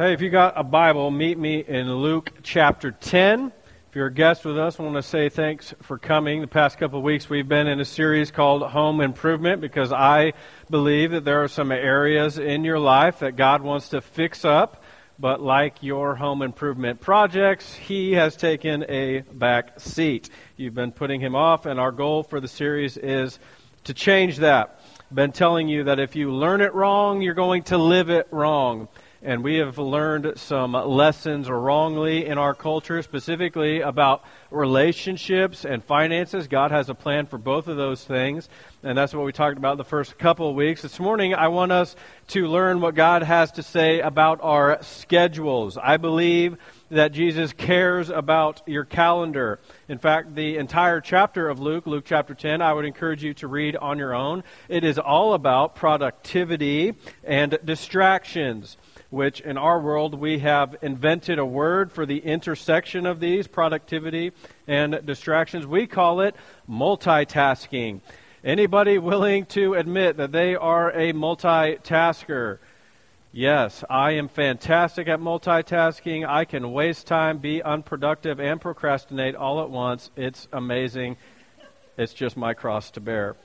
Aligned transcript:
Hey, 0.00 0.14
if 0.14 0.22
you 0.22 0.30
got 0.30 0.58
a 0.58 0.64
Bible, 0.64 1.10
meet 1.10 1.36
me 1.36 1.62
in 1.62 1.92
Luke 1.92 2.32
chapter 2.42 2.90
10. 2.90 3.52
If 3.90 3.94
you're 3.94 4.06
a 4.06 4.10
guest 4.10 4.46
with 4.46 4.56
us, 4.56 4.80
I 4.80 4.82
want 4.82 4.94
to 4.94 5.02
say 5.02 5.28
thanks 5.28 5.74
for 5.82 5.98
coming. 5.98 6.40
The 6.40 6.46
past 6.46 6.78
couple 6.78 7.00
of 7.00 7.04
weeks, 7.04 7.28
we've 7.28 7.46
been 7.46 7.66
in 7.66 7.80
a 7.80 7.84
series 7.84 8.30
called 8.30 8.62
Home 8.62 9.02
Improvement 9.02 9.60
because 9.60 9.92
I 9.92 10.32
believe 10.70 11.10
that 11.10 11.26
there 11.26 11.44
are 11.44 11.48
some 11.48 11.70
areas 11.70 12.38
in 12.38 12.64
your 12.64 12.78
life 12.78 13.18
that 13.18 13.36
God 13.36 13.60
wants 13.60 13.90
to 13.90 14.00
fix 14.00 14.42
up. 14.42 14.82
But 15.18 15.42
like 15.42 15.82
your 15.82 16.14
home 16.14 16.40
improvement 16.40 17.02
projects, 17.02 17.74
He 17.74 18.12
has 18.12 18.36
taken 18.36 18.86
a 18.88 19.20
back 19.20 19.80
seat. 19.80 20.30
You've 20.56 20.72
been 20.72 20.92
putting 20.92 21.20
Him 21.20 21.34
off, 21.34 21.66
and 21.66 21.78
our 21.78 21.92
goal 21.92 22.22
for 22.22 22.40
the 22.40 22.48
series 22.48 22.96
is 22.96 23.38
to 23.84 23.92
change 23.92 24.38
that. 24.38 24.80
I've 25.10 25.14
been 25.14 25.32
telling 25.32 25.68
you 25.68 25.84
that 25.84 26.00
if 26.00 26.16
you 26.16 26.32
learn 26.32 26.62
it 26.62 26.72
wrong, 26.72 27.20
you're 27.20 27.34
going 27.34 27.64
to 27.64 27.76
live 27.76 28.08
it 28.08 28.28
wrong 28.30 28.88
and 29.22 29.44
we 29.44 29.56
have 29.56 29.76
learned 29.76 30.32
some 30.36 30.72
lessons 30.72 31.50
wrongly 31.50 32.24
in 32.24 32.38
our 32.38 32.54
culture, 32.54 33.02
specifically 33.02 33.80
about 33.80 34.24
relationships 34.50 35.64
and 35.66 35.84
finances. 35.84 36.48
God 36.48 36.70
has 36.70 36.88
a 36.88 36.94
plan 36.94 37.26
for 37.26 37.36
both 37.36 37.68
of 37.68 37.76
those 37.76 38.02
things, 38.02 38.48
and 38.82 38.96
that's 38.96 39.12
what 39.12 39.26
we 39.26 39.32
talked 39.32 39.58
about 39.58 39.76
the 39.76 39.84
first 39.84 40.16
couple 40.16 40.48
of 40.48 40.56
weeks. 40.56 40.80
This 40.80 40.98
morning, 40.98 41.34
I 41.34 41.48
want 41.48 41.70
us 41.70 41.96
to 42.28 42.46
learn 42.46 42.80
what 42.80 42.94
God 42.94 43.22
has 43.22 43.52
to 43.52 43.62
say 43.62 44.00
about 44.00 44.40
our 44.42 44.82
schedules. 44.82 45.76
I 45.76 45.98
believe 45.98 46.56
that 46.90 47.12
Jesus 47.12 47.52
cares 47.52 48.08
about 48.08 48.62
your 48.66 48.84
calendar. 48.84 49.60
In 49.88 49.98
fact, 49.98 50.34
the 50.34 50.56
entire 50.56 51.00
chapter 51.00 51.48
of 51.48 51.60
Luke, 51.60 51.86
Luke 51.86 52.04
chapter 52.06 52.34
10, 52.34 52.62
I 52.62 52.72
would 52.72 52.84
encourage 52.84 53.22
you 53.22 53.34
to 53.34 53.46
read 53.46 53.76
on 53.76 53.98
your 53.98 54.14
own. 54.14 54.42
It 54.68 54.82
is 54.82 54.98
all 54.98 55.34
about 55.34 55.76
productivity 55.76 56.94
and 57.22 57.58
distractions 57.64 58.76
which 59.10 59.40
in 59.40 59.58
our 59.58 59.80
world 59.80 60.14
we 60.14 60.38
have 60.38 60.76
invented 60.82 61.38
a 61.38 61.44
word 61.44 61.92
for 61.92 62.06
the 62.06 62.18
intersection 62.18 63.06
of 63.06 63.20
these 63.20 63.46
productivity 63.46 64.32
and 64.66 65.04
distractions. 65.04 65.66
We 65.66 65.86
call 65.86 66.20
it 66.20 66.34
multitasking. 66.68 68.00
Anybody 68.42 68.98
willing 68.98 69.44
to 69.46 69.74
admit 69.74 70.16
that 70.16 70.32
they 70.32 70.54
are 70.54 70.90
a 70.90 71.12
multitasker? 71.12 72.58
Yes, 73.32 73.84
I 73.88 74.12
am 74.12 74.28
fantastic 74.28 75.06
at 75.06 75.20
multitasking. 75.20 76.26
I 76.26 76.44
can 76.44 76.72
waste 76.72 77.06
time, 77.06 77.38
be 77.38 77.62
unproductive, 77.62 78.40
and 78.40 78.60
procrastinate 78.60 79.36
all 79.36 79.62
at 79.62 79.70
once. 79.70 80.10
It's 80.16 80.48
amazing. 80.52 81.16
It's 81.96 82.12
just 82.12 82.36
my 82.36 82.54
cross 82.54 82.90
to 82.92 83.00
bear. 83.00 83.36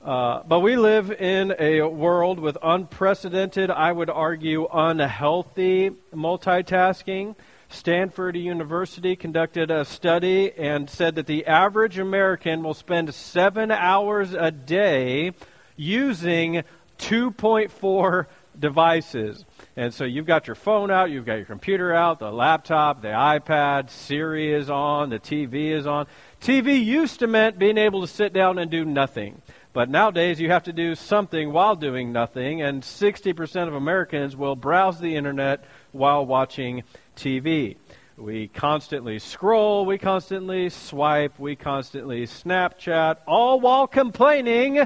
Uh, 0.00 0.42
but 0.46 0.60
we 0.60 0.76
live 0.76 1.10
in 1.10 1.54
a 1.58 1.82
world 1.82 2.38
with 2.38 2.56
unprecedented, 2.62 3.68
I 3.68 3.90
would 3.90 4.08
argue, 4.08 4.68
unhealthy 4.72 5.90
multitasking. 6.14 7.34
Stanford 7.68 8.36
University 8.36 9.16
conducted 9.16 9.70
a 9.70 9.84
study 9.84 10.52
and 10.56 10.88
said 10.88 11.16
that 11.16 11.26
the 11.26 11.46
average 11.46 11.98
American 11.98 12.62
will 12.62 12.74
spend 12.74 13.12
seven 13.12 13.70
hours 13.72 14.34
a 14.34 14.52
day 14.52 15.32
using 15.76 16.62
2.4 16.98 18.26
devices. 18.58 19.44
And 19.76 19.92
so 19.92 20.04
you've 20.04 20.26
got 20.26 20.46
your 20.46 20.56
phone 20.56 20.90
out, 20.90 21.10
you've 21.10 21.26
got 21.26 21.34
your 21.34 21.44
computer 21.44 21.94
out, 21.94 22.18
the 22.20 22.32
laptop, 22.32 23.02
the 23.02 23.08
iPad, 23.08 23.90
Siri 23.90 24.52
is 24.52 24.70
on, 24.70 25.10
the 25.10 25.18
TV 25.18 25.70
is 25.70 25.86
on. 25.86 26.06
TV 26.40 26.82
used 26.82 27.18
to 27.20 27.26
mean 27.26 27.54
being 27.58 27.78
able 27.78 28.00
to 28.00 28.08
sit 28.08 28.32
down 28.32 28.58
and 28.58 28.70
do 28.70 28.84
nothing. 28.84 29.42
But 29.78 29.90
nowadays, 29.90 30.40
you 30.40 30.50
have 30.50 30.64
to 30.64 30.72
do 30.72 30.96
something 30.96 31.52
while 31.52 31.76
doing 31.76 32.10
nothing, 32.10 32.62
and 32.62 32.82
60% 32.82 33.68
of 33.68 33.74
Americans 33.74 34.34
will 34.34 34.56
browse 34.56 34.98
the 34.98 35.14
internet 35.14 35.62
while 35.92 36.26
watching 36.26 36.82
TV. 37.14 37.76
We 38.16 38.48
constantly 38.48 39.20
scroll, 39.20 39.86
we 39.86 39.96
constantly 39.96 40.68
swipe, 40.70 41.38
we 41.38 41.54
constantly 41.54 42.26
Snapchat, 42.26 43.18
all 43.24 43.60
while 43.60 43.86
complaining 43.86 44.84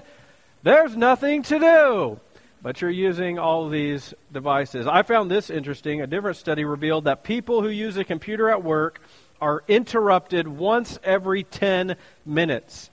there's 0.63 0.95
nothing 0.95 1.43
to 1.45 1.59
do. 1.59 2.21
But 2.61 2.83
you're 2.83 2.91
using 2.91 3.39
all 3.39 3.71
these 3.71 4.13
devices. 4.31 4.87
I 4.87 5.05
found 5.05 5.31
this 5.31 5.49
interesting. 5.49 6.03
A 6.03 6.07
different 6.07 6.37
study 6.37 6.67
revealed 6.67 7.05
that 7.05 7.25
people 7.25 7.63
who 7.63 7.71
use 7.71 7.97
a 7.97 8.05
computer 8.05 8.51
at 8.51 8.63
work 8.63 9.01
are 9.41 9.65
interrupted 9.69 10.47
once 10.47 10.99
every 11.03 11.45
10 11.45 11.97
minutes 12.27 12.91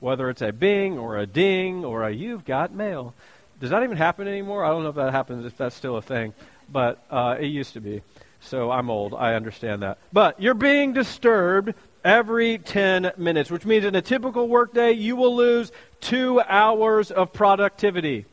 whether 0.00 0.30
it's 0.30 0.42
a 0.42 0.52
bing 0.52 0.98
or 0.98 1.18
a 1.18 1.26
ding 1.26 1.84
or 1.84 2.04
a 2.04 2.10
you've 2.10 2.44
got 2.44 2.72
mail. 2.72 3.14
Does 3.60 3.70
that 3.70 3.82
even 3.82 3.96
happen 3.96 4.28
anymore? 4.28 4.64
I 4.64 4.68
don't 4.68 4.82
know 4.84 4.90
if 4.90 4.94
that 4.96 5.12
happens, 5.12 5.44
if 5.44 5.56
that's 5.56 5.74
still 5.74 5.96
a 5.96 6.02
thing, 6.02 6.32
but 6.70 7.04
uh, 7.10 7.36
it 7.38 7.46
used 7.46 7.72
to 7.72 7.80
be. 7.80 8.02
So 8.40 8.70
I'm 8.70 8.88
old. 8.88 9.14
I 9.14 9.34
understand 9.34 9.82
that. 9.82 9.98
But 10.12 10.40
you're 10.40 10.54
being 10.54 10.92
disturbed 10.92 11.74
every 12.04 12.58
10 12.58 13.12
minutes, 13.16 13.50
which 13.50 13.64
means 13.64 13.84
in 13.84 13.96
a 13.96 14.02
typical 14.02 14.48
workday, 14.48 14.92
you 14.92 15.16
will 15.16 15.34
lose 15.34 15.72
two 16.00 16.40
hours 16.40 17.10
of 17.10 17.32
productivity, 17.32 18.26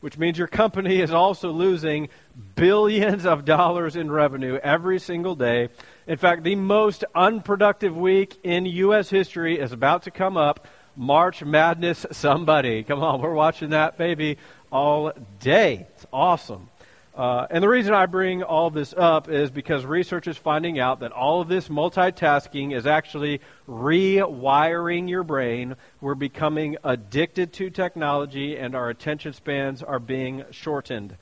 which 0.00 0.18
means 0.18 0.36
your 0.36 0.48
company 0.48 1.00
is 1.00 1.12
also 1.12 1.52
losing 1.52 2.08
billions 2.56 3.24
of 3.24 3.44
dollars 3.44 3.94
in 3.94 4.10
revenue 4.10 4.58
every 4.62 4.98
single 4.98 5.36
day. 5.36 5.68
In 6.08 6.16
fact, 6.16 6.42
the 6.42 6.56
most 6.56 7.04
unproductive 7.14 7.96
week 7.96 8.36
in 8.42 8.66
U.S. 8.66 9.08
history 9.08 9.60
is 9.60 9.70
about 9.70 10.02
to 10.02 10.10
come 10.10 10.36
up 10.36 10.66
March 10.96 11.44
Madness 11.44 12.06
somebody. 12.10 12.82
Come 12.82 13.02
on, 13.02 13.20
we're 13.20 13.34
watching 13.34 13.70
that 13.70 13.96
baby 13.96 14.38
all 14.70 15.12
day. 15.40 15.86
It's 15.94 16.06
awesome. 16.12 16.68
Uh, 17.14 17.46
and 17.50 17.62
the 17.62 17.68
reason 17.68 17.92
I 17.92 18.06
bring 18.06 18.42
all 18.42 18.70
this 18.70 18.94
up 18.96 19.28
is 19.28 19.50
because 19.50 19.84
research 19.84 20.26
is 20.26 20.38
finding 20.38 20.78
out 20.78 21.00
that 21.00 21.12
all 21.12 21.42
of 21.42 21.48
this 21.48 21.68
multitasking 21.68 22.74
is 22.74 22.86
actually 22.86 23.42
rewiring 23.68 25.10
your 25.10 25.22
brain. 25.22 25.76
We're 26.00 26.14
becoming 26.14 26.78
addicted 26.82 27.52
to 27.54 27.68
technology, 27.68 28.56
and 28.56 28.74
our 28.74 28.88
attention 28.88 29.34
spans 29.34 29.82
are 29.82 29.98
being 29.98 30.44
shortened. 30.52 31.16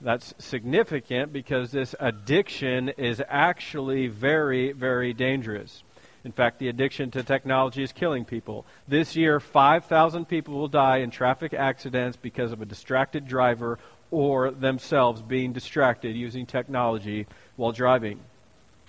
That's 0.00 0.34
significant 0.38 1.32
because 1.32 1.72
this 1.72 1.96
addiction 1.98 2.90
is 2.90 3.20
actually 3.28 4.06
very, 4.06 4.70
very 4.70 5.12
dangerous. 5.12 5.82
In 6.28 6.32
fact, 6.32 6.58
the 6.58 6.68
addiction 6.68 7.10
to 7.12 7.22
technology 7.22 7.82
is 7.82 7.90
killing 7.90 8.26
people. 8.26 8.66
This 8.86 9.16
year, 9.16 9.40
5,000 9.40 10.28
people 10.28 10.52
will 10.52 10.68
die 10.68 10.98
in 10.98 11.10
traffic 11.10 11.54
accidents 11.54 12.18
because 12.20 12.52
of 12.52 12.60
a 12.60 12.66
distracted 12.66 13.26
driver 13.26 13.78
or 14.10 14.50
themselves 14.50 15.22
being 15.22 15.54
distracted 15.54 16.14
using 16.14 16.44
technology 16.44 17.26
while 17.56 17.72
driving. 17.72 18.20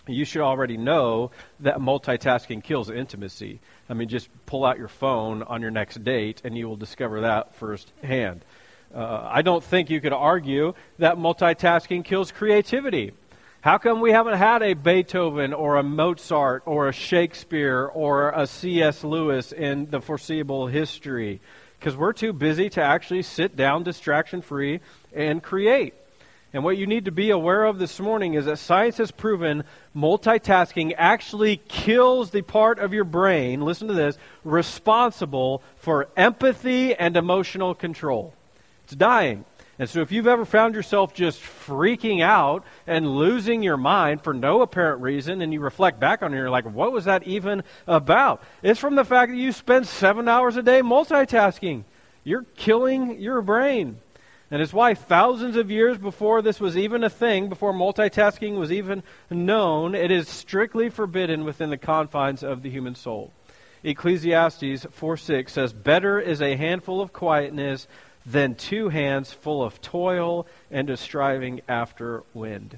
You 0.05 0.25
should 0.25 0.41
already 0.41 0.75
know 0.75 1.31
that 1.61 1.77
multitasking 1.77 2.61
kills 2.61 2.89
intimacy. 2.89 3.61
I 3.87 3.93
mean, 3.93 4.09
just 4.09 4.27
pull 4.45 4.65
out 4.65 4.77
your 4.77 4.89
phone 4.89 5.41
on 5.41 5.61
your 5.61 5.71
next 5.71 6.03
date 6.03 6.41
and 6.43 6.57
you 6.57 6.67
will 6.67 6.75
discover 6.75 7.21
that 7.21 7.55
firsthand. 7.55 8.43
Uh, 8.93 9.29
I 9.31 9.43
don't 9.43 9.63
think 9.63 9.89
you 9.89 10.01
could 10.01 10.11
argue 10.11 10.73
that 10.97 11.15
multitasking 11.15 12.03
kills 12.03 12.33
creativity. 12.33 13.13
How 13.61 13.77
come 13.77 13.99
we 13.99 14.13
haven't 14.13 14.37
had 14.37 14.63
a 14.63 14.73
Beethoven 14.73 15.51
or 15.51 15.75
a 15.75 15.83
Mozart 15.83 16.63
or 16.65 16.87
a 16.87 16.93
Shakespeare 16.93 17.85
or 17.93 18.29
a 18.29 18.47
C.S. 18.47 19.03
Lewis 19.03 19.51
in 19.51 19.89
the 19.89 19.99
foreseeable 19.99 20.67
history? 20.67 21.41
Because 21.77 21.97
we're 21.97 22.13
too 22.13 22.31
busy 22.31 22.69
to 22.69 22.81
actually 22.81 23.21
sit 23.21 23.57
down 23.57 23.83
distraction 23.83 24.41
free 24.41 24.79
and 25.13 25.43
create. 25.43 25.93
And 26.53 26.63
what 26.63 26.77
you 26.77 26.87
need 26.87 27.03
to 27.03 27.11
be 27.11 27.31
aware 27.31 27.65
of 27.65 27.79
this 27.79 27.99
morning 27.99 28.35
is 28.35 28.45
that 28.45 28.59
science 28.59 28.95
has 28.95 29.11
proven 29.11 29.65
multitasking 29.93 30.93
actually 30.97 31.57
kills 31.57 32.31
the 32.31 32.43
part 32.43 32.79
of 32.79 32.93
your 32.93 33.03
brain, 33.03 33.59
listen 33.59 33.89
to 33.89 33.93
this, 33.93 34.17
responsible 34.45 35.61
for 35.75 36.07
empathy 36.15 36.95
and 36.95 37.17
emotional 37.17 37.75
control. 37.75 38.33
It's 38.85 38.95
dying. 38.95 39.43
And 39.79 39.89
so 39.89 40.01
if 40.01 40.11
you've 40.11 40.27
ever 40.27 40.43
found 40.43 40.75
yourself 40.75 41.13
just 41.13 41.41
freaking 41.41 42.21
out 42.21 42.65
and 42.85 43.15
losing 43.15 43.63
your 43.63 43.77
mind 43.77 44.21
for 44.21 44.33
no 44.33 44.61
apparent 44.61 45.01
reason, 45.01 45.41
and 45.41 45.53
you 45.53 45.61
reflect 45.61 46.01
back 46.01 46.21
on 46.21 46.33
it, 46.33 46.37
you're 46.37 46.49
like, 46.49 46.65
what 46.65 46.91
was 46.91 47.05
that 47.05 47.23
even 47.23 47.63
about? 47.87 48.43
It's 48.61 48.79
from 48.79 48.95
the 48.95 49.05
fact 49.05 49.31
that 49.31 49.37
you 49.37 49.53
spend 49.53 49.87
seven 49.87 50.27
hours 50.27 50.57
a 50.57 50.61
day 50.61 50.81
multitasking. 50.81 51.85
You're 52.25 52.45
killing 52.57 53.21
your 53.21 53.41
brain. 53.41 53.99
And 54.51 54.61
it's 54.61 54.73
why 54.73 54.95
thousands 54.95 55.55
of 55.55 55.71
years 55.71 55.97
before 55.97 56.41
this 56.41 56.59
was 56.59 56.75
even 56.75 57.05
a 57.05 57.09
thing, 57.09 57.47
before 57.47 57.71
multitasking 57.71 58.57
was 58.57 58.73
even 58.73 59.01
known, 59.29 59.95
it 59.95 60.11
is 60.11 60.27
strictly 60.27 60.89
forbidden 60.89 61.45
within 61.45 61.69
the 61.69 61.77
confines 61.77 62.43
of 62.43 62.63
the 62.63 62.69
human 62.69 62.95
soul. 62.95 63.31
Ecclesiastes 63.83 64.85
4 64.91 65.17
6 65.17 65.53
says, 65.53 65.71
Better 65.71 66.19
is 66.19 66.41
a 66.41 66.57
handful 66.57 66.99
of 66.99 67.13
quietness 67.13 67.87
than 68.29 68.53
two 68.53 68.89
hands 68.89 69.33
full 69.33 69.63
of 69.63 69.81
toil 69.81 70.45
and 70.69 70.89
a 70.89 70.97
striving 70.97 71.61
after 71.67 72.23
wind. 72.33 72.77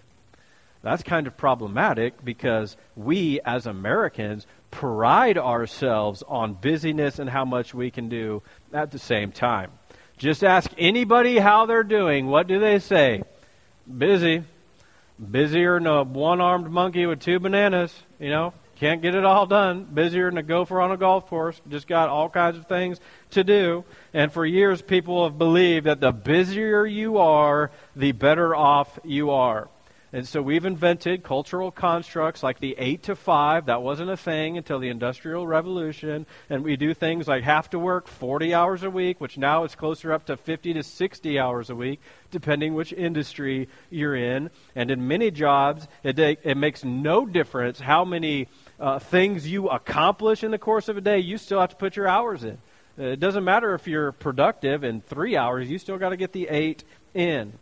That's 0.81 1.03
kind 1.03 1.27
of 1.27 1.37
problematic 1.37 2.23
because 2.23 2.77
we 2.95 3.39
as 3.41 3.65
Americans 3.65 4.47
pride 4.71 5.37
ourselves 5.37 6.23
on 6.27 6.53
busyness 6.53 7.19
and 7.19 7.29
how 7.29 7.43
much 7.45 7.73
we 7.73 7.91
can 7.91 8.07
do 8.07 8.41
at 8.73 8.91
the 8.91 8.97
same 8.97 9.31
time. 9.31 9.71
Just 10.17 10.43
ask 10.43 10.71
anybody 10.77 11.37
how 11.37 11.65
they're 11.65 11.83
doing. 11.83 12.27
What 12.27 12.47
do 12.47 12.59
they 12.59 12.79
say? 12.79 13.23
Busy. 13.97 14.43
Busier 15.19 15.79
than 15.79 15.87
a 15.87 16.03
one 16.03 16.41
armed 16.41 16.71
monkey 16.71 17.05
with 17.05 17.19
two 17.19 17.39
bananas, 17.39 17.93
you 18.19 18.29
know. 18.29 18.53
Can't 18.77 19.03
get 19.03 19.13
it 19.13 19.25
all 19.25 19.45
done. 19.45 19.83
Busier 19.83 20.29
than 20.31 20.39
a 20.39 20.43
gopher 20.43 20.81
on 20.81 20.91
a 20.91 20.97
golf 20.97 21.27
course. 21.27 21.61
Just 21.69 21.87
got 21.87 22.09
all 22.09 22.29
kinds 22.29 22.57
of 22.57 22.65
things 22.65 22.99
to 23.31 23.43
do. 23.43 23.83
And 24.13 24.31
for 24.31 24.45
years, 24.45 24.81
people 24.81 25.23
have 25.23 25.37
believed 25.37 25.85
that 25.85 25.99
the 25.99 26.11
busier 26.11 26.85
you 26.85 27.17
are, 27.17 27.71
the 27.95 28.11
better 28.11 28.55
off 28.55 28.99
you 29.03 29.31
are. 29.31 29.69
And 30.13 30.27
so 30.27 30.41
we've 30.41 30.65
invented 30.65 31.23
cultural 31.23 31.71
constructs 31.71 32.43
like 32.43 32.59
the 32.59 32.75
8 32.77 33.03
to 33.03 33.15
5. 33.15 33.67
That 33.67 33.81
wasn't 33.81 34.09
a 34.09 34.17
thing 34.17 34.57
until 34.57 34.77
the 34.79 34.89
Industrial 34.89 35.47
Revolution. 35.47 36.25
And 36.49 36.65
we 36.65 36.75
do 36.75 36.93
things 36.93 37.29
like 37.29 37.43
have 37.43 37.69
to 37.69 37.79
work 37.79 38.07
40 38.07 38.53
hours 38.53 38.83
a 38.83 38.89
week, 38.89 39.21
which 39.21 39.37
now 39.37 39.63
is 39.63 39.73
closer 39.73 40.11
up 40.11 40.25
to 40.25 40.35
50 40.35 40.73
to 40.73 40.83
60 40.83 41.39
hours 41.39 41.69
a 41.69 41.75
week, 41.75 42.01
depending 42.29 42.73
which 42.73 42.91
industry 42.91 43.69
you're 43.89 44.15
in. 44.15 44.49
And 44.75 44.91
in 44.91 45.07
many 45.07 45.31
jobs, 45.31 45.87
it, 46.03 46.19
it 46.19 46.57
makes 46.57 46.83
no 46.83 47.25
difference 47.25 47.79
how 47.79 48.03
many 48.03 48.49
uh, 48.81 48.99
things 48.99 49.47
you 49.47 49.69
accomplish 49.69 50.43
in 50.43 50.51
the 50.51 50.57
course 50.57 50.89
of 50.89 50.97
a 50.97 51.01
day, 51.01 51.19
you 51.19 51.37
still 51.37 51.61
have 51.61 51.69
to 51.69 51.75
put 51.77 51.95
your 51.95 52.09
hours 52.09 52.43
in. 52.43 52.57
It 53.01 53.19
doesn't 53.19 53.43
matter 53.43 53.73
if 53.73 53.87
you're 53.87 54.11
productive 54.11 54.83
in 54.83 55.01
three 55.01 55.35
hours, 55.35 55.67
you 55.67 55.79
still 55.79 55.97
got 55.97 56.09
to 56.09 56.17
get 56.17 56.33
the 56.33 56.47
eight 56.49 56.83
in. 57.15 57.53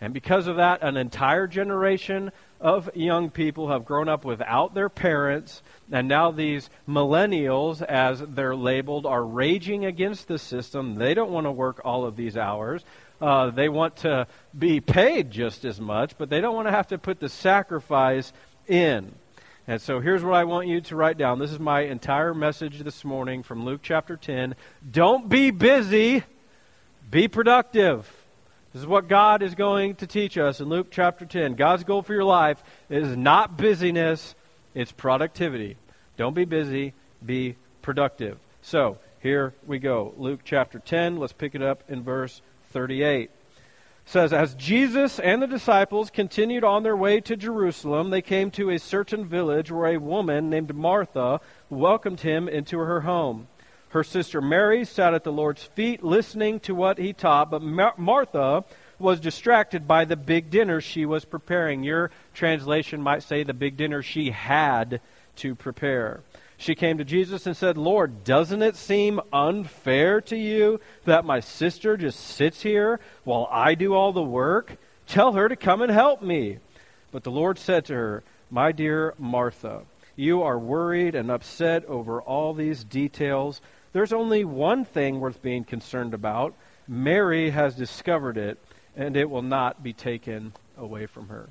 And 0.00 0.14
because 0.14 0.46
of 0.46 0.56
that, 0.56 0.82
an 0.82 0.96
entire 0.96 1.46
generation 1.46 2.32
of 2.62 2.88
young 2.94 3.28
people 3.28 3.68
have 3.68 3.84
grown 3.84 4.08
up 4.08 4.24
without 4.24 4.72
their 4.72 4.88
parents, 4.88 5.62
and 5.92 6.08
now 6.08 6.30
these 6.30 6.70
millennials, 6.88 7.82
as 7.82 8.20
they're 8.20 8.56
labeled, 8.56 9.04
are 9.04 9.22
raging 9.22 9.84
against 9.84 10.28
the 10.28 10.38
system. 10.38 10.94
They 10.94 11.12
don't 11.12 11.30
want 11.30 11.46
to 11.46 11.52
work 11.52 11.82
all 11.84 12.06
of 12.06 12.16
these 12.16 12.38
hours. 12.38 12.82
Uh, 13.20 13.50
they 13.50 13.68
want 13.68 13.96
to 13.96 14.26
be 14.58 14.80
paid 14.80 15.30
just 15.30 15.66
as 15.66 15.78
much, 15.78 16.16
but 16.16 16.30
they 16.30 16.40
don't 16.40 16.54
want 16.54 16.68
to 16.68 16.72
have 16.72 16.88
to 16.88 16.96
put 16.96 17.20
the 17.20 17.28
sacrifice 17.28 18.32
in. 18.66 19.14
And 19.68 19.82
so 19.82 19.98
here's 19.98 20.22
what 20.22 20.34
I 20.34 20.44
want 20.44 20.68
you 20.68 20.80
to 20.80 20.94
write 20.94 21.18
down. 21.18 21.40
This 21.40 21.50
is 21.50 21.58
my 21.58 21.80
entire 21.80 22.32
message 22.32 22.78
this 22.78 23.04
morning 23.04 23.42
from 23.42 23.64
Luke 23.64 23.80
chapter 23.82 24.16
10. 24.16 24.54
Don't 24.88 25.28
be 25.28 25.50
busy, 25.50 26.22
be 27.10 27.26
productive. 27.26 28.08
This 28.72 28.82
is 28.82 28.86
what 28.86 29.08
God 29.08 29.42
is 29.42 29.56
going 29.56 29.96
to 29.96 30.06
teach 30.06 30.38
us 30.38 30.60
in 30.60 30.68
Luke 30.68 30.88
chapter 30.92 31.26
10. 31.26 31.54
God's 31.54 31.82
goal 31.82 32.02
for 32.02 32.14
your 32.14 32.22
life 32.22 32.62
is 32.88 33.16
not 33.16 33.56
busyness, 33.56 34.36
it's 34.72 34.92
productivity. 34.92 35.76
Don't 36.16 36.34
be 36.34 36.44
busy, 36.44 36.94
be 37.24 37.56
productive. 37.82 38.38
So, 38.62 38.98
here 39.20 39.52
we 39.66 39.80
go. 39.80 40.14
Luke 40.16 40.40
chapter 40.44 40.78
10, 40.78 41.16
let's 41.16 41.32
pick 41.32 41.56
it 41.56 41.62
up 41.62 41.82
in 41.88 42.04
verse 42.04 42.40
38. 42.70 43.30
Says, 44.08 44.32
As 44.32 44.54
Jesus 44.54 45.18
and 45.18 45.42
the 45.42 45.48
disciples 45.48 46.10
continued 46.10 46.62
on 46.62 46.84
their 46.84 46.96
way 46.96 47.20
to 47.22 47.36
Jerusalem, 47.36 48.10
they 48.10 48.22
came 48.22 48.52
to 48.52 48.70
a 48.70 48.78
certain 48.78 49.26
village 49.26 49.72
where 49.72 49.88
a 49.88 49.96
woman 49.96 50.48
named 50.48 50.72
Martha 50.74 51.40
welcomed 51.68 52.20
him 52.20 52.48
into 52.48 52.78
her 52.78 53.00
home. 53.00 53.48
Her 53.88 54.04
sister 54.04 54.40
Mary 54.40 54.84
sat 54.84 55.12
at 55.12 55.24
the 55.24 55.32
Lord's 55.32 55.64
feet 55.64 56.04
listening 56.04 56.60
to 56.60 56.74
what 56.74 56.98
he 56.98 57.12
taught, 57.12 57.50
but 57.50 57.62
Mar- 57.62 57.94
Martha 57.96 58.64
was 59.00 59.18
distracted 59.18 59.88
by 59.88 60.04
the 60.04 60.16
big 60.16 60.50
dinner 60.50 60.80
she 60.80 61.04
was 61.04 61.24
preparing. 61.24 61.82
Your 61.82 62.12
translation 62.32 63.02
might 63.02 63.24
say 63.24 63.42
the 63.42 63.54
big 63.54 63.76
dinner 63.76 64.02
she 64.02 64.30
had 64.30 65.00
to 65.36 65.56
prepare. 65.56 66.20
She 66.56 66.74
came 66.74 66.98
to 66.98 67.04
Jesus 67.04 67.46
and 67.46 67.56
said, 67.56 67.76
Lord, 67.76 68.24
doesn't 68.24 68.62
it 68.62 68.76
seem 68.76 69.20
unfair 69.32 70.20
to 70.22 70.36
you 70.36 70.80
that 71.04 71.24
my 71.24 71.40
sister 71.40 71.96
just 71.96 72.18
sits 72.18 72.62
here 72.62 73.00
while 73.24 73.48
I 73.50 73.74
do 73.74 73.94
all 73.94 74.12
the 74.12 74.22
work? 74.22 74.76
Tell 75.06 75.32
her 75.32 75.48
to 75.48 75.56
come 75.56 75.82
and 75.82 75.92
help 75.92 76.22
me. 76.22 76.58
But 77.12 77.24
the 77.24 77.30
Lord 77.30 77.58
said 77.58 77.84
to 77.86 77.94
her, 77.94 78.24
My 78.50 78.72
dear 78.72 79.14
Martha, 79.18 79.82
you 80.16 80.42
are 80.42 80.58
worried 80.58 81.14
and 81.14 81.30
upset 81.30 81.84
over 81.84 82.22
all 82.22 82.54
these 82.54 82.84
details 82.84 83.60
there's 83.96 84.12
only 84.12 84.44
one 84.44 84.84
thing 84.84 85.20
worth 85.20 85.40
being 85.40 85.64
concerned 85.64 86.12
about. 86.12 86.54
Mary 86.86 87.48
has 87.48 87.74
discovered 87.74 88.36
it, 88.36 88.58
and 88.94 89.16
it 89.16 89.30
will 89.30 89.40
not 89.40 89.82
be 89.82 89.94
taken 89.94 90.52
away 90.76 91.06
from 91.06 91.28
her. 91.28 91.48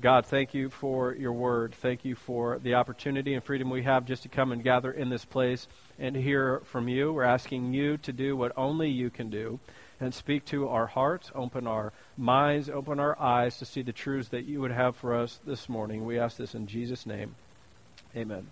God, 0.00 0.26
thank 0.26 0.54
you 0.54 0.70
for 0.70 1.12
your 1.12 1.32
word. 1.32 1.74
Thank 1.74 2.04
you 2.04 2.14
for 2.14 2.60
the 2.60 2.74
opportunity 2.74 3.34
and 3.34 3.42
freedom 3.42 3.68
we 3.68 3.82
have 3.82 4.04
just 4.04 4.22
to 4.22 4.28
come 4.28 4.52
and 4.52 4.62
gather 4.62 4.92
in 4.92 5.08
this 5.08 5.24
place 5.24 5.66
and 5.98 6.14
hear 6.14 6.60
from 6.66 6.86
you. 6.86 7.12
We're 7.12 7.24
asking 7.24 7.74
you 7.74 7.96
to 7.98 8.12
do 8.12 8.36
what 8.36 8.52
only 8.56 8.88
you 8.90 9.10
can 9.10 9.28
do 9.28 9.58
and 9.98 10.14
speak 10.14 10.44
to 10.46 10.68
our 10.68 10.86
hearts, 10.86 11.32
open 11.34 11.66
our 11.66 11.92
minds, 12.16 12.70
open 12.70 13.00
our 13.00 13.20
eyes 13.20 13.58
to 13.58 13.64
see 13.64 13.82
the 13.82 13.92
truths 13.92 14.28
that 14.28 14.44
you 14.44 14.60
would 14.60 14.70
have 14.70 14.94
for 14.94 15.16
us 15.16 15.40
this 15.44 15.68
morning. 15.68 16.06
We 16.06 16.16
ask 16.16 16.36
this 16.36 16.54
in 16.54 16.68
Jesus' 16.68 17.04
name. 17.04 17.34
Amen. 18.14 18.46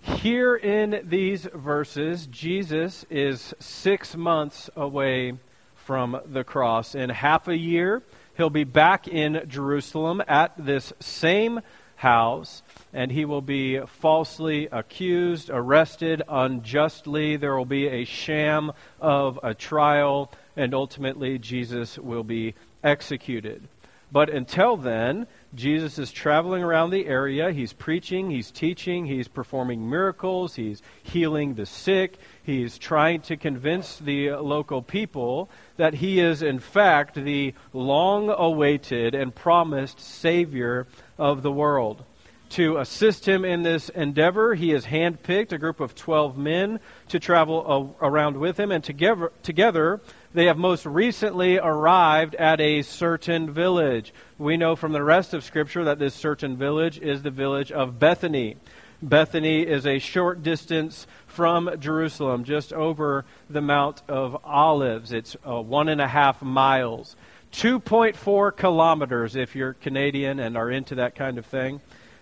Here 0.00 0.56
in 0.56 1.00
these 1.04 1.46
verses, 1.54 2.26
Jesus 2.26 3.06
is 3.08 3.54
six 3.60 4.16
months 4.16 4.68
away 4.74 5.34
from 5.76 6.20
the 6.26 6.42
cross. 6.42 6.96
In 6.96 7.10
half 7.10 7.46
a 7.46 7.56
year, 7.56 8.02
he'll 8.36 8.50
be 8.50 8.64
back 8.64 9.08
in 9.08 9.44
Jerusalem 9.48 10.22
at 10.26 10.52
this 10.58 10.92
same 11.00 11.60
house, 11.96 12.62
and 12.92 13.10
he 13.10 13.24
will 13.24 13.40
be 13.40 13.80
falsely 13.80 14.68
accused, 14.70 15.50
arrested 15.50 16.22
unjustly. 16.28 17.36
There 17.36 17.56
will 17.56 17.64
be 17.64 17.88
a 17.88 18.04
sham 18.04 18.72
of 19.00 19.38
a 19.42 19.54
trial, 19.54 20.32
and 20.56 20.74
ultimately, 20.74 21.38
Jesus 21.38 21.98
will 21.98 22.24
be 22.24 22.54
executed. 22.82 23.68
But 24.14 24.30
until 24.30 24.76
then, 24.76 25.26
Jesus 25.56 25.98
is 25.98 26.12
traveling 26.12 26.62
around 26.62 26.90
the 26.90 27.08
area. 27.08 27.50
He's 27.50 27.72
preaching, 27.72 28.30
he's 28.30 28.52
teaching, 28.52 29.06
he's 29.06 29.26
performing 29.26 29.90
miracles, 29.90 30.54
he's 30.54 30.82
healing 31.02 31.54
the 31.54 31.66
sick. 31.66 32.18
He's 32.40 32.78
trying 32.78 33.22
to 33.22 33.36
convince 33.36 33.98
the 33.98 34.30
local 34.34 34.82
people 34.82 35.50
that 35.78 35.94
he 35.94 36.20
is, 36.20 36.42
in 36.42 36.60
fact, 36.60 37.16
the 37.16 37.54
long 37.72 38.30
awaited 38.30 39.16
and 39.16 39.34
promised 39.34 39.98
Savior 39.98 40.86
of 41.18 41.42
the 41.42 41.50
world. 41.50 42.04
To 42.54 42.76
assist 42.76 43.26
him 43.26 43.44
in 43.44 43.64
this 43.64 43.88
endeavor, 43.88 44.54
he 44.54 44.70
has 44.70 44.86
handpicked 44.86 45.50
a 45.50 45.58
group 45.58 45.80
of 45.80 45.96
12 45.96 46.38
men 46.38 46.78
to 47.08 47.18
travel 47.18 47.96
around 48.00 48.36
with 48.36 48.60
him, 48.60 48.70
and 48.70 48.84
together, 48.84 49.32
together 49.42 50.00
they 50.32 50.44
have 50.44 50.56
most 50.56 50.86
recently 50.86 51.58
arrived 51.58 52.36
at 52.36 52.60
a 52.60 52.82
certain 52.82 53.52
village. 53.52 54.14
We 54.38 54.56
know 54.56 54.76
from 54.76 54.92
the 54.92 55.02
rest 55.02 55.34
of 55.34 55.42
Scripture 55.42 55.82
that 55.82 55.98
this 55.98 56.14
certain 56.14 56.56
village 56.56 56.96
is 57.00 57.22
the 57.22 57.32
village 57.32 57.72
of 57.72 57.98
Bethany. 57.98 58.56
Bethany 59.02 59.62
is 59.62 59.84
a 59.84 59.98
short 59.98 60.44
distance 60.44 61.08
from 61.26 61.68
Jerusalem, 61.80 62.44
just 62.44 62.72
over 62.72 63.24
the 63.50 63.62
Mount 63.62 64.02
of 64.06 64.36
Olives. 64.44 65.10
It's 65.10 65.36
uh, 65.44 65.60
one 65.60 65.88
and 65.88 66.00
a 66.00 66.06
half 66.06 66.40
miles. 66.40 67.16
2.4 67.50 68.56
kilometers 68.56 69.34
if 69.34 69.56
you're 69.56 69.72
Canadian 69.72 70.38
and 70.38 70.56
are 70.56 70.70
into 70.70 70.94
that 70.94 71.16
kind 71.16 71.36
of 71.36 71.46
thing. 71.46 71.80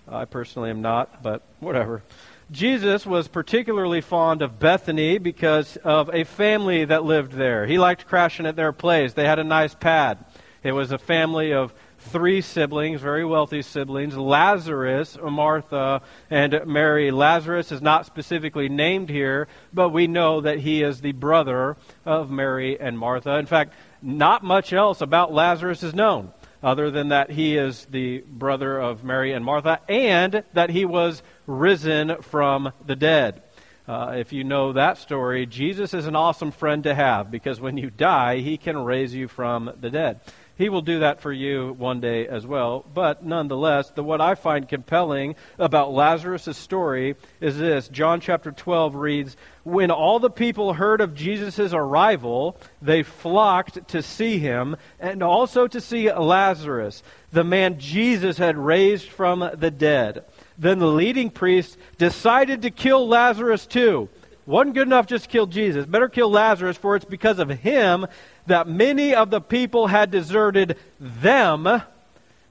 I 0.09 0.25
personally 0.25 0.71
am 0.71 0.82
not, 0.82 1.23
but 1.23 1.42
whatever. 1.61 2.02
Jesus 2.50 3.06
was 3.06 3.28
particularly 3.28 4.02
fond 4.02 4.42
of 4.42 4.59
Bethany 4.59 5.18
because 5.18 5.76
of 5.78 6.11
a 6.12 6.25
family 6.25 6.85
that 6.85 7.04
lived 7.04 7.32
there. 7.32 7.66
He 7.66 7.78
liked 7.78 8.06
crashing 8.06 8.47
at 8.47 8.56
their 8.56 8.73
place. 8.73 9.14
They 9.14 9.26
had 9.26 9.38
a 9.38 9.44
nice 9.44 9.75
pad. 9.75 10.25
It 10.62 10.73
was 10.73 10.92
a 10.92 10.99
family 10.99 11.52
of 11.52 11.73
three 11.99 12.40
siblings, 12.40 13.00
very 13.00 13.25
wealthy 13.25 13.62
siblings 13.62 14.16
Lazarus, 14.16 15.16
Martha, 15.23 16.02
and 16.30 16.61
Mary. 16.66 17.11
Lazarus 17.11 17.73
is 17.73 17.80
not 17.80 18.06
specifically 18.06 18.68
named 18.68 19.09
here, 19.09 19.49
but 19.73 19.90
we 19.90 20.06
know 20.06 20.40
that 20.40 20.59
he 20.59 20.82
is 20.82 21.00
the 21.00 21.12
brother 21.12 21.76
of 22.04 22.30
Mary 22.30 22.78
and 22.78 22.99
Martha. 22.99 23.38
In 23.38 23.47
fact, 23.47 23.73
not 24.02 24.42
much 24.42 24.73
else 24.73 25.00
about 25.00 25.32
Lazarus 25.32 25.82
is 25.82 25.94
known 25.94 26.32
other 26.62 26.90
than 26.90 27.09
that 27.09 27.31
he 27.31 27.57
is 27.57 27.87
the 27.87 28.23
brother 28.26 28.78
of 28.78 29.04
Mary 29.04 29.33
and 29.33 29.45
Martha, 29.45 29.81
and 29.88 30.45
that 30.52 30.71
he 30.71 30.85
was 30.85 31.23
risen 31.47 32.23
from 32.23 32.73
the 32.87 32.97
dead. 32.97 33.42
Uh, 33.87 34.14
if 34.16 34.33
you 34.33 34.45
know 34.45 34.73
that 34.73 34.97
story, 34.97 35.45
Jesus 35.45 35.92
is 35.92 36.07
an 36.07 36.14
awesome 36.14 36.52
friend 36.52 36.85
to 36.85 36.95
have 36.95 37.31
because 37.33 37.61
when 37.61 37.76
you 37.76 37.90
die, 37.90 38.38
he 38.38 38.57
can 38.57 38.78
raise 38.85 39.12
you 39.12 39.26
from 39.26 39.73
the 39.81 39.90
dead. 39.90 40.21
He 40.62 40.69
will 40.69 40.81
do 40.81 41.00
that 41.00 41.21
for 41.21 41.33
you 41.33 41.75
one 41.76 41.99
day 41.99 42.28
as 42.28 42.47
well. 42.47 42.85
But 42.95 43.26
nonetheless, 43.26 43.90
the, 43.90 44.04
what 44.04 44.21
I 44.21 44.37
find 44.37 44.69
compelling 44.69 45.35
about 45.59 45.92
Lazarus' 45.92 46.57
story 46.57 47.16
is 47.40 47.59
this. 47.59 47.88
John 47.88 48.21
chapter 48.21 48.52
12 48.52 48.95
reads, 48.95 49.37
When 49.64 49.90
all 49.90 50.21
the 50.21 50.31
people 50.31 50.75
heard 50.75 51.00
of 51.00 51.16
Jesus' 51.16 51.73
arrival, 51.73 52.57
they 52.81 53.02
flocked 53.02 53.88
to 53.88 54.04
see 54.04 54.38
him 54.38 54.76
and 55.00 55.21
also 55.21 55.66
to 55.66 55.81
see 55.81 56.12
Lazarus, 56.12 57.02
the 57.33 57.42
man 57.42 57.81
Jesus 57.81 58.38
had 58.38 58.57
raised 58.57 59.09
from 59.09 59.40
the 59.54 59.73
dead. 59.73 60.25
Then 60.57 60.78
the 60.78 60.87
leading 60.87 61.31
priest 61.31 61.76
decided 61.99 62.62
to 62.62 62.71
kill 62.71 63.09
Lazarus 63.09 63.66
too. 63.66 64.09
Wasn't 64.45 64.75
good 64.75 64.88
enough 64.88 65.07
just 65.07 65.25
to 65.25 65.31
kill 65.31 65.47
Jesus. 65.47 65.87
Better 65.87 66.09
kill 66.09 66.31
Lazarus, 66.31 66.76
for 66.76 66.97
it's 66.97 67.04
because 67.04 67.38
of 67.38 67.49
him 67.49 68.07
that 68.46 68.68
many 68.68 69.14
of 69.14 69.30
the 69.30 69.40
people 69.40 69.87
had 69.87 70.11
deserted 70.11 70.76
them 70.99 71.66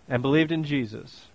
and 0.08 0.22
believed 0.22 0.52
in 0.52 0.64
Jesus. 0.64 1.28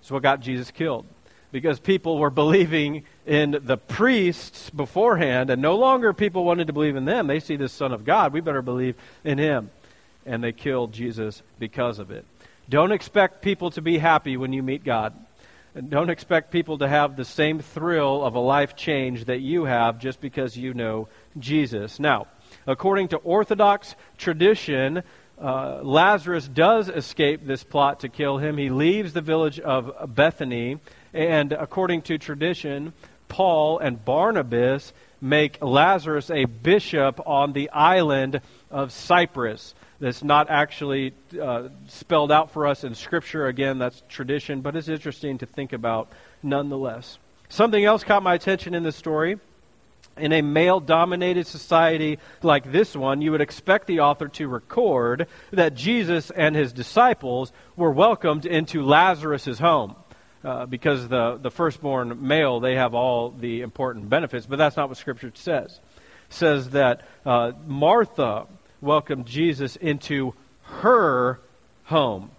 It's 0.00 0.10
what 0.10 0.22
got 0.22 0.40
Jesus 0.40 0.70
killed. 0.70 1.06
Because 1.50 1.80
people 1.80 2.18
were 2.18 2.30
believing 2.30 3.04
in 3.26 3.58
the 3.62 3.78
priests 3.78 4.68
beforehand, 4.68 5.48
and 5.48 5.62
no 5.62 5.76
longer 5.76 6.12
people 6.12 6.44
wanted 6.44 6.66
to 6.66 6.74
believe 6.74 6.96
in 6.96 7.06
them. 7.06 7.26
They 7.26 7.40
see 7.40 7.56
this 7.56 7.72
Son 7.72 7.92
of 7.92 8.04
God. 8.04 8.34
We 8.34 8.40
better 8.40 8.60
believe 8.60 8.96
in 9.24 9.38
him. 9.38 9.70
And 10.26 10.44
they 10.44 10.52
killed 10.52 10.92
Jesus 10.92 11.42
because 11.58 11.98
of 11.98 12.10
it. 12.10 12.26
Don't 12.68 12.92
expect 12.92 13.40
people 13.40 13.70
to 13.70 13.80
be 13.80 13.96
happy 13.96 14.36
when 14.36 14.52
you 14.52 14.62
meet 14.62 14.84
God. 14.84 15.14
And 15.74 15.88
don't 15.88 16.10
expect 16.10 16.50
people 16.50 16.78
to 16.78 16.88
have 16.88 17.16
the 17.16 17.24
same 17.24 17.60
thrill 17.60 18.24
of 18.24 18.34
a 18.34 18.40
life 18.40 18.76
change 18.76 19.24
that 19.26 19.40
you 19.40 19.64
have 19.64 19.98
just 19.98 20.20
because 20.20 20.56
you 20.56 20.74
know 20.74 21.08
Jesus. 21.38 21.98
Now, 21.98 22.26
according 22.68 23.08
to 23.08 23.16
Orthodox 23.16 23.96
tradition, 24.18 25.02
uh, 25.40 25.80
Lazarus 25.82 26.46
does 26.46 26.88
escape 26.88 27.46
this 27.46 27.64
plot 27.64 28.00
to 28.00 28.08
kill 28.08 28.38
him. 28.38 28.58
He 28.58 28.70
leaves 28.70 29.12
the 29.12 29.20
village 29.20 29.58
of 29.58 30.14
Bethany, 30.14 30.78
and 31.12 31.52
according 31.52 32.02
to 32.02 32.18
tradition, 32.18 32.92
Paul 33.28 33.78
and 33.78 34.04
Barnabas 34.04 34.92
make 35.20 35.62
Lazarus 35.62 36.30
a 36.30 36.44
bishop 36.44 37.20
on 37.26 37.52
the 37.52 37.70
island 37.70 38.40
of 38.70 38.92
Cyprus. 38.92 39.74
That's 40.00 40.22
not 40.22 40.48
actually 40.48 41.14
uh, 41.40 41.68
spelled 41.88 42.30
out 42.30 42.52
for 42.52 42.66
us 42.66 42.84
in 42.84 42.94
Scripture. 42.94 43.46
Again, 43.46 43.78
that's 43.78 44.02
tradition, 44.08 44.60
but 44.60 44.76
it's 44.76 44.88
interesting 44.88 45.38
to 45.38 45.46
think 45.46 45.72
about 45.72 46.12
nonetheless. 46.42 47.18
Something 47.48 47.84
else 47.84 48.04
caught 48.04 48.22
my 48.22 48.34
attention 48.34 48.74
in 48.74 48.82
this 48.82 48.94
story 48.94 49.38
in 50.18 50.32
a 50.32 50.42
male 50.42 50.80
dominated 50.80 51.46
society 51.46 52.18
like 52.42 52.70
this 52.70 52.94
one, 52.96 53.22
you 53.22 53.32
would 53.32 53.40
expect 53.40 53.86
the 53.86 54.00
author 54.00 54.28
to 54.28 54.48
record 54.48 55.26
that 55.52 55.74
Jesus 55.74 56.30
and 56.30 56.54
his 56.54 56.72
disciples 56.72 57.52
were 57.76 57.90
welcomed 57.90 58.46
into 58.46 58.82
Lazarus' 58.82 59.58
home. 59.58 59.96
Uh, 60.44 60.66
because 60.66 61.08
the, 61.08 61.36
the 61.42 61.50
firstborn 61.50 62.26
male, 62.26 62.60
they 62.60 62.76
have 62.76 62.94
all 62.94 63.30
the 63.30 63.60
important 63.62 64.08
benefits, 64.08 64.46
but 64.46 64.56
that's 64.56 64.76
not 64.76 64.88
what 64.88 64.96
Scripture 64.96 65.32
says. 65.34 65.72
It 65.72 65.80
says 66.28 66.70
that 66.70 67.02
uh, 67.26 67.52
Martha 67.66 68.46
welcomed 68.80 69.26
Jesus 69.26 69.74
into 69.74 70.34
her 70.62 71.40
home. 71.84 72.30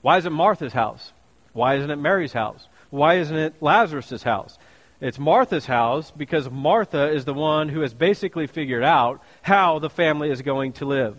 Why 0.00 0.16
is 0.16 0.24
it 0.24 0.30
Martha's 0.30 0.72
house? 0.72 1.12
Why 1.52 1.74
isn't 1.76 1.90
it 1.90 1.96
Mary's 1.96 2.32
house? 2.32 2.66
Why 2.88 3.16
isn't 3.16 3.36
it 3.36 3.54
Lazarus' 3.60 4.22
house? 4.22 4.58
It's 5.02 5.18
Martha's 5.18 5.66
house 5.66 6.12
because 6.12 6.48
Martha 6.48 7.10
is 7.10 7.24
the 7.24 7.34
one 7.34 7.68
who 7.68 7.80
has 7.80 7.92
basically 7.92 8.46
figured 8.46 8.84
out 8.84 9.20
how 9.42 9.80
the 9.80 9.90
family 9.90 10.30
is 10.30 10.42
going 10.42 10.74
to 10.74 10.84
live. 10.84 11.16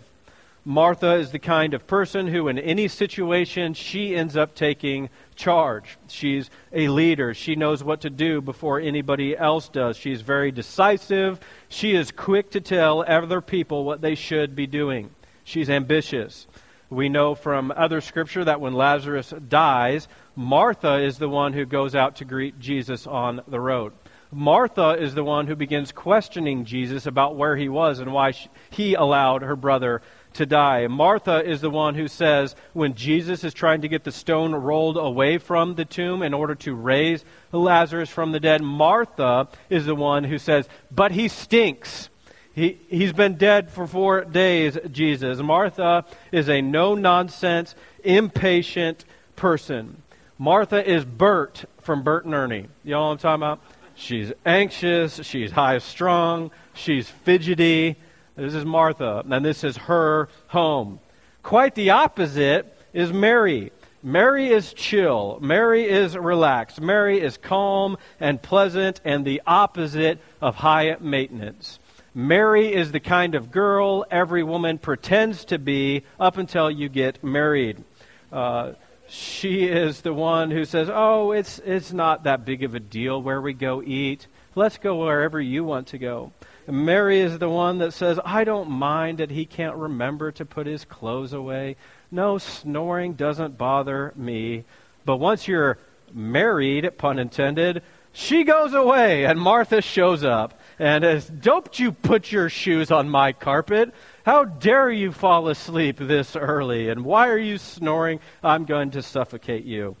Martha 0.64 1.16
is 1.16 1.32
the 1.32 1.38
kind 1.38 1.74
of 1.74 1.86
person 1.86 2.26
who, 2.26 2.48
in 2.48 2.58
any 2.58 2.88
situation, 2.88 3.74
she 3.74 4.16
ends 4.16 4.38
up 4.38 4.54
taking 4.54 5.10
charge. 5.36 5.98
She's 6.08 6.48
a 6.72 6.88
leader. 6.88 7.34
She 7.34 7.56
knows 7.56 7.84
what 7.84 8.00
to 8.00 8.08
do 8.08 8.40
before 8.40 8.80
anybody 8.80 9.36
else 9.36 9.68
does. 9.68 9.98
She's 9.98 10.22
very 10.22 10.50
decisive. 10.50 11.38
She 11.68 11.94
is 11.94 12.10
quick 12.10 12.52
to 12.52 12.62
tell 12.62 13.04
other 13.06 13.42
people 13.42 13.84
what 13.84 14.00
they 14.00 14.14
should 14.14 14.56
be 14.56 14.66
doing. 14.66 15.10
She's 15.44 15.68
ambitious. 15.68 16.46
We 16.90 17.08
know 17.08 17.34
from 17.34 17.72
other 17.74 18.00
scripture 18.00 18.44
that 18.44 18.60
when 18.60 18.74
Lazarus 18.74 19.32
dies, 19.48 20.06
Martha 20.36 21.02
is 21.02 21.18
the 21.18 21.28
one 21.28 21.52
who 21.52 21.64
goes 21.64 21.94
out 21.94 22.16
to 22.16 22.24
greet 22.24 22.58
Jesus 22.58 23.06
on 23.06 23.42
the 23.48 23.60
road. 23.60 23.92
Martha 24.30 24.96
is 25.00 25.14
the 25.14 25.22
one 25.22 25.46
who 25.46 25.54
begins 25.54 25.92
questioning 25.92 26.64
Jesus 26.64 27.06
about 27.06 27.36
where 27.36 27.56
he 27.56 27.68
was 27.68 28.00
and 28.00 28.12
why 28.12 28.32
he 28.70 28.94
allowed 28.94 29.42
her 29.42 29.54
brother 29.54 30.02
to 30.32 30.44
die. 30.44 30.88
Martha 30.88 31.48
is 31.48 31.60
the 31.60 31.70
one 31.70 31.94
who 31.94 32.08
says, 32.08 32.56
when 32.72 32.94
Jesus 32.94 33.44
is 33.44 33.54
trying 33.54 33.82
to 33.82 33.88
get 33.88 34.02
the 34.02 34.10
stone 34.10 34.52
rolled 34.52 34.96
away 34.96 35.38
from 35.38 35.76
the 35.76 35.84
tomb 35.84 36.22
in 36.22 36.34
order 36.34 36.56
to 36.56 36.74
raise 36.74 37.24
Lazarus 37.52 38.10
from 38.10 38.32
the 38.32 38.40
dead, 38.40 38.60
Martha 38.60 39.48
is 39.70 39.86
the 39.86 39.94
one 39.94 40.24
who 40.24 40.38
says, 40.38 40.68
but 40.90 41.12
he 41.12 41.28
stinks. 41.28 42.10
He, 42.54 42.78
he's 42.88 43.12
been 43.12 43.34
dead 43.34 43.70
for 43.70 43.86
four 43.86 44.24
days, 44.24 44.78
Jesus. 44.92 45.38
Martha 45.40 46.04
is 46.30 46.48
a 46.48 46.62
no 46.62 46.94
nonsense, 46.94 47.74
impatient 48.04 49.04
person. 49.34 50.02
Martha 50.38 50.88
is 50.88 51.04
Bert 51.04 51.64
from 51.80 52.02
Bert 52.04 52.24
and 52.24 52.34
Ernie. 52.34 52.68
You 52.84 52.92
know 52.92 53.06
what 53.06 53.12
I'm 53.12 53.18
talking 53.18 53.42
about? 53.42 53.60
She's 53.96 54.32
anxious, 54.46 55.20
she's 55.24 55.50
high 55.50 55.78
strung, 55.78 56.50
she's 56.74 57.08
fidgety. 57.08 57.96
This 58.36 58.54
is 58.54 58.64
Martha, 58.64 59.24
and 59.28 59.44
this 59.44 59.62
is 59.62 59.76
her 59.76 60.28
home. 60.48 61.00
Quite 61.42 61.74
the 61.74 61.90
opposite 61.90 62.76
is 62.92 63.12
Mary. 63.12 63.72
Mary 64.02 64.48
is 64.48 64.72
chill. 64.74 65.38
Mary 65.40 65.88
is 65.88 66.16
relaxed. 66.16 66.80
Mary 66.80 67.20
is 67.20 67.36
calm 67.36 67.96
and 68.20 68.40
pleasant 68.40 69.00
and 69.04 69.24
the 69.24 69.40
opposite 69.46 70.18
of 70.40 70.56
high 70.56 70.96
maintenance. 71.00 71.78
Mary 72.14 72.72
is 72.72 72.92
the 72.92 73.00
kind 73.00 73.34
of 73.34 73.50
girl 73.50 74.04
every 74.08 74.44
woman 74.44 74.78
pretends 74.78 75.44
to 75.46 75.58
be 75.58 76.04
up 76.20 76.36
until 76.36 76.70
you 76.70 76.88
get 76.88 77.24
married. 77.24 77.82
Uh, 78.30 78.72
she 79.08 79.64
is 79.64 80.00
the 80.02 80.14
one 80.14 80.52
who 80.52 80.64
says, 80.64 80.88
Oh, 80.92 81.32
it's, 81.32 81.58
it's 81.58 81.92
not 81.92 82.22
that 82.24 82.44
big 82.44 82.62
of 82.62 82.76
a 82.76 82.80
deal 82.80 83.20
where 83.20 83.40
we 83.40 83.52
go 83.52 83.82
eat. 83.82 84.28
Let's 84.54 84.78
go 84.78 85.04
wherever 85.04 85.40
you 85.40 85.64
want 85.64 85.88
to 85.88 85.98
go. 85.98 86.32
And 86.68 86.86
Mary 86.86 87.20
is 87.20 87.38
the 87.38 87.50
one 87.50 87.78
that 87.78 87.92
says, 87.92 88.20
I 88.24 88.44
don't 88.44 88.70
mind 88.70 89.18
that 89.18 89.30
he 89.30 89.44
can't 89.44 89.76
remember 89.76 90.30
to 90.32 90.44
put 90.44 90.68
his 90.68 90.84
clothes 90.84 91.32
away. 91.32 91.76
No, 92.12 92.38
snoring 92.38 93.14
doesn't 93.14 93.58
bother 93.58 94.12
me. 94.14 94.64
But 95.04 95.16
once 95.16 95.48
you're 95.48 95.78
married, 96.12 96.96
pun 96.96 97.18
intended, 97.18 97.82
she 98.12 98.44
goes 98.44 98.72
away 98.72 99.26
and 99.26 99.40
Martha 99.40 99.82
shows 99.82 100.22
up 100.22 100.60
and 100.78 101.04
says, 101.04 101.28
Don't 101.28 101.78
you 101.78 101.92
put 101.92 102.32
your 102.32 102.48
shoes 102.48 102.90
on 102.90 103.08
my 103.08 103.32
carpet. 103.32 103.94
How 104.24 104.44
dare 104.44 104.90
you 104.90 105.12
fall 105.12 105.48
asleep 105.48 105.98
this 105.98 106.36
early? 106.36 106.88
And 106.88 107.04
why 107.04 107.28
are 107.28 107.38
you 107.38 107.58
snoring? 107.58 108.20
I'm 108.42 108.64
going 108.64 108.92
to 108.92 109.02
suffocate 109.02 109.64
you. 109.64 109.96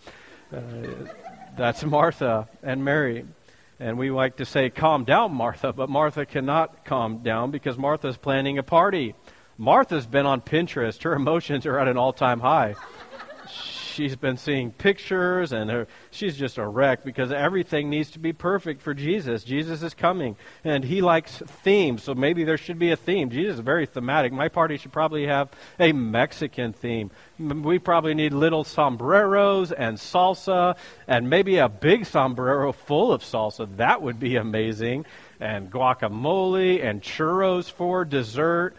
Uh, 0.52 0.60
that's 1.56 1.84
Martha 1.84 2.48
and 2.62 2.84
Mary. 2.84 3.26
And 3.80 3.98
we 3.98 4.10
like 4.10 4.36
to 4.36 4.44
say, 4.44 4.70
calm 4.70 5.04
down, 5.04 5.34
Martha, 5.34 5.72
but 5.72 5.88
Martha 5.88 6.24
cannot 6.24 6.84
calm 6.84 7.18
down 7.18 7.50
because 7.50 7.76
Martha's 7.76 8.16
planning 8.16 8.58
a 8.58 8.62
party. 8.62 9.14
Martha's 9.58 10.06
been 10.06 10.26
on 10.26 10.40
Pinterest. 10.40 11.02
Her 11.02 11.14
emotions 11.14 11.66
are 11.66 11.78
at 11.78 11.88
an 11.88 11.96
all 11.96 12.12
time 12.12 12.40
high 12.40 12.76
she's 13.94 14.16
been 14.16 14.36
seeing 14.36 14.72
pictures 14.72 15.52
and 15.52 15.70
her, 15.70 15.86
she's 16.10 16.36
just 16.36 16.58
a 16.58 16.66
wreck 16.66 17.04
because 17.04 17.32
everything 17.32 17.88
needs 17.88 18.10
to 18.10 18.18
be 18.18 18.32
perfect 18.32 18.82
for 18.82 18.92
Jesus. 18.92 19.44
Jesus 19.44 19.82
is 19.82 19.94
coming 19.94 20.36
and 20.64 20.84
he 20.84 21.00
likes 21.00 21.38
themes, 21.62 22.02
so 22.02 22.14
maybe 22.14 22.44
there 22.44 22.58
should 22.58 22.78
be 22.78 22.90
a 22.90 22.96
theme. 22.96 23.30
Jesus 23.30 23.54
is 23.54 23.60
very 23.60 23.86
thematic. 23.86 24.32
My 24.32 24.48
party 24.48 24.76
should 24.76 24.92
probably 24.92 25.26
have 25.26 25.48
a 25.78 25.92
Mexican 25.92 26.72
theme. 26.72 27.10
We 27.38 27.78
probably 27.78 28.14
need 28.14 28.32
little 28.32 28.64
sombreros 28.64 29.72
and 29.72 29.96
salsa 29.96 30.76
and 31.06 31.30
maybe 31.30 31.58
a 31.58 31.68
big 31.68 32.06
sombrero 32.06 32.72
full 32.72 33.12
of 33.12 33.22
salsa. 33.22 33.76
That 33.76 34.02
would 34.02 34.18
be 34.18 34.36
amazing. 34.36 35.06
And 35.40 35.70
guacamole 35.70 36.84
and 36.84 37.02
churros 37.02 37.70
for 37.70 38.04
dessert 38.04 38.76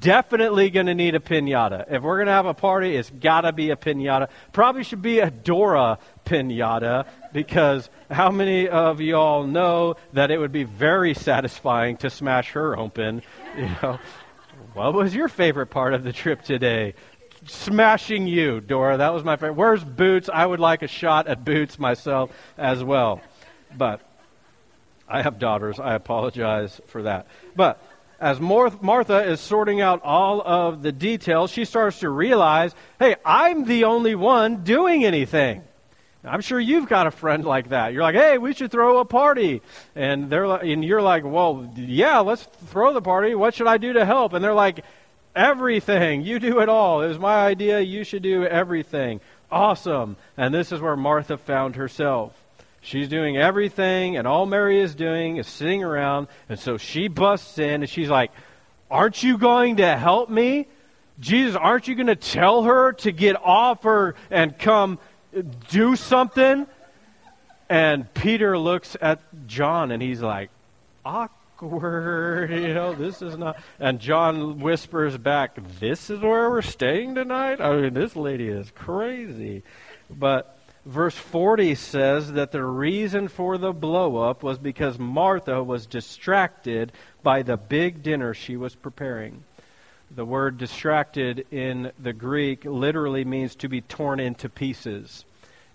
definitely 0.00 0.70
going 0.70 0.86
to 0.86 0.94
need 0.94 1.14
a 1.14 1.20
pinata. 1.20 1.84
If 1.90 2.02
we're 2.02 2.16
going 2.16 2.26
to 2.26 2.32
have 2.32 2.46
a 2.46 2.54
party, 2.54 2.96
it's 2.96 3.10
got 3.10 3.42
to 3.42 3.52
be 3.52 3.70
a 3.70 3.76
pinata. 3.76 4.28
Probably 4.52 4.82
should 4.82 5.02
be 5.02 5.20
a 5.20 5.30
Dora 5.30 5.98
pinata 6.24 7.06
because 7.32 7.88
how 8.10 8.30
many 8.30 8.68
of 8.68 9.00
y'all 9.00 9.46
know 9.46 9.96
that 10.12 10.30
it 10.30 10.38
would 10.38 10.52
be 10.52 10.64
very 10.64 11.14
satisfying 11.14 11.96
to 11.98 12.10
smash 12.10 12.52
her 12.52 12.78
open? 12.78 13.22
You 13.56 13.68
know, 13.82 13.98
what 14.74 14.94
was 14.94 15.14
your 15.14 15.28
favorite 15.28 15.66
part 15.66 15.94
of 15.94 16.04
the 16.04 16.12
trip 16.12 16.42
today? 16.42 16.94
Smashing 17.46 18.26
you, 18.26 18.60
Dora. 18.60 18.96
That 18.96 19.14
was 19.14 19.22
my 19.24 19.36
favorite. 19.36 19.54
Where's 19.54 19.84
Boots? 19.84 20.28
I 20.32 20.44
would 20.44 20.60
like 20.60 20.82
a 20.82 20.88
shot 20.88 21.28
at 21.28 21.44
Boots 21.44 21.78
myself 21.78 22.32
as 22.56 22.82
well. 22.82 23.20
But 23.76 24.00
I 25.08 25.22
have 25.22 25.38
daughters. 25.38 25.78
I 25.78 25.94
apologize 25.94 26.80
for 26.86 27.02
that. 27.02 27.26
But 27.54 27.82
as 28.20 28.40
Martha 28.40 29.28
is 29.28 29.40
sorting 29.40 29.80
out 29.80 30.02
all 30.02 30.40
of 30.40 30.82
the 30.82 30.92
details, 30.92 31.50
she 31.50 31.64
starts 31.64 32.00
to 32.00 32.10
realize, 32.10 32.74
hey, 32.98 33.16
I'm 33.24 33.64
the 33.64 33.84
only 33.84 34.14
one 34.14 34.64
doing 34.64 35.04
anything. 35.04 35.62
I'm 36.24 36.40
sure 36.40 36.58
you've 36.58 36.88
got 36.88 37.06
a 37.06 37.12
friend 37.12 37.44
like 37.44 37.68
that. 37.68 37.92
You're 37.92 38.02
like, 38.02 38.16
hey, 38.16 38.38
we 38.38 38.52
should 38.52 38.72
throw 38.72 38.98
a 38.98 39.04
party. 39.04 39.62
And 39.94 40.28
they're 40.28 40.48
like, 40.48 40.64
and 40.64 40.84
you're 40.84 41.00
like, 41.00 41.24
well, 41.24 41.72
yeah, 41.76 42.18
let's 42.18 42.42
throw 42.66 42.92
the 42.92 43.00
party. 43.00 43.34
What 43.34 43.54
should 43.54 43.68
I 43.68 43.78
do 43.78 43.92
to 43.92 44.04
help? 44.04 44.32
And 44.32 44.44
they're 44.44 44.52
like, 44.52 44.84
everything. 45.36 46.22
You 46.22 46.40
do 46.40 46.60
it 46.60 46.68
all. 46.68 47.02
It 47.02 47.08
was 47.08 47.18
my 47.18 47.46
idea. 47.46 47.80
You 47.80 48.02
should 48.02 48.22
do 48.22 48.44
everything. 48.44 49.20
Awesome. 49.50 50.16
And 50.36 50.52
this 50.52 50.72
is 50.72 50.80
where 50.80 50.96
Martha 50.96 51.38
found 51.38 51.76
herself. 51.76 52.37
She's 52.88 53.08
doing 53.08 53.36
everything, 53.36 54.16
and 54.16 54.26
all 54.26 54.46
Mary 54.46 54.80
is 54.80 54.94
doing 54.94 55.36
is 55.36 55.46
sitting 55.46 55.84
around. 55.84 56.26
And 56.48 56.58
so 56.58 56.78
she 56.78 57.08
busts 57.08 57.58
in, 57.58 57.82
and 57.82 57.90
she's 57.90 58.08
like, 58.08 58.30
Aren't 58.90 59.22
you 59.22 59.36
going 59.36 59.76
to 59.76 59.94
help 59.94 60.30
me? 60.30 60.66
Jesus, 61.20 61.54
aren't 61.54 61.86
you 61.86 61.96
going 61.96 62.06
to 62.06 62.16
tell 62.16 62.62
her 62.62 62.92
to 62.94 63.12
get 63.12 63.36
off 63.36 63.82
her 63.82 64.14
and 64.30 64.58
come 64.58 64.98
do 65.68 65.96
something? 65.96 66.66
And 67.68 68.12
Peter 68.14 68.56
looks 68.56 68.96
at 69.02 69.20
John 69.46 69.90
and 69.90 70.02
he's 70.02 70.22
like, 70.22 70.48
awkward, 71.04 72.50
you 72.50 72.72
know, 72.72 72.94
this 72.94 73.20
is 73.20 73.36
not. 73.36 73.58
And 73.78 74.00
John 74.00 74.60
whispers 74.60 75.18
back, 75.18 75.58
this 75.78 76.08
is 76.08 76.20
where 76.20 76.48
we're 76.48 76.62
staying 76.62 77.16
tonight? 77.16 77.60
I 77.60 77.76
mean, 77.76 77.92
this 77.92 78.16
lady 78.16 78.48
is 78.48 78.70
crazy. 78.70 79.62
But 80.08 80.57
verse 80.88 81.14
40 81.14 81.74
says 81.74 82.32
that 82.32 82.50
the 82.50 82.64
reason 82.64 83.28
for 83.28 83.58
the 83.58 83.74
blowup 83.74 84.42
was 84.42 84.58
because 84.58 84.98
Martha 84.98 85.62
was 85.62 85.84
distracted 85.86 86.92
by 87.22 87.42
the 87.42 87.58
big 87.58 88.02
dinner 88.02 88.32
she 88.32 88.56
was 88.56 88.74
preparing. 88.74 89.44
The 90.10 90.24
word 90.24 90.56
distracted 90.56 91.46
in 91.50 91.92
the 91.98 92.14
Greek 92.14 92.64
literally 92.64 93.26
means 93.26 93.54
to 93.56 93.68
be 93.68 93.82
torn 93.82 94.18
into 94.18 94.48
pieces. 94.48 95.26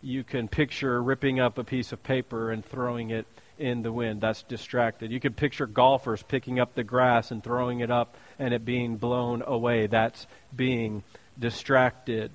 You 0.02 0.24
can 0.24 0.48
picture 0.48 1.02
ripping 1.02 1.40
up 1.40 1.60
a 1.60 1.64
piece 1.64 1.92
of 1.92 2.02
paper 2.02 2.50
and 2.50 2.66
throwing 2.66 3.12
it 3.12 3.28
in 3.60 3.84
the 3.84 3.92
wind. 3.92 4.20
That's 4.20 4.42
distracted. 4.42 5.12
You 5.12 5.20
can 5.20 5.34
picture 5.34 5.68
golfers 5.68 6.24
picking 6.24 6.60
up 6.60 6.74
the 6.74 6.84
grass 6.84 7.30
and 7.30 7.44
throwing 7.44 7.82
it 7.82 7.92
up 7.92 8.18
and 8.40 8.52
it 8.52 8.66
being 8.66 8.98
blown 8.98 9.44
away. 9.46 9.86
That's 9.86 10.26
being 10.56 11.04
distracted. 11.38 12.32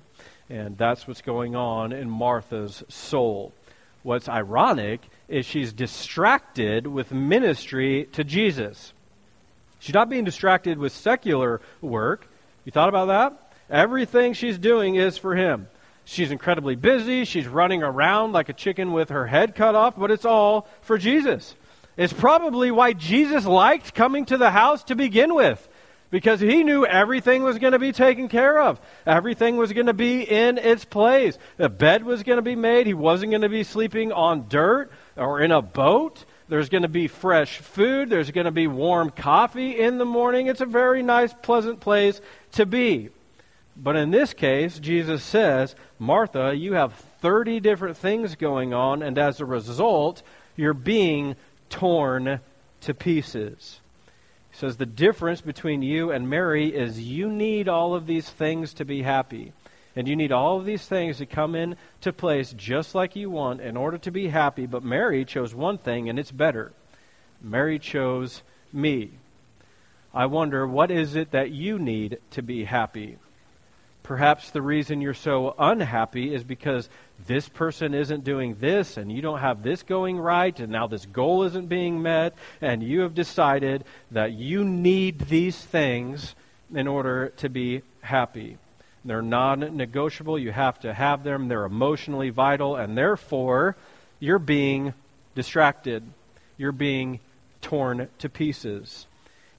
And 0.49 0.77
that's 0.77 1.07
what's 1.07 1.21
going 1.21 1.55
on 1.55 1.91
in 1.91 2.09
Martha's 2.09 2.83
soul. 2.89 3.53
What's 4.01 4.27
ironic 4.27 5.01
is 5.27 5.45
she's 5.45 5.71
distracted 5.71 6.87
with 6.87 7.11
ministry 7.11 8.07
to 8.13 8.23
Jesus. 8.23 8.93
She's 9.79 9.93
not 9.93 10.09
being 10.09 10.23
distracted 10.23 10.77
with 10.77 10.91
secular 10.91 11.61
work. 11.81 12.27
You 12.65 12.71
thought 12.71 12.89
about 12.89 13.07
that? 13.07 13.53
Everything 13.69 14.33
she's 14.33 14.57
doing 14.57 14.95
is 14.95 15.17
for 15.17 15.35
him. 15.35 15.67
She's 16.05 16.31
incredibly 16.31 16.75
busy. 16.75 17.23
She's 17.23 17.47
running 17.47 17.83
around 17.83 18.31
like 18.31 18.49
a 18.49 18.53
chicken 18.53 18.93
with 18.93 19.09
her 19.09 19.27
head 19.27 19.53
cut 19.53 19.75
off, 19.75 19.95
but 19.95 20.09
it's 20.09 20.25
all 20.25 20.67
for 20.81 20.97
Jesus. 20.97 21.53
It's 21.95 22.13
probably 22.13 22.71
why 22.71 22.93
Jesus 22.93 23.45
liked 23.45 23.93
coming 23.93 24.25
to 24.25 24.37
the 24.37 24.49
house 24.49 24.83
to 24.85 24.95
begin 24.95 25.35
with, 25.35 25.68
because 26.11 26.39
he 26.39 26.63
knew 26.63 26.85
everything 26.85 27.43
was 27.43 27.59
going 27.59 27.73
to 27.73 27.79
be 27.79 27.91
taken 27.91 28.27
care 28.27 28.59
of. 28.61 28.79
Everything 29.05 29.57
was 29.57 29.73
going 29.73 29.85
to 29.87 29.93
be 29.93 30.21
in 30.21 30.57
its 30.57 30.85
place. 30.85 31.37
The 31.57 31.69
bed 31.69 32.03
was 32.03 32.23
going 32.23 32.37
to 32.37 32.43
be 32.43 32.55
made. 32.55 32.87
He 32.87 32.93
wasn't 32.93 33.31
going 33.31 33.43
to 33.43 33.49
be 33.49 33.63
sleeping 33.63 34.11
on 34.11 34.47
dirt 34.47 34.91
or 35.15 35.41
in 35.41 35.51
a 35.51 35.61
boat. 35.61 36.25
There's 36.47 36.69
going 36.69 36.81
to 36.81 36.87
be 36.87 37.07
fresh 37.07 37.59
food. 37.59 38.09
There's 38.09 38.31
going 38.31 38.45
to 38.45 38.51
be 38.51 38.67
warm 38.67 39.11
coffee 39.11 39.79
in 39.79 39.99
the 39.99 40.05
morning. 40.05 40.47
It's 40.47 40.61
a 40.61 40.65
very 40.65 41.03
nice, 41.03 41.33
pleasant 41.41 41.79
place 41.79 42.21
to 42.53 42.65
be. 42.65 43.09
But 43.77 43.95
in 43.95 44.11
this 44.11 44.33
case, 44.33 44.79
Jesus 44.79 45.23
says, 45.23 45.75
Martha, 45.99 46.53
you 46.53 46.73
have 46.73 46.93
30 47.21 47.59
different 47.59 47.97
things 47.97 48.35
going 48.35 48.73
on, 48.73 49.03
and 49.03 49.17
as 49.17 49.39
a 49.39 49.45
result, 49.45 50.21
you're 50.55 50.73
being 50.73 51.35
torn 51.69 52.41
to 52.81 52.93
pieces. 52.93 53.79
Says, 54.59 54.75
The 54.75 54.85
difference 54.85 55.39
between 55.39 55.81
you 55.81 56.11
and 56.11 56.29
Mary 56.29 56.75
is 56.75 56.99
you 56.99 57.29
need 57.29 57.69
all 57.69 57.95
of 57.95 58.07
these 58.07 58.29
things 58.29 58.73
to 58.73 58.83
be 58.83 59.03
happy. 59.03 59.53
And 59.95 60.05
you 60.05 60.17
need 60.17 60.33
all 60.33 60.59
of 60.59 60.65
these 60.65 60.85
things 60.85 61.19
to 61.19 61.25
come 61.25 61.55
into 61.55 62.11
place 62.11 62.51
just 62.57 62.93
like 62.93 63.15
you 63.15 63.29
want 63.29 63.61
in 63.61 63.77
order 63.77 63.97
to 63.99 64.11
be 64.11 64.27
happy. 64.27 64.65
But 64.65 64.83
Mary 64.83 65.23
chose 65.23 65.55
one 65.55 65.77
thing, 65.77 66.09
and 66.09 66.19
it's 66.19 66.31
better. 66.31 66.73
Mary 67.41 67.79
chose 67.79 68.43
me. 68.73 69.11
I 70.13 70.25
wonder, 70.25 70.67
what 70.67 70.91
is 70.91 71.15
it 71.15 71.31
that 71.31 71.51
you 71.51 71.79
need 71.79 72.19
to 72.31 72.41
be 72.41 72.65
happy? 72.65 73.17
Perhaps 74.03 74.51
the 74.51 74.61
reason 74.61 75.01
you're 75.01 75.13
so 75.13 75.53
unhappy 75.59 76.33
is 76.33 76.43
because 76.43 76.89
this 77.27 77.47
person 77.47 77.93
isn't 77.93 78.23
doing 78.23 78.55
this, 78.55 78.97
and 78.97 79.11
you 79.11 79.21
don't 79.21 79.39
have 79.39 79.61
this 79.61 79.83
going 79.83 80.17
right, 80.17 80.57
and 80.59 80.71
now 80.71 80.87
this 80.87 81.05
goal 81.05 81.43
isn't 81.43 81.67
being 81.67 82.01
met, 82.01 82.33
and 82.61 82.81
you 82.81 83.01
have 83.01 83.13
decided 83.13 83.83
that 84.11 84.31
you 84.31 84.63
need 84.63 85.19
these 85.19 85.57
things 85.57 86.33
in 86.73 86.87
order 86.87 87.29
to 87.37 87.49
be 87.49 87.81
happy. 88.01 88.57
They're 89.05 89.21
non 89.21 89.77
negotiable. 89.77 90.37
You 90.37 90.51
have 90.51 90.79
to 90.81 90.93
have 90.93 91.23
them. 91.23 91.47
They're 91.47 91.65
emotionally 91.65 92.29
vital, 92.29 92.75
and 92.75 92.97
therefore, 92.97 93.75
you're 94.19 94.39
being 94.39 94.93
distracted. 95.35 96.03
You're 96.57 96.71
being 96.71 97.19
torn 97.61 98.09
to 98.19 98.29
pieces. 98.29 99.07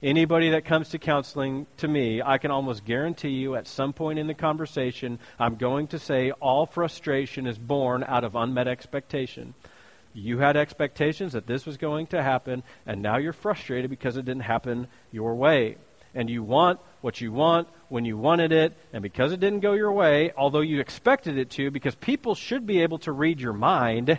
Anybody 0.03 0.49
that 0.49 0.65
comes 0.65 0.89
to 0.89 0.97
counseling 0.97 1.67
to 1.77 1.87
me, 1.87 2.23
I 2.23 2.39
can 2.39 2.49
almost 2.49 2.85
guarantee 2.85 3.29
you 3.29 3.55
at 3.55 3.67
some 3.67 3.93
point 3.93 4.17
in 4.17 4.25
the 4.25 4.33
conversation, 4.33 5.19
I'm 5.37 5.57
going 5.57 5.89
to 5.89 5.99
say 5.99 6.31
all 6.31 6.65
frustration 6.65 7.45
is 7.45 7.59
born 7.59 8.03
out 8.07 8.23
of 8.23 8.35
unmet 8.35 8.67
expectation. 8.67 9.53
You 10.15 10.39
had 10.39 10.57
expectations 10.57 11.33
that 11.33 11.45
this 11.45 11.67
was 11.67 11.77
going 11.77 12.07
to 12.07 12.23
happen, 12.23 12.63
and 12.87 13.03
now 13.03 13.17
you're 13.17 13.31
frustrated 13.31 13.91
because 13.91 14.17
it 14.17 14.25
didn't 14.25 14.41
happen 14.41 14.87
your 15.11 15.35
way. 15.35 15.77
And 16.15 16.31
you 16.31 16.41
want 16.41 16.79
what 17.01 17.21
you 17.21 17.31
want 17.31 17.67
when 17.89 18.03
you 18.03 18.17
wanted 18.17 18.51
it, 18.51 18.75
and 18.91 19.03
because 19.03 19.31
it 19.31 19.39
didn't 19.39 19.59
go 19.59 19.73
your 19.73 19.91
way, 19.91 20.31
although 20.35 20.61
you 20.61 20.79
expected 20.79 21.37
it 21.37 21.51
to, 21.51 21.69
because 21.69 21.93
people 21.93 22.33
should 22.33 22.65
be 22.65 22.81
able 22.81 22.97
to 22.99 23.11
read 23.11 23.39
your 23.39 23.53
mind, 23.53 24.17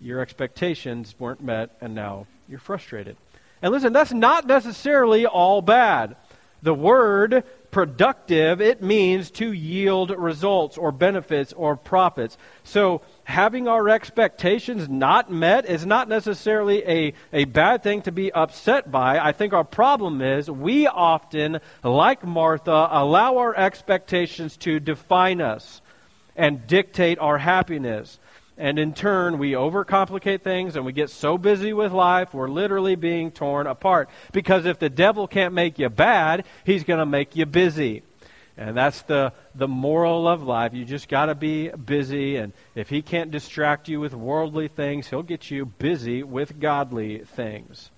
your 0.00 0.18
expectations 0.18 1.14
weren't 1.20 1.40
met, 1.40 1.76
and 1.80 1.94
now 1.94 2.26
you're 2.48 2.58
frustrated. 2.58 3.16
And 3.62 3.72
listen, 3.72 3.92
that's 3.92 4.12
not 4.12 4.46
necessarily 4.46 5.24
all 5.24 5.62
bad. 5.62 6.16
The 6.62 6.74
word 6.74 7.44
productive, 7.72 8.60
it 8.60 8.82
means 8.82 9.30
to 9.32 9.50
yield 9.50 10.10
results 10.10 10.76
or 10.76 10.92
benefits 10.92 11.52
or 11.54 11.74
profits. 11.74 12.36
So 12.62 13.00
having 13.24 13.66
our 13.66 13.88
expectations 13.88 14.88
not 14.88 15.30
met 15.32 15.64
is 15.64 15.86
not 15.86 16.08
necessarily 16.08 16.84
a, 16.86 17.14
a 17.32 17.46
bad 17.46 17.82
thing 17.82 18.02
to 18.02 18.12
be 18.12 18.30
upset 18.30 18.90
by. 18.90 19.18
I 19.18 19.32
think 19.32 19.54
our 19.54 19.64
problem 19.64 20.20
is 20.20 20.50
we 20.50 20.86
often, 20.86 21.60
like 21.82 22.24
Martha, 22.24 22.88
allow 22.90 23.38
our 23.38 23.56
expectations 23.56 24.56
to 24.58 24.78
define 24.78 25.40
us 25.40 25.80
and 26.36 26.66
dictate 26.66 27.18
our 27.18 27.38
happiness. 27.38 28.18
And 28.58 28.78
in 28.78 28.92
turn, 28.92 29.38
we 29.38 29.52
overcomplicate 29.52 30.42
things 30.42 30.76
and 30.76 30.84
we 30.84 30.92
get 30.92 31.10
so 31.10 31.38
busy 31.38 31.72
with 31.72 31.92
life, 31.92 32.34
we're 32.34 32.48
literally 32.48 32.96
being 32.96 33.30
torn 33.30 33.66
apart. 33.66 34.10
Because 34.32 34.66
if 34.66 34.78
the 34.78 34.90
devil 34.90 35.26
can't 35.26 35.54
make 35.54 35.78
you 35.78 35.88
bad, 35.88 36.44
he's 36.64 36.84
going 36.84 36.98
to 36.98 37.06
make 37.06 37.34
you 37.34 37.46
busy. 37.46 38.02
And 38.56 38.76
that's 38.76 39.02
the, 39.02 39.32
the 39.54 39.68
moral 39.68 40.28
of 40.28 40.42
life. 40.42 40.74
You 40.74 40.84
just 40.84 41.08
got 41.08 41.26
to 41.26 41.34
be 41.34 41.68
busy. 41.70 42.36
And 42.36 42.52
if 42.74 42.90
he 42.90 43.00
can't 43.00 43.30
distract 43.30 43.88
you 43.88 43.98
with 43.98 44.12
worldly 44.12 44.68
things, 44.68 45.08
he'll 45.08 45.22
get 45.22 45.50
you 45.50 45.64
busy 45.64 46.22
with 46.22 46.60
godly 46.60 47.18
things. 47.20 47.90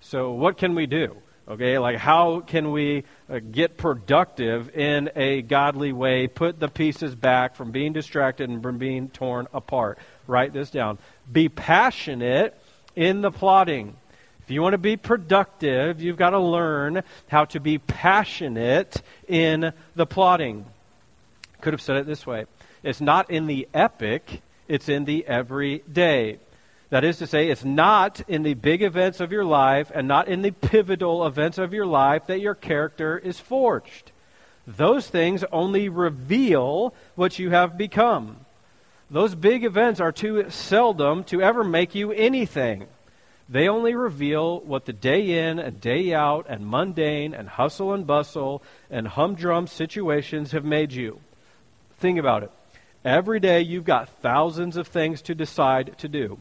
So, 0.00 0.32
what 0.32 0.58
can 0.58 0.74
we 0.74 0.86
do? 0.86 1.16
Okay, 1.52 1.78
like 1.78 1.98
how 1.98 2.40
can 2.40 2.72
we 2.72 3.04
uh, 3.28 3.38
get 3.38 3.76
productive 3.76 4.74
in 4.74 5.10
a 5.14 5.42
godly 5.42 5.92
way, 5.92 6.26
put 6.26 6.58
the 6.58 6.68
pieces 6.68 7.14
back 7.14 7.56
from 7.56 7.72
being 7.72 7.92
distracted 7.92 8.48
and 8.48 8.62
from 8.62 8.78
being 8.78 9.10
torn 9.10 9.46
apart? 9.52 9.98
Write 10.26 10.54
this 10.54 10.70
down. 10.70 10.96
Be 11.30 11.50
passionate 11.50 12.58
in 12.96 13.20
the 13.20 13.30
plotting. 13.30 13.94
If 14.42 14.50
you 14.50 14.62
want 14.62 14.72
to 14.72 14.78
be 14.78 14.96
productive, 14.96 16.00
you've 16.00 16.16
got 16.16 16.30
to 16.30 16.38
learn 16.38 17.02
how 17.28 17.44
to 17.44 17.60
be 17.60 17.76
passionate 17.76 19.02
in 19.28 19.74
the 19.94 20.06
plotting. 20.06 20.64
Could 21.60 21.74
have 21.74 21.82
said 21.82 21.96
it 21.96 22.06
this 22.06 22.26
way 22.26 22.46
it's 22.82 23.02
not 23.02 23.30
in 23.30 23.46
the 23.46 23.68
epic, 23.74 24.40
it's 24.68 24.88
in 24.88 25.04
the 25.04 25.26
everyday. 25.26 26.38
That 26.92 27.04
is 27.04 27.16
to 27.20 27.26
say, 27.26 27.48
it's 27.48 27.64
not 27.64 28.20
in 28.28 28.42
the 28.42 28.52
big 28.52 28.82
events 28.82 29.20
of 29.20 29.32
your 29.32 29.46
life 29.46 29.90
and 29.94 30.06
not 30.06 30.28
in 30.28 30.42
the 30.42 30.50
pivotal 30.50 31.26
events 31.26 31.56
of 31.56 31.72
your 31.72 31.86
life 31.86 32.26
that 32.26 32.42
your 32.42 32.54
character 32.54 33.16
is 33.16 33.40
forged. 33.40 34.12
Those 34.66 35.08
things 35.08 35.42
only 35.50 35.88
reveal 35.88 36.92
what 37.14 37.38
you 37.38 37.48
have 37.48 37.78
become. 37.78 38.44
Those 39.10 39.34
big 39.34 39.64
events 39.64 40.00
are 40.00 40.12
too 40.12 40.50
seldom 40.50 41.24
to 41.24 41.40
ever 41.40 41.64
make 41.64 41.94
you 41.94 42.12
anything. 42.12 42.84
They 43.48 43.68
only 43.68 43.94
reveal 43.94 44.60
what 44.60 44.84
the 44.84 44.92
day 44.92 45.48
in 45.48 45.58
and 45.58 45.80
day 45.80 46.12
out 46.12 46.44
and 46.46 46.66
mundane 46.66 47.32
and 47.32 47.48
hustle 47.48 47.94
and 47.94 48.06
bustle 48.06 48.62
and 48.90 49.08
humdrum 49.08 49.66
situations 49.66 50.52
have 50.52 50.66
made 50.66 50.92
you. 50.92 51.20
Think 51.96 52.18
about 52.18 52.42
it. 52.42 52.50
Every 53.02 53.40
day 53.40 53.62
you've 53.62 53.84
got 53.84 54.10
thousands 54.20 54.76
of 54.76 54.88
things 54.88 55.22
to 55.22 55.34
decide 55.34 55.96
to 55.96 56.06
do. 56.06 56.38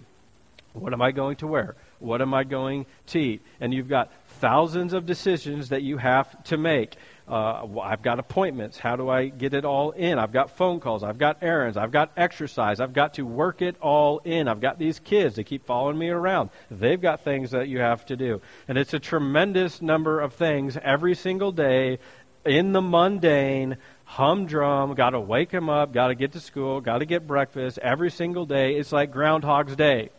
What 0.74 0.94
am 0.94 1.02
I 1.02 1.12
going 1.12 1.36
to 1.38 1.48
wear? 1.48 1.76
What 2.00 2.22
am 2.22 2.34
I 2.34 2.44
going 2.44 2.86
to 3.08 3.20
eat? 3.20 3.42
And 3.60 3.74
you've 3.74 3.90
got 3.90 4.12
thousands 4.40 4.94
of 4.94 5.06
decisions 5.06 5.70
that 5.70 5.82
you 5.82 5.98
have 5.98 6.44
to 6.46 6.58
make. 6.58 6.96
Uh, 7.28 7.66
I've 7.82 8.02
got 8.02 8.20
appointments. 8.20 8.78
How 8.78 8.96
do 8.96 9.10
I 9.10 9.28
get 9.28 9.54
it 9.54 9.66
all 9.66 9.92
in? 9.92 10.18
I've 10.18 10.34
got 10.34 10.58
phone 10.58 10.80
calls. 10.80 11.04
I've 11.04 11.18
got 11.18 11.38
errands. 11.42 11.78
I've 11.78 11.92
got 11.92 12.12
exercise. 12.18 12.80
I've 12.80 12.94
got 12.94 13.16
to 13.16 13.26
work 13.26 13.62
it 13.62 13.76
all 13.80 14.20
in. 14.20 14.48
I've 14.48 14.62
got 14.62 14.80
these 14.80 15.00
kids. 15.00 15.36
They 15.36 15.44
keep 15.44 15.66
following 15.66 15.98
me 15.98 16.10
around. 16.10 16.50
They've 16.70 17.02
got 17.02 17.24
things 17.24 17.52
that 17.52 17.68
you 17.68 17.80
have 17.80 18.06
to 18.08 18.16
do. 18.16 18.42
And 18.68 18.78
it's 18.78 18.94
a 18.94 19.00
tremendous 19.00 19.82
number 19.82 20.20
of 20.20 20.34
things 20.34 20.78
every 20.82 21.16
single 21.16 21.52
day, 21.52 22.00
in 22.46 22.72
the 22.72 22.82
mundane, 22.82 23.78
humdrum, 24.06 24.96
got 24.96 25.12
to 25.12 25.20
wake 25.20 25.52
him 25.52 25.70
up, 25.70 25.94
got 25.94 26.08
to 26.08 26.16
get 26.16 26.32
to 26.34 26.40
school, 26.40 26.82
got 26.82 26.98
to 26.98 27.06
get 27.06 27.28
breakfast 27.28 27.78
every 27.78 28.10
single 28.10 28.46
day. 28.46 28.76
It's 28.76 28.92
like 28.92 29.12
Groundhog's 29.12 29.76
Day. 29.76 30.10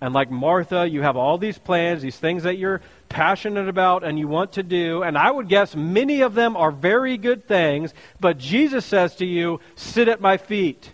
And 0.00 0.12
like 0.12 0.30
Martha, 0.30 0.86
you 0.88 1.02
have 1.02 1.16
all 1.16 1.38
these 1.38 1.58
plans, 1.58 2.02
these 2.02 2.18
things 2.18 2.42
that 2.42 2.58
you're 2.58 2.82
passionate 3.08 3.68
about 3.68 4.04
and 4.04 4.18
you 4.18 4.28
want 4.28 4.52
to 4.52 4.62
do. 4.62 5.02
And 5.02 5.16
I 5.16 5.30
would 5.30 5.48
guess 5.48 5.74
many 5.74 6.20
of 6.20 6.34
them 6.34 6.56
are 6.56 6.70
very 6.70 7.16
good 7.16 7.48
things. 7.48 7.94
But 8.20 8.36
Jesus 8.36 8.84
says 8.84 9.16
to 9.16 9.26
you, 9.26 9.60
sit 9.74 10.08
at 10.08 10.20
my 10.20 10.36
feet. 10.36 10.92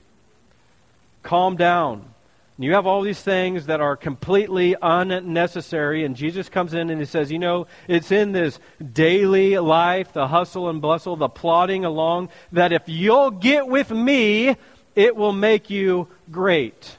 Calm 1.22 1.56
down. 1.56 2.12
You 2.58 2.74
have 2.74 2.86
all 2.86 3.02
these 3.02 3.20
things 3.20 3.66
that 3.66 3.80
are 3.80 3.96
completely 3.96 4.76
unnecessary, 4.80 6.04
and 6.04 6.14
Jesus 6.14 6.48
comes 6.48 6.74
in 6.74 6.90
and 6.90 7.00
he 7.00 7.06
says, 7.06 7.32
You 7.32 7.40
know, 7.40 7.66
it's 7.88 8.12
in 8.12 8.30
this 8.30 8.60
daily 8.92 9.58
life, 9.58 10.12
the 10.12 10.28
hustle 10.28 10.68
and 10.68 10.80
bustle, 10.80 11.16
the 11.16 11.28
plodding 11.28 11.84
along, 11.84 12.28
that 12.52 12.72
if 12.72 12.82
you'll 12.86 13.32
get 13.32 13.66
with 13.66 13.90
me, 13.90 14.56
it 14.94 15.16
will 15.16 15.32
make 15.32 15.70
you 15.70 16.06
great. 16.30 16.98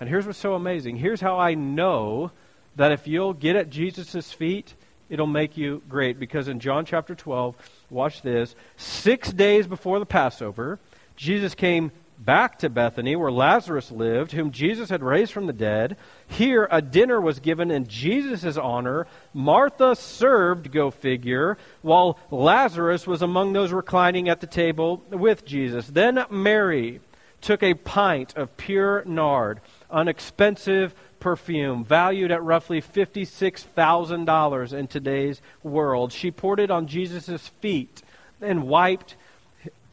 And 0.00 0.08
here's 0.08 0.26
what's 0.26 0.38
so 0.38 0.54
amazing. 0.54 0.96
Here's 0.96 1.20
how 1.20 1.38
I 1.38 1.54
know 1.54 2.30
that 2.76 2.92
if 2.92 3.06
you'll 3.06 3.32
get 3.32 3.56
at 3.56 3.70
Jesus' 3.70 4.32
feet, 4.32 4.74
it'll 5.08 5.26
make 5.26 5.56
you 5.56 5.82
great. 5.88 6.18
Because 6.18 6.48
in 6.48 6.60
John 6.60 6.84
chapter 6.84 7.14
12, 7.14 7.56
watch 7.90 8.22
this. 8.22 8.54
Six 8.76 9.32
days 9.32 9.66
before 9.66 9.98
the 9.98 10.06
Passover, 10.06 10.78
Jesus 11.16 11.54
came 11.54 11.90
back 12.18 12.58
to 12.58 12.68
Bethany, 12.68 13.16
where 13.16 13.30
Lazarus 13.30 13.90
lived, 13.90 14.32
whom 14.32 14.50
Jesus 14.50 14.90
had 14.90 15.02
raised 15.02 15.32
from 15.32 15.46
the 15.46 15.52
dead. 15.52 15.96
Here, 16.26 16.68
a 16.70 16.82
dinner 16.82 17.20
was 17.20 17.38
given 17.38 17.70
in 17.70 17.86
Jesus' 17.86 18.56
honor. 18.56 19.06
Martha 19.32 19.94
served, 19.94 20.72
go 20.72 20.90
figure, 20.90 21.58
while 21.82 22.18
Lazarus 22.30 23.06
was 23.06 23.22
among 23.22 23.52
those 23.52 23.72
reclining 23.72 24.28
at 24.28 24.40
the 24.40 24.46
table 24.46 25.02
with 25.10 25.44
Jesus. 25.44 25.86
Then 25.86 26.24
Mary 26.30 27.00
took 27.40 27.62
a 27.62 27.74
pint 27.74 28.36
of 28.36 28.56
pure 28.56 29.04
nard, 29.04 29.60
an 29.90 30.08
expensive 30.08 30.94
perfume 31.20 31.84
valued 31.84 32.30
at 32.30 32.42
roughly 32.42 32.80
$56,000 32.80 34.72
in 34.72 34.86
today's 34.86 35.40
world. 35.62 36.12
She 36.12 36.30
poured 36.30 36.60
it 36.60 36.70
on 36.70 36.86
Jesus' 36.86 37.48
feet 37.60 38.02
and 38.40 38.68
wiped 38.68 39.16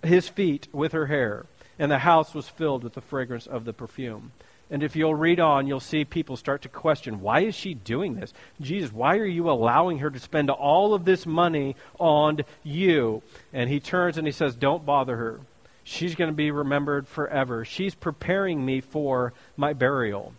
his 0.04 0.30
feet 0.30 0.68
with 0.72 0.92
her 0.92 1.08
hair 1.08 1.46
and 1.78 1.92
the 1.92 2.00
house 2.00 2.34
was 2.34 2.48
filled 2.48 2.84
with 2.84 2.94
the 2.94 3.02
fragrance 3.02 3.48
of 3.48 3.66
the 3.66 3.74
perfume. 3.74 4.32
And 4.72 4.82
if 4.82 4.96
you'll 4.96 5.16
read 5.16 5.40
on, 5.40 5.68
you'll 5.68 5.80
see 5.80 6.06
people 6.06 6.38
start 6.38 6.64
to 6.64 6.70
question, 6.70 7.22
why 7.22 7.42
is 7.42 7.54
she 7.54 7.76
doing 7.76 8.16
this? 8.16 8.34
Jesus, 8.60 8.92
why 8.92 9.18
are 9.18 9.26
you 9.26 9.50
allowing 9.50 10.00
her 10.00 10.10
to 10.10 10.20
spend 10.20 10.50
all 10.50 10.94
of 10.94 11.06
this 11.06 11.26
money 11.26 11.76
on 12.00 12.42
you? 12.64 13.22
And 13.54 13.70
he 13.70 13.80
turns 13.80 14.18
and 14.18 14.26
he 14.26 14.34
says, 14.34 14.56
don't 14.56 14.86
bother 14.86 15.18
her. 15.18 15.40
She's 15.88 16.16
going 16.16 16.32
to 16.32 16.36
be 16.36 16.50
remembered 16.50 17.08
forever. 17.08 17.64
She's 17.64 17.94
preparing 17.94 18.66
me 18.66 18.82
for 18.82 19.34
my 19.56 19.74
burial. 19.74 20.34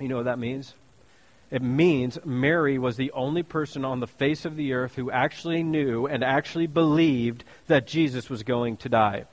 You 0.00 0.08
know 0.08 0.16
what 0.16 0.24
that 0.24 0.38
means? 0.38 0.74
It 1.50 1.60
means 1.60 2.18
Mary 2.24 2.78
was 2.78 2.96
the 2.96 3.12
only 3.12 3.42
person 3.42 3.84
on 3.84 4.00
the 4.00 4.06
face 4.06 4.46
of 4.46 4.56
the 4.56 4.72
earth 4.72 4.94
who 4.94 5.10
actually 5.10 5.62
knew 5.62 6.06
and 6.06 6.24
actually 6.24 6.66
believed 6.66 7.44
that 7.66 7.86
Jesus 7.86 8.30
was 8.30 8.42
going 8.42 8.78
to 8.78 8.88
die. 8.88 9.26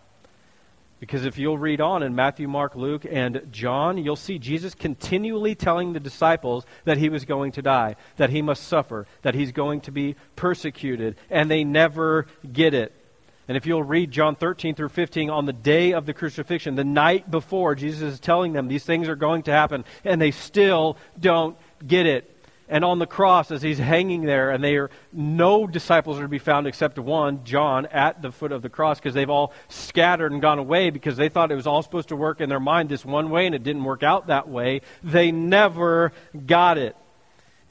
Because 1.00 1.24
if 1.24 1.38
you'll 1.38 1.58
read 1.58 1.80
on 1.80 2.04
in 2.04 2.14
Matthew, 2.14 2.50
Mark, 2.50 2.76
Luke, 2.76 3.06
and 3.10 3.48
John, 3.50 3.98
you'll 3.98 4.18
see 4.18 4.38
Jesus 4.38 4.76
continually 4.76 5.56
telling 5.56 5.94
the 5.94 6.02
disciples 6.02 6.66
that 6.84 6.98
he 6.98 7.08
was 7.08 7.24
going 7.24 7.54
to 7.54 7.62
die, 7.62 7.96
that 8.18 8.30
he 8.30 8.42
must 8.42 8.68
suffer, 8.68 9.08
that 9.22 9.36
he's 9.36 9.54
going 9.54 9.80
to 9.82 9.92
be 9.92 10.18
persecuted, 10.36 11.16
and 11.30 11.50
they 11.50 11.64
never 11.64 12.28
get 12.52 12.74
it. 12.74 12.94
And 13.50 13.58
if 13.58 13.66
you'll 13.66 13.82
read 13.82 14.12
John 14.12 14.36
13 14.36 14.76
through 14.76 14.90
15, 14.90 15.32
on 15.32 15.48
the 15.48 15.54
day 15.54 15.94
of 15.94 16.06
the 16.06 16.14
crucifixion, 16.14 16.76
the 16.76 16.84
night 16.84 17.32
before, 17.32 17.74
Jesus 17.74 18.14
is 18.14 18.20
telling 18.20 18.54
them 18.54 18.68
these 18.68 18.86
things 18.86 19.10
are 19.10 19.16
going 19.16 19.42
to 19.44 19.52
happen, 19.52 19.86
and 20.06 20.22
they 20.22 20.30
still 20.30 20.98
don't 21.20 21.58
get 21.86 22.06
it. 22.06 22.36
And 22.70 22.86
on 22.86 23.00
the 23.00 23.08
cross 23.08 23.50
as 23.50 23.64
he's 23.64 23.80
hanging 23.80 24.22
there 24.22 24.52
and 24.52 24.64
they 24.64 24.76
are 24.76 24.92
no 25.12 25.66
disciples 25.66 26.20
are 26.20 26.22
to 26.22 26.28
be 26.28 26.38
found 26.38 26.68
except 26.68 27.00
one 27.00 27.44
john 27.44 27.88
at 27.88 28.22
the 28.22 28.32
foot 28.32 28.52
of 28.52 28.62
the 28.62 28.70
cross 28.70 29.00
because 29.00 29.16
they've 29.16 29.28
all 29.28 29.54
scattered 29.70 30.32
and 30.32 30.40
gone 30.40 30.60
away 30.60 30.92
because 30.92 31.18
they 31.18 31.30
thought 31.30 31.52
it 31.52 31.56
was 31.56 31.66
all 31.66 31.82
supposed 31.82 32.10
to 32.10 32.16
work 32.16 32.42
in 32.42 32.48
their 32.48 32.60
mind 32.60 32.88
this 32.88 33.04
one 33.04 33.32
way 33.32 33.48
and 33.48 33.56
it 33.56 33.64
didn't 33.64 33.84
work 33.84 34.04
out 34.04 34.28
that 34.28 34.48
way. 34.48 34.82
They 35.04 35.32
never 35.32 36.14
got 36.46 36.78
it. 36.78 36.96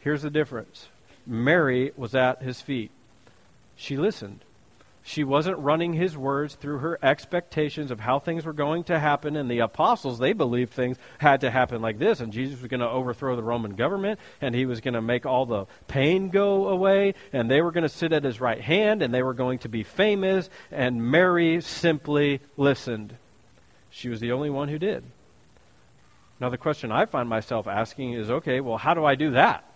Here's 0.00 0.22
the 0.22 0.30
difference. 0.30 0.88
Mary 1.24 1.92
was 1.96 2.16
at 2.16 2.42
his 2.42 2.60
feet. 2.60 2.90
She 3.76 3.96
listened 3.96 4.42
she 5.08 5.24
wasn't 5.24 5.58
running 5.58 5.94
his 5.94 6.18
words 6.18 6.54
through 6.54 6.80
her 6.80 6.98
expectations 7.02 7.90
of 7.90 7.98
how 7.98 8.18
things 8.18 8.44
were 8.44 8.52
going 8.52 8.84
to 8.84 8.98
happen. 8.98 9.36
And 9.36 9.50
the 9.50 9.60
apostles, 9.60 10.18
they 10.18 10.34
believed 10.34 10.74
things 10.74 10.98
had 11.16 11.40
to 11.40 11.50
happen 11.50 11.80
like 11.80 11.98
this. 11.98 12.20
And 12.20 12.30
Jesus 12.30 12.60
was 12.60 12.68
going 12.68 12.80
to 12.80 12.88
overthrow 12.88 13.34
the 13.34 13.42
Roman 13.42 13.74
government, 13.74 14.20
and 14.42 14.54
he 14.54 14.66
was 14.66 14.82
going 14.82 14.92
to 14.92 15.00
make 15.00 15.24
all 15.24 15.46
the 15.46 15.64
pain 15.86 16.28
go 16.28 16.68
away, 16.68 17.14
and 17.32 17.50
they 17.50 17.62
were 17.62 17.72
going 17.72 17.84
to 17.84 17.88
sit 17.88 18.12
at 18.12 18.22
his 18.22 18.38
right 18.38 18.60
hand, 18.60 19.00
and 19.00 19.14
they 19.14 19.22
were 19.22 19.32
going 19.32 19.60
to 19.60 19.70
be 19.70 19.82
famous. 19.82 20.50
And 20.70 21.10
Mary 21.10 21.62
simply 21.62 22.40
listened. 22.58 23.16
She 23.88 24.10
was 24.10 24.20
the 24.20 24.32
only 24.32 24.50
one 24.50 24.68
who 24.68 24.78
did. 24.78 25.04
Now, 26.38 26.50
the 26.50 26.58
question 26.58 26.92
I 26.92 27.06
find 27.06 27.30
myself 27.30 27.66
asking 27.66 28.12
is 28.12 28.30
okay, 28.30 28.60
well, 28.60 28.76
how 28.76 28.92
do 28.92 29.06
I 29.06 29.14
do 29.14 29.30
that? 29.30 29.67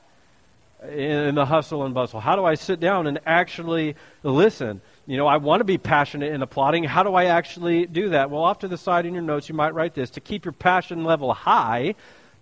In 0.91 1.35
the 1.35 1.47
hustle 1.47 1.85
and 1.85 1.95
bustle? 1.95 2.21
How 2.21 2.37
do 2.37 2.45
I 2.45 2.55
sit 2.55 2.81
down 2.81 3.07
and 3.07 3.21
actually 3.27 3.97
listen? 4.23 4.81
You 5.07 5.17
know, 5.17 5.27
I 5.27 5.37
want 5.37 5.61
to 5.61 5.65
be 5.65 5.79
passionate 5.79 6.33
in 6.33 6.43
applauding. 6.43 6.85
How 6.85 7.03
do 7.03 7.15
I 7.15 7.27
actually 7.27 7.87
do 7.87 8.11
that? 8.11 8.31
Well, 8.31 8.43
off 8.43 8.61
to 8.61 8.69
the 8.69 8.79
side 8.79 9.07
in 9.07 9.15
your 9.15 9.23
notes, 9.23 9.49
you 9.49 9.55
might 9.55 9.75
write 9.75 9.95
this. 9.95 10.11
To 10.11 10.21
keep 10.21 10.45
your 10.45 10.53
passion 10.53 11.05
level 11.05 11.33
high, 11.33 11.95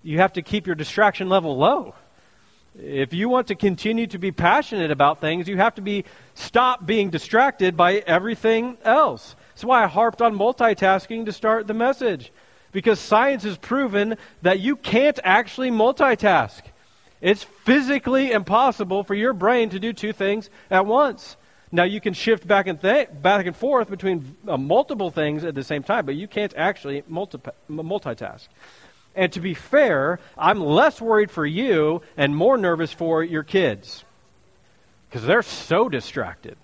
you 0.02 0.18
have 0.18 0.32
to 0.34 0.42
keep 0.42 0.66
your 0.66 0.76
distraction 0.76 1.28
level 1.28 1.56
low. 1.56 1.94
If 2.78 3.12
you 3.12 3.28
want 3.28 3.48
to 3.48 3.54
continue 3.54 4.06
to 4.06 4.18
be 4.18 4.30
passionate 4.30 4.90
about 4.90 5.20
things, 5.20 5.48
you 5.48 5.56
have 5.56 5.74
to 5.74 5.82
be 5.82 6.04
stop 6.34 6.86
being 6.86 7.10
distracted 7.10 7.76
by 7.76 7.96
everything 8.06 8.78
else. 8.84 9.34
That's 9.50 9.64
why 9.64 9.82
I 9.84 9.86
harped 9.86 10.22
on 10.22 10.38
multitasking 10.38 11.26
to 11.26 11.32
start 11.32 11.66
the 11.66 11.74
message. 11.74 12.32
Because 12.72 13.00
science 13.00 13.42
has 13.42 13.58
proven 13.58 14.16
that 14.42 14.60
you 14.60 14.76
can't 14.76 15.18
actually 15.24 15.70
multitask. 15.70 16.62
It's 17.20 17.42
physically 17.42 18.32
impossible 18.32 19.04
for 19.04 19.14
your 19.14 19.32
brain 19.32 19.70
to 19.70 19.78
do 19.78 19.92
two 19.92 20.12
things 20.12 20.48
at 20.70 20.86
once. 20.86 21.36
Now 21.72 21.84
you 21.84 22.00
can 22.00 22.14
shift 22.14 22.46
back 22.46 22.66
and 22.66 22.80
th- 22.80 23.08
back 23.22 23.46
and 23.46 23.54
forth 23.54 23.90
between 23.90 24.36
uh, 24.48 24.56
multiple 24.56 25.10
things 25.10 25.44
at 25.44 25.54
the 25.54 25.62
same 25.62 25.82
time, 25.82 26.06
but 26.06 26.16
you 26.16 26.26
can't 26.26 26.54
actually 26.56 27.04
multi- 27.06 27.38
multitask. 27.68 28.48
And 29.14 29.32
to 29.32 29.40
be 29.40 29.54
fair, 29.54 30.18
I'm 30.36 30.60
less 30.60 31.00
worried 31.00 31.30
for 31.30 31.44
you 31.44 32.02
and 32.16 32.34
more 32.34 32.56
nervous 32.56 32.92
for 32.92 33.22
your 33.22 33.42
kids 33.42 34.04
because 35.08 35.26
they're 35.26 35.42
so 35.42 35.88
distracted. 35.88 36.56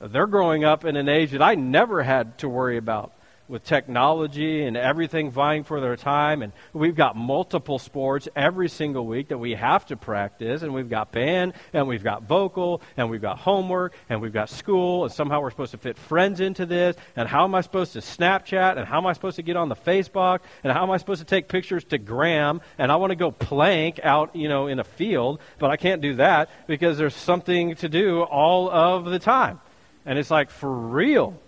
They're 0.00 0.26
growing 0.26 0.64
up 0.64 0.84
in 0.84 0.96
an 0.96 1.08
age 1.08 1.32
that 1.32 1.42
I 1.42 1.54
never 1.54 2.02
had 2.02 2.38
to 2.38 2.48
worry 2.48 2.76
about 2.76 3.12
with 3.52 3.62
technology 3.64 4.64
and 4.64 4.78
everything 4.78 5.30
vying 5.30 5.62
for 5.62 5.78
their 5.78 5.94
time. 5.94 6.40
And 6.40 6.54
we've 6.72 6.96
got 6.96 7.16
multiple 7.16 7.78
sports 7.78 8.26
every 8.34 8.70
single 8.70 9.06
week 9.06 9.28
that 9.28 9.36
we 9.36 9.54
have 9.54 9.84
to 9.86 9.96
practice. 9.96 10.62
And 10.62 10.72
we've 10.72 10.88
got 10.88 11.12
band, 11.12 11.52
and 11.74 11.86
we've 11.86 12.02
got 12.02 12.22
vocal, 12.22 12.80
and 12.96 13.10
we've 13.10 13.20
got 13.20 13.38
homework, 13.38 13.92
and 14.08 14.22
we've 14.22 14.32
got 14.32 14.48
school. 14.48 15.04
And 15.04 15.12
somehow 15.12 15.42
we're 15.42 15.50
supposed 15.50 15.72
to 15.72 15.78
fit 15.78 15.98
friends 15.98 16.40
into 16.40 16.64
this. 16.64 16.96
And 17.14 17.28
how 17.28 17.44
am 17.44 17.54
I 17.54 17.60
supposed 17.60 17.92
to 17.92 17.98
Snapchat? 17.98 18.78
And 18.78 18.88
how 18.88 18.96
am 18.96 19.06
I 19.06 19.12
supposed 19.12 19.36
to 19.36 19.42
get 19.42 19.56
on 19.56 19.68
the 19.68 19.76
Facebook? 19.76 20.40
And 20.64 20.72
how 20.72 20.82
am 20.82 20.90
I 20.90 20.96
supposed 20.96 21.20
to 21.20 21.26
take 21.26 21.48
pictures 21.48 21.84
to 21.84 21.98
Gram? 21.98 22.62
And 22.78 22.90
I 22.90 22.96
want 22.96 23.10
to 23.10 23.16
go 23.16 23.30
plank 23.30 24.00
out, 24.02 24.34
you 24.34 24.48
know, 24.48 24.66
in 24.66 24.80
a 24.80 24.84
field, 24.84 25.40
but 25.58 25.70
I 25.70 25.76
can't 25.76 26.00
do 26.00 26.14
that 26.14 26.48
because 26.66 26.96
there's 26.96 27.14
something 27.14 27.74
to 27.76 27.88
do 27.90 28.22
all 28.22 28.70
of 28.70 29.04
the 29.04 29.18
time. 29.18 29.60
And 30.06 30.18
it's 30.18 30.30
like, 30.30 30.50
for 30.50 30.72
real. 30.72 31.38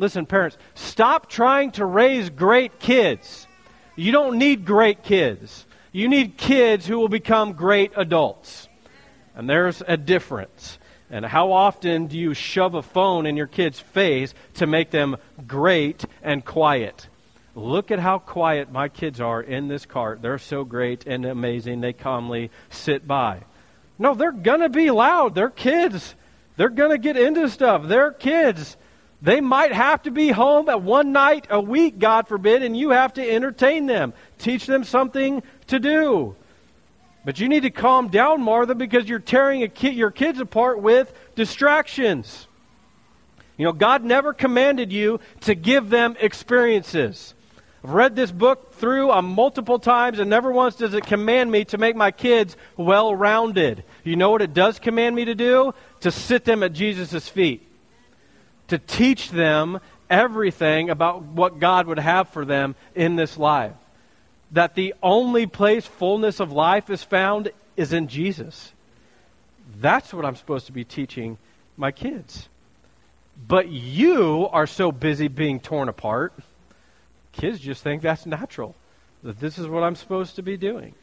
Listen, 0.00 0.24
parents, 0.24 0.56
stop 0.74 1.28
trying 1.28 1.72
to 1.72 1.84
raise 1.84 2.30
great 2.30 2.78
kids. 2.80 3.46
You 3.96 4.12
don't 4.12 4.38
need 4.38 4.64
great 4.64 5.02
kids. 5.02 5.66
You 5.92 6.08
need 6.08 6.38
kids 6.38 6.86
who 6.86 6.98
will 6.98 7.10
become 7.10 7.52
great 7.52 7.92
adults. 7.94 8.66
And 9.34 9.48
there's 9.48 9.82
a 9.86 9.98
difference. 9.98 10.78
And 11.10 11.22
how 11.22 11.52
often 11.52 12.06
do 12.06 12.16
you 12.16 12.32
shove 12.32 12.74
a 12.74 12.80
phone 12.82 13.26
in 13.26 13.36
your 13.36 13.46
kid's 13.46 13.78
face 13.78 14.32
to 14.54 14.66
make 14.66 14.90
them 14.90 15.18
great 15.46 16.02
and 16.22 16.42
quiet? 16.42 17.06
Look 17.54 17.90
at 17.90 17.98
how 17.98 18.20
quiet 18.20 18.72
my 18.72 18.88
kids 18.88 19.20
are 19.20 19.42
in 19.42 19.68
this 19.68 19.84
cart. 19.84 20.22
They're 20.22 20.38
so 20.38 20.64
great 20.64 21.06
and 21.06 21.26
amazing. 21.26 21.82
They 21.82 21.92
calmly 21.92 22.50
sit 22.70 23.06
by. 23.06 23.42
No, 23.98 24.14
they're 24.14 24.32
going 24.32 24.60
to 24.60 24.70
be 24.70 24.90
loud. 24.90 25.34
They're 25.34 25.50
kids. 25.50 26.14
They're 26.56 26.70
going 26.70 26.92
to 26.92 26.98
get 26.98 27.18
into 27.18 27.50
stuff. 27.50 27.86
They're 27.86 28.12
kids. 28.12 28.78
They 29.22 29.40
might 29.40 29.72
have 29.72 30.02
to 30.02 30.10
be 30.10 30.30
home 30.30 30.68
at 30.68 30.82
one 30.82 31.12
night 31.12 31.46
a 31.50 31.60
week, 31.60 31.98
God 31.98 32.26
forbid, 32.26 32.62
and 32.62 32.76
you 32.76 32.90
have 32.90 33.14
to 33.14 33.30
entertain 33.30 33.86
them, 33.86 34.14
teach 34.38 34.66
them 34.66 34.84
something 34.84 35.42
to 35.66 35.78
do. 35.78 36.36
But 37.24 37.38
you 37.38 37.48
need 37.48 37.64
to 37.64 37.70
calm 37.70 38.08
down, 38.08 38.40
Martha, 38.40 38.74
because 38.74 39.08
you're 39.08 39.18
tearing 39.18 39.68
ki- 39.70 39.90
your 39.90 40.10
kids 40.10 40.40
apart 40.40 40.80
with 40.80 41.12
distractions. 41.34 42.46
You 43.58 43.66
know, 43.66 43.72
God 43.72 44.04
never 44.04 44.32
commanded 44.32 44.90
you 44.90 45.20
to 45.42 45.54
give 45.54 45.90
them 45.90 46.16
experiences. 46.18 47.34
I've 47.84 47.90
read 47.90 48.16
this 48.16 48.32
book 48.32 48.72
through 48.74 49.10
um, 49.10 49.26
multiple 49.26 49.78
times, 49.78 50.18
and 50.18 50.30
never 50.30 50.50
once 50.50 50.76
does 50.76 50.94
it 50.94 51.04
command 51.04 51.50
me 51.50 51.66
to 51.66 51.76
make 51.76 51.94
my 51.94 52.10
kids 52.10 52.56
well 52.78 53.14
rounded. 53.14 53.84
You 54.02 54.16
know 54.16 54.30
what 54.30 54.40
it 54.40 54.54
does 54.54 54.78
command 54.78 55.14
me 55.14 55.26
to 55.26 55.34
do? 55.34 55.74
To 56.00 56.10
sit 56.10 56.46
them 56.46 56.62
at 56.62 56.72
Jesus' 56.72 57.28
feet, 57.28 57.69
to 58.70 58.78
teach 58.78 59.30
them 59.30 59.80
everything 60.08 60.90
about 60.90 61.22
what 61.22 61.60
God 61.60 61.86
would 61.86 61.98
have 61.98 62.30
for 62.30 62.44
them 62.44 62.74
in 62.94 63.16
this 63.16 63.38
life. 63.38 63.74
That 64.52 64.74
the 64.74 64.94
only 65.02 65.46
place 65.46 65.86
fullness 65.86 66.40
of 66.40 66.50
life 66.50 66.90
is 66.90 67.04
found 67.04 67.52
is 67.76 67.92
in 67.92 68.08
Jesus. 68.08 68.72
That's 69.80 70.12
what 70.12 70.24
I'm 70.24 70.34
supposed 70.34 70.66
to 70.66 70.72
be 70.72 70.84
teaching 70.84 71.38
my 71.76 71.92
kids. 71.92 72.48
But 73.46 73.68
you 73.68 74.48
are 74.50 74.66
so 74.66 74.90
busy 74.90 75.28
being 75.28 75.60
torn 75.60 75.88
apart 75.88 76.32
kids 77.32 77.58
just 77.60 77.82
think 77.82 78.02
that's 78.02 78.26
natural, 78.26 78.74
that 79.22 79.40
this 79.40 79.58
is 79.58 79.66
what 79.66 79.82
I'm 79.82 79.96
supposed 79.96 80.36
to 80.36 80.42
be 80.42 80.56
doing. 80.56 80.94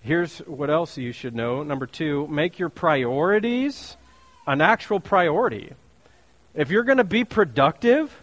Here's 0.00 0.38
what 0.40 0.70
else 0.70 0.98
you 0.98 1.12
should 1.12 1.34
know. 1.34 1.62
Number 1.62 1.86
two, 1.86 2.26
make 2.28 2.58
your 2.58 2.68
priorities 2.68 3.96
an 4.46 4.60
actual 4.60 5.00
priority. 5.00 5.72
If 6.54 6.70
you're 6.70 6.84
going 6.84 6.98
to 6.98 7.04
be 7.04 7.24
productive, 7.24 8.14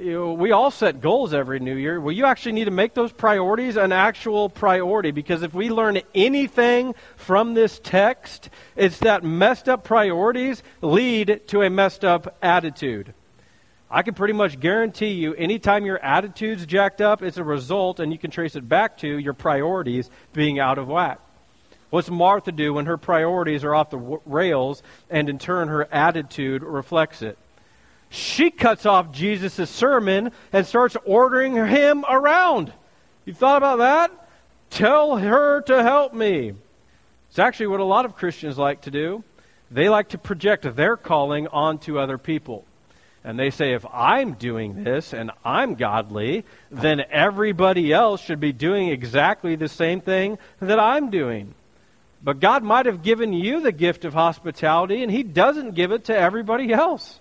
you 0.00 0.12
know, 0.12 0.32
we 0.32 0.50
all 0.50 0.70
set 0.70 1.00
goals 1.00 1.32
every 1.32 1.60
new 1.60 1.76
year. 1.76 2.00
Well, 2.00 2.12
you 2.12 2.24
actually 2.24 2.52
need 2.52 2.64
to 2.64 2.72
make 2.72 2.94
those 2.94 3.12
priorities 3.12 3.76
an 3.76 3.92
actual 3.92 4.48
priority 4.48 5.12
because 5.12 5.42
if 5.42 5.54
we 5.54 5.70
learn 5.70 6.00
anything 6.14 6.94
from 7.16 7.54
this 7.54 7.78
text, 7.82 8.50
it's 8.74 8.98
that 9.00 9.22
messed 9.22 9.68
up 9.68 9.84
priorities 9.84 10.62
lead 10.82 11.42
to 11.48 11.62
a 11.62 11.70
messed 11.70 12.04
up 12.04 12.36
attitude. 12.42 13.14
I 13.88 14.02
can 14.02 14.14
pretty 14.14 14.34
much 14.34 14.58
guarantee 14.58 15.12
you 15.12 15.34
anytime 15.34 15.86
your 15.86 15.98
attitude's 15.98 16.66
jacked 16.66 17.00
up, 17.00 17.22
it's 17.22 17.36
a 17.36 17.44
result, 17.44 18.00
and 18.00 18.10
you 18.10 18.18
can 18.18 18.32
trace 18.32 18.56
it 18.56 18.68
back 18.68 18.98
to 18.98 19.18
your 19.18 19.34
priorities 19.34 20.10
being 20.32 20.58
out 20.58 20.78
of 20.78 20.88
whack. 20.88 21.20
What's 21.90 22.10
Martha 22.10 22.50
do 22.50 22.74
when 22.74 22.86
her 22.86 22.96
priorities 22.96 23.62
are 23.62 23.72
off 23.72 23.90
the 23.90 24.18
rails, 24.26 24.82
and 25.08 25.28
in 25.28 25.38
turn 25.38 25.68
her 25.68 25.86
attitude 25.92 26.64
reflects 26.64 27.22
it? 27.22 27.38
She 28.14 28.52
cuts 28.52 28.86
off 28.86 29.10
Jesus' 29.10 29.68
sermon 29.68 30.30
and 30.52 30.64
starts 30.64 30.96
ordering 31.04 31.56
him 31.56 32.04
around. 32.08 32.72
You 33.24 33.34
thought 33.34 33.56
about 33.56 33.78
that? 33.78 34.28
Tell 34.70 35.16
her 35.16 35.62
to 35.62 35.82
help 35.82 36.14
me. 36.14 36.52
It's 37.28 37.40
actually 37.40 37.66
what 37.66 37.80
a 37.80 37.84
lot 37.84 38.04
of 38.04 38.14
Christians 38.14 38.56
like 38.56 38.82
to 38.82 38.92
do. 38.92 39.24
They 39.68 39.88
like 39.88 40.10
to 40.10 40.18
project 40.18 40.76
their 40.76 40.96
calling 40.96 41.48
onto 41.48 41.98
other 41.98 42.16
people. 42.16 42.64
And 43.24 43.36
they 43.36 43.50
say, 43.50 43.72
if 43.72 43.84
I'm 43.92 44.34
doing 44.34 44.84
this 44.84 45.12
and 45.12 45.32
I'm 45.44 45.74
godly, 45.74 46.44
then 46.70 47.02
everybody 47.10 47.92
else 47.92 48.20
should 48.20 48.38
be 48.38 48.52
doing 48.52 48.90
exactly 48.90 49.56
the 49.56 49.68
same 49.68 50.00
thing 50.00 50.38
that 50.60 50.78
I'm 50.78 51.10
doing. 51.10 51.54
But 52.22 52.38
God 52.38 52.62
might 52.62 52.86
have 52.86 53.02
given 53.02 53.32
you 53.32 53.60
the 53.60 53.72
gift 53.72 54.04
of 54.04 54.14
hospitality, 54.14 55.02
and 55.02 55.10
He 55.10 55.24
doesn't 55.24 55.74
give 55.74 55.90
it 55.90 56.04
to 56.04 56.16
everybody 56.16 56.72
else. 56.72 57.18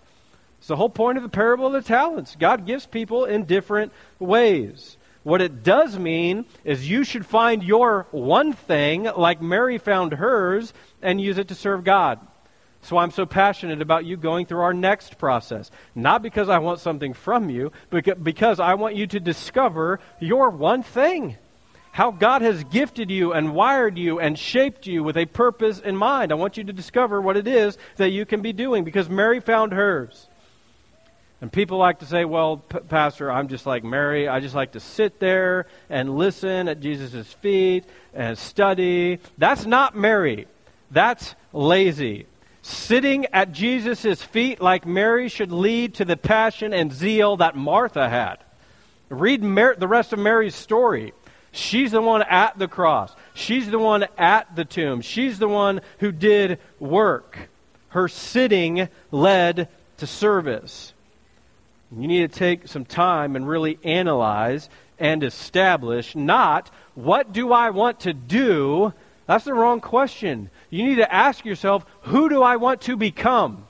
It's 0.63 0.69
the 0.69 0.77
whole 0.77 0.87
point 0.87 1.17
of 1.17 1.23
the 1.23 1.29
parable 1.29 1.67
of 1.67 1.73
the 1.73 1.81
talents. 1.81 2.37
God 2.39 2.65
gives 2.65 2.85
people 2.85 3.25
in 3.25 3.43
different 3.43 3.91
ways. 4.17 4.95
What 5.23 5.41
it 5.41 5.61
does 5.61 5.99
mean 5.99 6.45
is 6.63 6.89
you 6.89 7.03
should 7.03 7.25
find 7.25 7.61
your 7.61 8.07
one 8.11 8.53
thing, 8.53 9.03
like 9.03 9.41
Mary 9.41 9.77
found 9.77 10.13
hers, 10.13 10.71
and 11.01 11.19
use 11.19 11.37
it 11.37 11.49
to 11.49 11.55
serve 11.55 11.83
God. 11.83 12.17
So 12.81 12.95
I'm 12.95 13.11
so 13.11 13.25
passionate 13.25 13.81
about 13.81 14.05
you 14.05 14.15
going 14.15 14.45
through 14.45 14.61
our 14.61 14.73
next 14.73 15.17
process. 15.17 15.69
Not 15.95 16.21
because 16.21 16.47
I 16.47 16.59
want 16.59 16.79
something 16.79 17.11
from 17.11 17.49
you, 17.49 17.73
but 17.89 18.23
because 18.23 18.61
I 18.61 18.75
want 18.75 18.95
you 18.95 19.05
to 19.07 19.19
discover 19.19 19.99
your 20.21 20.49
one 20.49 20.81
thing. 20.81 21.35
How 21.91 22.09
God 22.09 22.41
has 22.41 22.63
gifted 22.63 23.11
you 23.11 23.33
and 23.33 23.53
wired 23.53 23.97
you 23.97 24.21
and 24.21 24.39
shaped 24.39 24.87
you 24.87 25.03
with 25.03 25.17
a 25.17 25.25
purpose 25.25 25.79
in 25.79 25.97
mind. 25.97 26.31
I 26.31 26.35
want 26.35 26.55
you 26.55 26.63
to 26.63 26.71
discover 26.71 27.19
what 27.19 27.35
it 27.35 27.49
is 27.49 27.77
that 27.97 28.11
you 28.11 28.25
can 28.25 28.41
be 28.41 28.53
doing 28.53 28.85
because 28.85 29.09
Mary 29.09 29.41
found 29.41 29.73
hers. 29.73 30.29
And 31.43 31.51
people 31.51 31.77
like 31.77 31.99
to 31.99 32.05
say, 32.05 32.23
well, 32.23 32.55
P- 32.55 32.79
Pastor, 32.87 33.29
I'm 33.29 33.49
just 33.49 33.65
like 33.65 33.83
Mary. 33.83 34.29
I 34.29 34.39
just 34.39 34.55
like 34.55 34.71
to 34.71 34.79
sit 34.79 35.19
there 35.19 35.65
and 35.89 36.15
listen 36.15 36.69
at 36.69 36.79
Jesus' 36.79 37.33
feet 37.33 37.83
and 38.13 38.37
study. 38.37 39.19
That's 39.37 39.65
not 39.65 39.93
Mary. 39.93 40.47
That's 40.89 41.35
lazy. 41.51 42.27
Sitting 42.61 43.25
at 43.33 43.51
Jesus' 43.51 44.23
feet 44.23 44.61
like 44.61 44.85
Mary 44.85 45.27
should 45.27 45.51
lead 45.51 45.95
to 45.95 46.05
the 46.05 46.15
passion 46.15 46.71
and 46.71 46.93
zeal 46.93 47.35
that 47.35 47.57
Martha 47.57 48.07
had. 48.07 48.37
Read 49.09 49.43
Mar- 49.43 49.75
the 49.77 49.89
rest 49.89 50.13
of 50.13 50.19
Mary's 50.19 50.55
story. 50.55 51.11
She's 51.51 51.91
the 51.91 52.01
one 52.01 52.21
at 52.21 52.57
the 52.57 52.69
cross. 52.69 53.13
She's 53.33 53.69
the 53.69 53.79
one 53.79 54.05
at 54.17 54.55
the 54.55 54.63
tomb. 54.63 55.01
She's 55.01 55.39
the 55.39 55.49
one 55.49 55.81
who 55.99 56.13
did 56.13 56.59
work. 56.79 57.49
Her 57.89 58.07
sitting 58.07 58.87
led 59.11 59.67
to 59.97 60.07
service. 60.07 60.93
You 61.97 62.07
need 62.07 62.31
to 62.31 62.39
take 62.39 62.67
some 62.67 62.85
time 62.85 63.35
and 63.35 63.47
really 63.47 63.77
analyze 63.83 64.69
and 64.97 65.23
establish 65.23 66.15
not 66.15 66.71
what 66.95 67.33
do 67.33 67.51
I 67.51 67.71
want 67.71 68.01
to 68.01 68.13
do? 68.13 68.93
That's 69.25 69.45
the 69.45 69.53
wrong 69.53 69.81
question 69.81 70.49
you 70.69 70.83
need 70.83 70.95
to 70.95 71.13
ask 71.13 71.45
yourself, 71.45 71.85
who 72.01 72.29
do 72.29 72.41
I 72.41 72.55
want 72.55 72.81
to 72.81 72.97
become? 72.97 73.67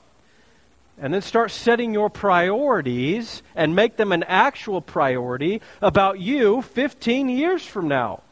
And 0.98 1.12
then 1.12 1.22
start 1.22 1.50
setting 1.50 1.92
your 1.92 2.08
priorities 2.08 3.42
and 3.54 3.74
make 3.74 3.96
them 3.96 4.12
an 4.12 4.22
actual 4.22 4.80
priority 4.80 5.60
about 5.82 6.20
you 6.20 6.62
15 6.62 7.28
years 7.28 7.66
from 7.66 7.88
now. 7.88 8.22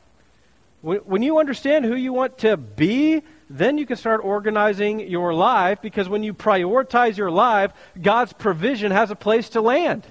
When 0.81 1.23
you 1.23 1.39
understand 1.39 1.85
who 1.85 1.95
you 1.95 2.13
want 2.13 2.39
to 2.39 2.57
be, 2.57 3.23
then 3.59 3.79
you 3.79 3.87
can 3.87 3.97
start 3.97 4.21
organizing 4.25 5.01
your 5.01 5.35
life 5.35 5.81
because 5.83 6.09
when 6.09 6.23
you 6.23 6.35
prioritize 6.35 7.17
your 7.17 7.31
life, 7.31 7.73
God's 8.01 8.33
provision 8.33 8.93
has 8.93 9.11
a 9.11 9.17
place 9.17 9.51
to 9.51 9.61
land. 9.61 10.07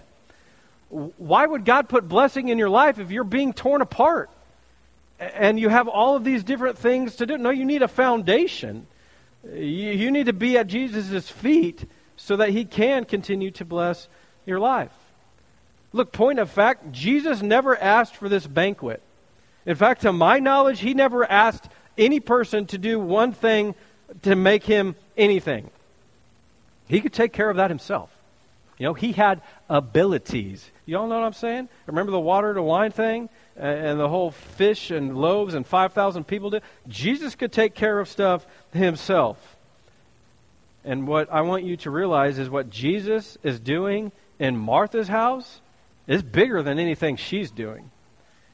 Why 0.90 1.46
would 1.46 1.66
God 1.66 1.90
put 1.90 2.08
blessing 2.08 2.50
in 2.50 2.58
your 2.58 2.70
life 2.70 3.00
if 3.00 3.12
you're 3.12 3.24
being 3.24 3.54
torn 3.54 3.82
apart? 3.82 4.30
and 5.22 5.60
you 5.60 5.70
have 5.70 5.88
all 5.88 6.16
of 6.16 6.24
these 6.24 6.44
different 6.44 6.80
things 6.80 7.18
to 7.18 7.28
do. 7.28 7.38
No, 7.38 7.52
you 7.52 7.64
need 7.64 7.84
a 7.84 7.88
foundation. 7.88 8.88
You, 9.54 10.12
need 10.12 10.26
to 10.26 10.34
be 10.34 10.58
at 10.58 10.68
Jesus' 10.68 11.30
feet 11.30 11.86
so 12.18 12.38
that 12.38 12.50
he 12.50 12.66
can 12.66 13.06
continue 13.06 13.52
to 13.52 13.66
bless 13.66 14.08
your 14.46 14.60
life. 14.60 14.92
Look, 15.94 16.12
point 16.12 16.40
of 16.40 16.50
fact, 16.50 16.92
Jesus 16.92 17.42
never 17.42 17.78
asked 17.78 18.16
for 18.16 18.30
this 18.30 18.48
banquet. 18.48 19.02
In 19.66 19.76
fact, 19.76 20.02
to 20.02 20.14
my 20.14 20.40
knowledge, 20.40 20.80
he 20.80 20.96
never 20.96 21.30
asked 21.30 21.70
any 21.98 22.20
person 22.20 22.66
to 22.68 22.78
do 22.78 23.00
one 23.00 23.34
thing 23.34 23.76
to 24.24 24.36
make 24.36 24.64
him 24.64 24.96
anything. 25.18 25.70
He 26.88 27.02
could 27.02 27.14
take 27.14 27.34
care 27.34 27.50
of 27.50 27.58
that 27.58 27.70
himself. 27.70 28.10
You 28.78 28.88
know, 28.88 28.94
he 28.94 29.12
had 29.12 29.42
abilities. 29.70 30.70
You 30.86 30.98
all 30.98 31.08
know 31.08 31.20
what 31.20 31.26
I'm 31.26 31.34
saying? 31.34 31.70
Remember 31.86 32.12
the 32.12 32.20
water 32.20 32.54
to 32.54 32.64
wine 32.64 32.92
thing? 32.92 33.30
Uh, 33.58 33.64
and 33.64 34.00
the 34.00 34.10
whole 34.10 34.32
fish 34.32 34.92
and 34.92 35.16
loaves 35.16 35.54
and 35.54 35.68
5,000 35.68 36.26
people 36.26 36.50
did. 36.50 36.64
Jesus 36.88 37.36
could 37.36 37.52
take 37.52 37.76
care 37.76 38.00
of 38.00 38.10
stuff 38.10 38.46
himself. 38.74 39.38
And 40.84 41.08
what 41.08 41.32
I 41.32 41.42
want 41.42 41.64
you 41.64 41.78
to 41.78 41.92
realize 41.92 42.40
is 42.40 42.50
what 42.50 42.70
Jesus 42.70 43.38
is 43.44 43.60
doing 43.60 44.12
in 44.40 44.58
Martha's 44.58 45.08
house 45.08 45.62
is 46.08 46.24
bigger 46.24 46.64
than 46.64 46.80
anything 46.80 47.18
she's 47.18 47.52
doing. 47.52 47.92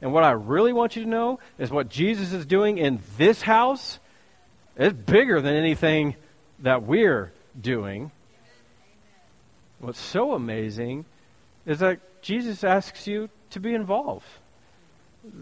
And 0.02 0.14
what 0.14 0.24
I 0.24 0.32
really 0.32 0.74
want 0.74 0.96
you 0.96 1.04
to 1.04 1.10
know 1.10 1.40
is 1.58 1.72
what 1.72 1.90
Jesus 1.90 2.34
is 2.34 2.46
doing 2.46 2.78
in 2.78 3.00
this 3.18 3.42
house 3.42 4.00
is 4.76 4.94
bigger 4.94 5.42
than 5.42 5.56
anything 5.56 6.16
that 6.60 6.84
we're 6.84 7.32
doing. 7.60 8.12
What's 9.80 10.00
so 10.00 10.34
amazing 10.34 11.06
is 11.66 11.80
that 11.80 12.22
Jesus 12.22 12.64
asks 12.64 13.08
you 13.08 13.30
to 13.52 13.60
be 13.60 13.74
involved 13.74 14.26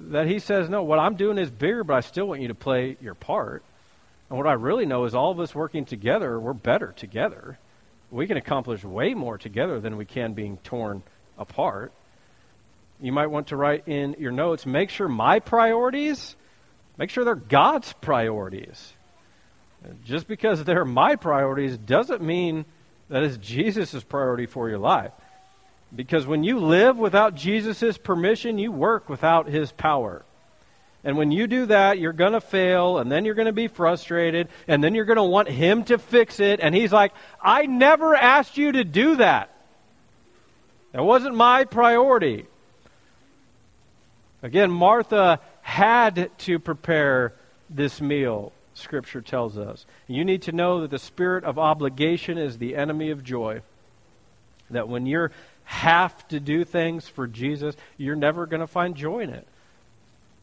that 0.09 0.27
he 0.27 0.39
says, 0.39 0.69
no, 0.69 0.83
what 0.83 0.99
I'm 0.99 1.15
doing 1.15 1.37
is 1.37 1.49
bigger, 1.49 1.83
but 1.83 1.95
I 1.95 1.99
still 2.01 2.27
want 2.27 2.41
you 2.41 2.47
to 2.49 2.55
play 2.55 2.97
your 3.01 3.15
part. 3.15 3.63
And 4.29 4.37
what 4.37 4.47
I 4.47 4.53
really 4.53 4.85
know 4.85 5.05
is 5.05 5.13
all 5.13 5.31
of 5.31 5.39
us 5.39 5.53
working 5.53 5.85
together, 5.85 6.39
we're 6.39 6.53
better 6.53 6.93
together. 6.95 7.57
We 8.11 8.27
can 8.27 8.37
accomplish 8.37 8.83
way 8.83 9.13
more 9.13 9.37
together 9.37 9.79
than 9.79 9.97
we 9.97 10.05
can 10.05 10.33
being 10.33 10.57
torn 10.57 11.03
apart. 11.37 11.91
You 13.01 13.11
might 13.11 13.27
want 13.27 13.47
to 13.47 13.57
write 13.57 13.87
in 13.87 14.15
your 14.19 14.31
notes 14.31 14.65
make 14.65 14.89
sure 14.89 15.07
my 15.07 15.39
priorities, 15.39 16.35
make 16.97 17.09
sure 17.09 17.25
they're 17.25 17.35
God's 17.35 17.91
priorities. 17.93 18.93
Just 20.03 20.27
because 20.27 20.63
they're 20.63 20.85
my 20.85 21.15
priorities 21.15 21.77
doesn't 21.77 22.21
mean 22.21 22.65
that 23.09 23.23
it's 23.23 23.37
Jesus' 23.37 24.03
priority 24.03 24.47
for 24.47 24.69
your 24.69 24.79
life. 24.79 25.11
Because 25.95 26.25
when 26.25 26.43
you 26.43 26.59
live 26.59 26.97
without 26.97 27.35
Jesus' 27.35 27.97
permission, 27.97 28.57
you 28.57 28.71
work 28.71 29.07
without 29.09 29.47
his 29.47 29.71
power. 29.71 30.25
And 31.05 31.17
when 31.17 31.31
you 31.31 31.45
do 31.45 31.67
that, 31.67 31.99
you're 31.99 32.13
going 32.13 32.33
to 32.33 32.41
fail, 32.41 32.97
and 32.97 33.11
then 33.11 33.25
you're 33.25 33.35
going 33.35 33.45
to 33.45 33.53
be 33.53 33.67
frustrated, 33.67 34.49
and 34.67 34.83
then 34.83 34.95
you're 34.95 35.05
going 35.05 35.17
to 35.17 35.23
want 35.23 35.47
Him 35.47 35.83
to 35.85 35.99
fix 35.99 36.39
it. 36.39 36.59
And 36.59 36.73
He's 36.73 36.91
like, 36.91 37.13
I 37.39 37.67
never 37.67 38.15
asked 38.15 38.57
you 38.57 38.71
to 38.71 38.83
do 38.83 39.17
that. 39.17 39.55
That 40.93 41.03
wasn't 41.03 41.35
my 41.35 41.65
priority. 41.65 42.47
Again, 44.45 44.69
Martha 44.69 45.39
had 45.63 46.29
to 46.37 46.59
prepare 46.59 47.33
this 47.67 47.99
meal, 47.99 48.53
Scripture 48.75 49.19
tells 49.19 49.57
us. 49.57 49.87
You 50.05 50.23
need 50.23 50.43
to 50.43 50.51
know 50.51 50.81
that 50.81 50.91
the 50.91 50.99
spirit 50.99 51.43
of 51.43 51.57
obligation 51.57 52.37
is 52.37 52.59
the 52.59 52.75
enemy 52.75 53.09
of 53.09 53.23
joy. 53.23 53.63
That 54.69 54.87
when 54.87 55.07
you 55.07 55.29
have 55.63 56.27
to 56.27 56.39
do 56.39 56.63
things 56.63 57.07
for 57.07 57.25
Jesus, 57.25 57.75
you're 57.97 58.15
never 58.15 58.45
going 58.45 58.59
to 58.59 58.67
find 58.67 58.93
joy 58.93 59.21
in 59.21 59.31
it. 59.31 59.47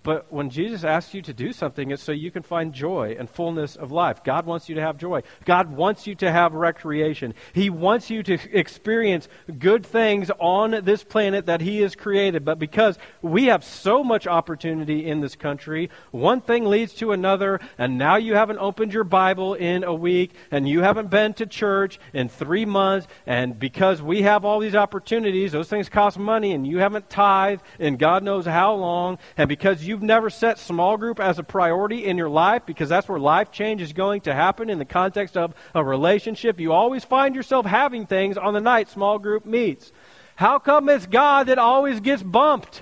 But 0.03 0.33
when 0.33 0.51
Jesus 0.51 0.83
asks 0.83 1.15
you 1.15 1.23
to 1.23 1.33
do 1.33 1.53
something, 1.53 1.91
it's 1.91 2.03
so 2.03 2.12
you 2.12 2.31
can 2.31 2.43
find 2.43 2.73
joy 2.73 3.17
and 3.19 3.31
fullness 3.31 3.77
of 3.77 3.93
life. 3.93 4.25
God 4.25 4.47
wants 4.47 4.69
you 4.69 4.75
to 4.75 4.81
have 4.81 4.99
joy. 4.99 5.23
God 5.45 5.71
wants 5.71 6.07
you 6.07 6.17
to 6.17 6.31
have 6.31 6.55
recreation. 6.55 7.35
He 7.53 7.71
wants 7.71 8.11
you 8.11 8.23
to 8.25 8.38
experience 8.57 9.29
good 9.59 9.87
things 9.87 10.31
on 10.41 10.85
this 10.85 11.05
planet 11.05 11.47
that 11.47 11.61
He 11.61 11.81
has 11.83 11.95
created. 11.95 12.45
But 12.45 12.59
because 12.59 12.99
we 13.21 13.45
have 13.47 13.62
so 13.62 14.03
much 14.03 14.27
opportunity 14.27 15.07
in 15.07 15.21
this 15.21 15.37
country, 15.37 15.88
one 16.11 16.41
thing 16.41 16.65
leads 16.65 16.95
to 16.95 17.12
another, 17.12 17.61
and 17.79 17.97
now 17.97 18.17
you 18.17 18.35
haven't 18.35 18.59
opened 18.59 18.93
your 18.93 19.05
Bible 19.05 19.55
in 19.55 19.85
a 19.85 19.95
week, 19.95 20.33
and 20.51 20.69
you 20.69 20.81
haven't 20.81 21.11
been 21.11 21.35
to 21.35 21.47
church 21.47 22.01
in 22.12 22.29
three 22.29 22.65
months, 22.65 23.07
and 23.27 23.59
because 23.59 24.03
we 24.03 24.23
have 24.23 24.45
all 24.45 24.59
these 24.59 24.75
opportunities, 24.75 25.53
those 25.53 25.69
things 25.69 25.88
cost 25.88 26.19
money, 26.19 26.53
and 26.53 26.67
you 26.67 26.79
haven't 26.79 27.09
tithed 27.09 27.62
in 27.79 27.97
God 27.97 28.25
knows 28.25 28.47
how 28.47 28.75
long, 28.75 29.19
and 29.37 29.49
because 29.49 29.85
you 29.85 29.91
you've 29.92 30.02
never 30.02 30.31
set 30.31 30.59
small 30.59 30.96
group 30.96 31.20
as 31.20 31.38
a 31.38 31.42
priority 31.42 32.07
in 32.07 32.16
your 32.16 32.31
life 32.31 32.64
because 32.64 32.88
that's 32.88 33.07
where 33.07 33.18
life 33.18 33.52
change 33.52 33.83
is 33.83 33.92
going 33.92 34.22
to 34.22 34.33
happen 34.33 34.70
in 34.70 34.78
the 34.78 34.87
context 34.87 35.37
of 35.37 35.55
a 35.74 35.85
relationship, 35.85 36.59
you 36.59 36.72
always 36.72 37.05
find 37.05 37.35
yourself 37.35 37.66
having 37.66 38.07
things 38.07 38.38
on 38.38 38.55
the 38.55 38.61
night 38.61 38.88
small 38.88 39.18
group 39.18 39.44
meets. 39.44 39.92
How 40.35 40.59
come 40.59 40.88
it's 40.88 41.05
God 41.05 41.48
that 41.48 41.59
always 41.59 42.00
gets 42.00 42.22
bumped? 42.22 42.81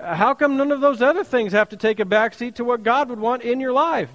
How 0.00 0.34
come 0.34 0.56
none 0.56 0.70
of 0.70 0.80
those 0.80 1.02
other 1.02 1.24
things 1.24 1.52
have 1.52 1.70
to 1.70 1.76
take 1.76 1.98
a 1.98 2.04
backseat 2.04 2.54
to 2.54 2.64
what 2.64 2.84
God 2.84 3.08
would 3.08 3.18
want 3.18 3.42
in 3.42 3.58
your 3.58 3.72
life? 3.72 4.10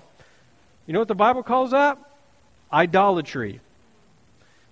You 0.87 0.93
know 0.93 0.99
what 0.99 1.09
the 1.09 1.15
Bible 1.15 1.43
calls 1.43 1.71
that? 1.71 1.97
Idolatry. 2.71 3.59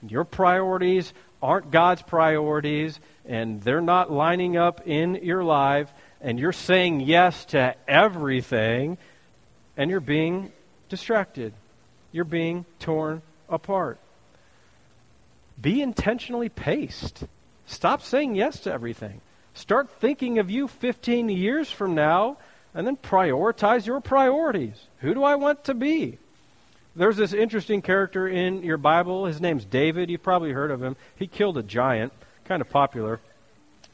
Your 0.08 0.24
priorities 0.24 1.14
aren't 1.44 1.72
God's 1.72 2.04
priorities, 2.04 2.98
and 3.26 3.62
they're 3.64 3.82
not 3.82 4.10
lining 4.10 4.56
up 4.56 4.88
in 4.88 5.16
your 5.16 5.44
life 5.44 5.92
and 6.22 6.40
you're 6.40 6.52
saying 6.52 7.02
yes 7.02 7.46
to 7.46 7.76
everything, 7.88 8.98
and 9.78 9.90
you're 9.90 10.00
being 10.00 10.52
distracted. 10.90 11.54
You're 12.12 12.26
being 12.26 12.66
torn 12.80 13.22
apart. 13.48 14.00
Be 15.62 15.82
intentionally 15.82 16.50
paced. 16.50 17.24
Stop 17.66 18.02
saying 18.02 18.36
yes 18.36 18.62
to 18.62 18.74
everything. 18.74 19.22
Start 19.54 19.90
thinking 20.00 20.40
of 20.40 20.50
you 20.50 20.68
15 20.68 21.30
years 21.30 21.70
from 21.70 21.96
now, 21.96 22.38
and 22.74 22.86
then 22.86 22.98
prioritize 22.98 23.86
your 23.86 24.00
priorities. 24.00 24.76
Who 25.00 25.14
do 25.14 25.24
I 25.24 25.36
want 25.36 25.66
to 25.66 25.74
be? 25.74 26.18
There's 26.96 27.18
this 27.18 27.34
interesting 27.34 27.82
character 27.82 28.28
in 28.28 28.64
your 28.64 28.78
Bible. 28.78 29.26
His 29.26 29.40
name's 29.40 29.66
David. 29.66 30.10
You've 30.10 30.24
probably 30.24 30.52
heard 30.52 30.72
of 30.72 30.82
him. 30.82 30.96
He 31.16 31.28
killed 31.28 31.58
a 31.58 31.64
giant, 31.64 32.14
kind 32.46 32.62
of 32.62 32.70
popular 32.70 33.20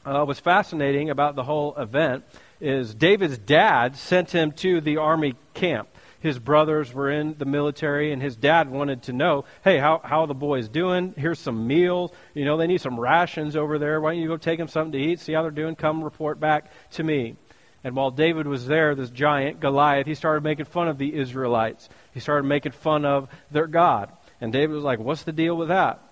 uh, 0.06 0.24
was 0.24 0.40
fascinating 0.40 1.10
about 1.10 1.34
the 1.34 1.42
whole 1.42 1.74
event 1.76 2.24
is 2.60 2.94
David's 2.94 3.36
dad 3.36 3.96
sent 3.96 4.30
him 4.30 4.52
to 4.52 4.80
the 4.80 4.96
army 4.98 5.34
camp. 5.52 5.88
His 6.20 6.38
brothers 6.38 6.92
were 6.94 7.10
in 7.10 7.36
the 7.38 7.44
military, 7.44 8.12
and 8.12 8.22
his 8.22 8.36
dad 8.36 8.70
wanted 8.70 9.02
to 9.04 9.12
know, 9.12 9.44
hey, 9.62 9.78
how, 9.78 10.00
how 10.02 10.22
are 10.22 10.26
the 10.26 10.34
boys 10.34 10.68
doing? 10.68 11.14
Here's 11.16 11.38
some 11.38 11.66
meals. 11.66 12.10
You 12.34 12.44
know, 12.44 12.56
they 12.56 12.66
need 12.66 12.80
some 12.80 12.98
rations 12.98 13.54
over 13.54 13.78
there. 13.78 14.00
Why 14.00 14.12
don't 14.12 14.22
you 14.22 14.28
go 14.28 14.36
take 14.36 14.58
them 14.58 14.68
something 14.68 14.92
to 14.92 14.98
eat, 14.98 15.20
see 15.20 15.34
how 15.34 15.42
they're 15.42 15.50
doing? 15.50 15.76
Come 15.76 16.02
report 16.02 16.40
back 16.40 16.70
to 16.92 17.02
me. 17.04 17.36
And 17.84 17.94
while 17.94 18.10
David 18.10 18.46
was 18.46 18.66
there, 18.66 18.94
this 18.94 19.10
giant, 19.10 19.60
Goliath, 19.60 20.06
he 20.06 20.14
started 20.14 20.42
making 20.42 20.64
fun 20.64 20.88
of 20.88 20.98
the 20.98 21.14
Israelites. 21.14 21.88
He 22.14 22.20
started 22.20 22.48
making 22.48 22.72
fun 22.72 23.04
of 23.04 23.28
their 23.50 23.66
God. 23.66 24.10
And 24.40 24.52
David 24.52 24.74
was 24.74 24.84
like, 24.84 24.98
what's 24.98 25.22
the 25.22 25.32
deal 25.32 25.56
with 25.56 25.68
that? 25.68 26.02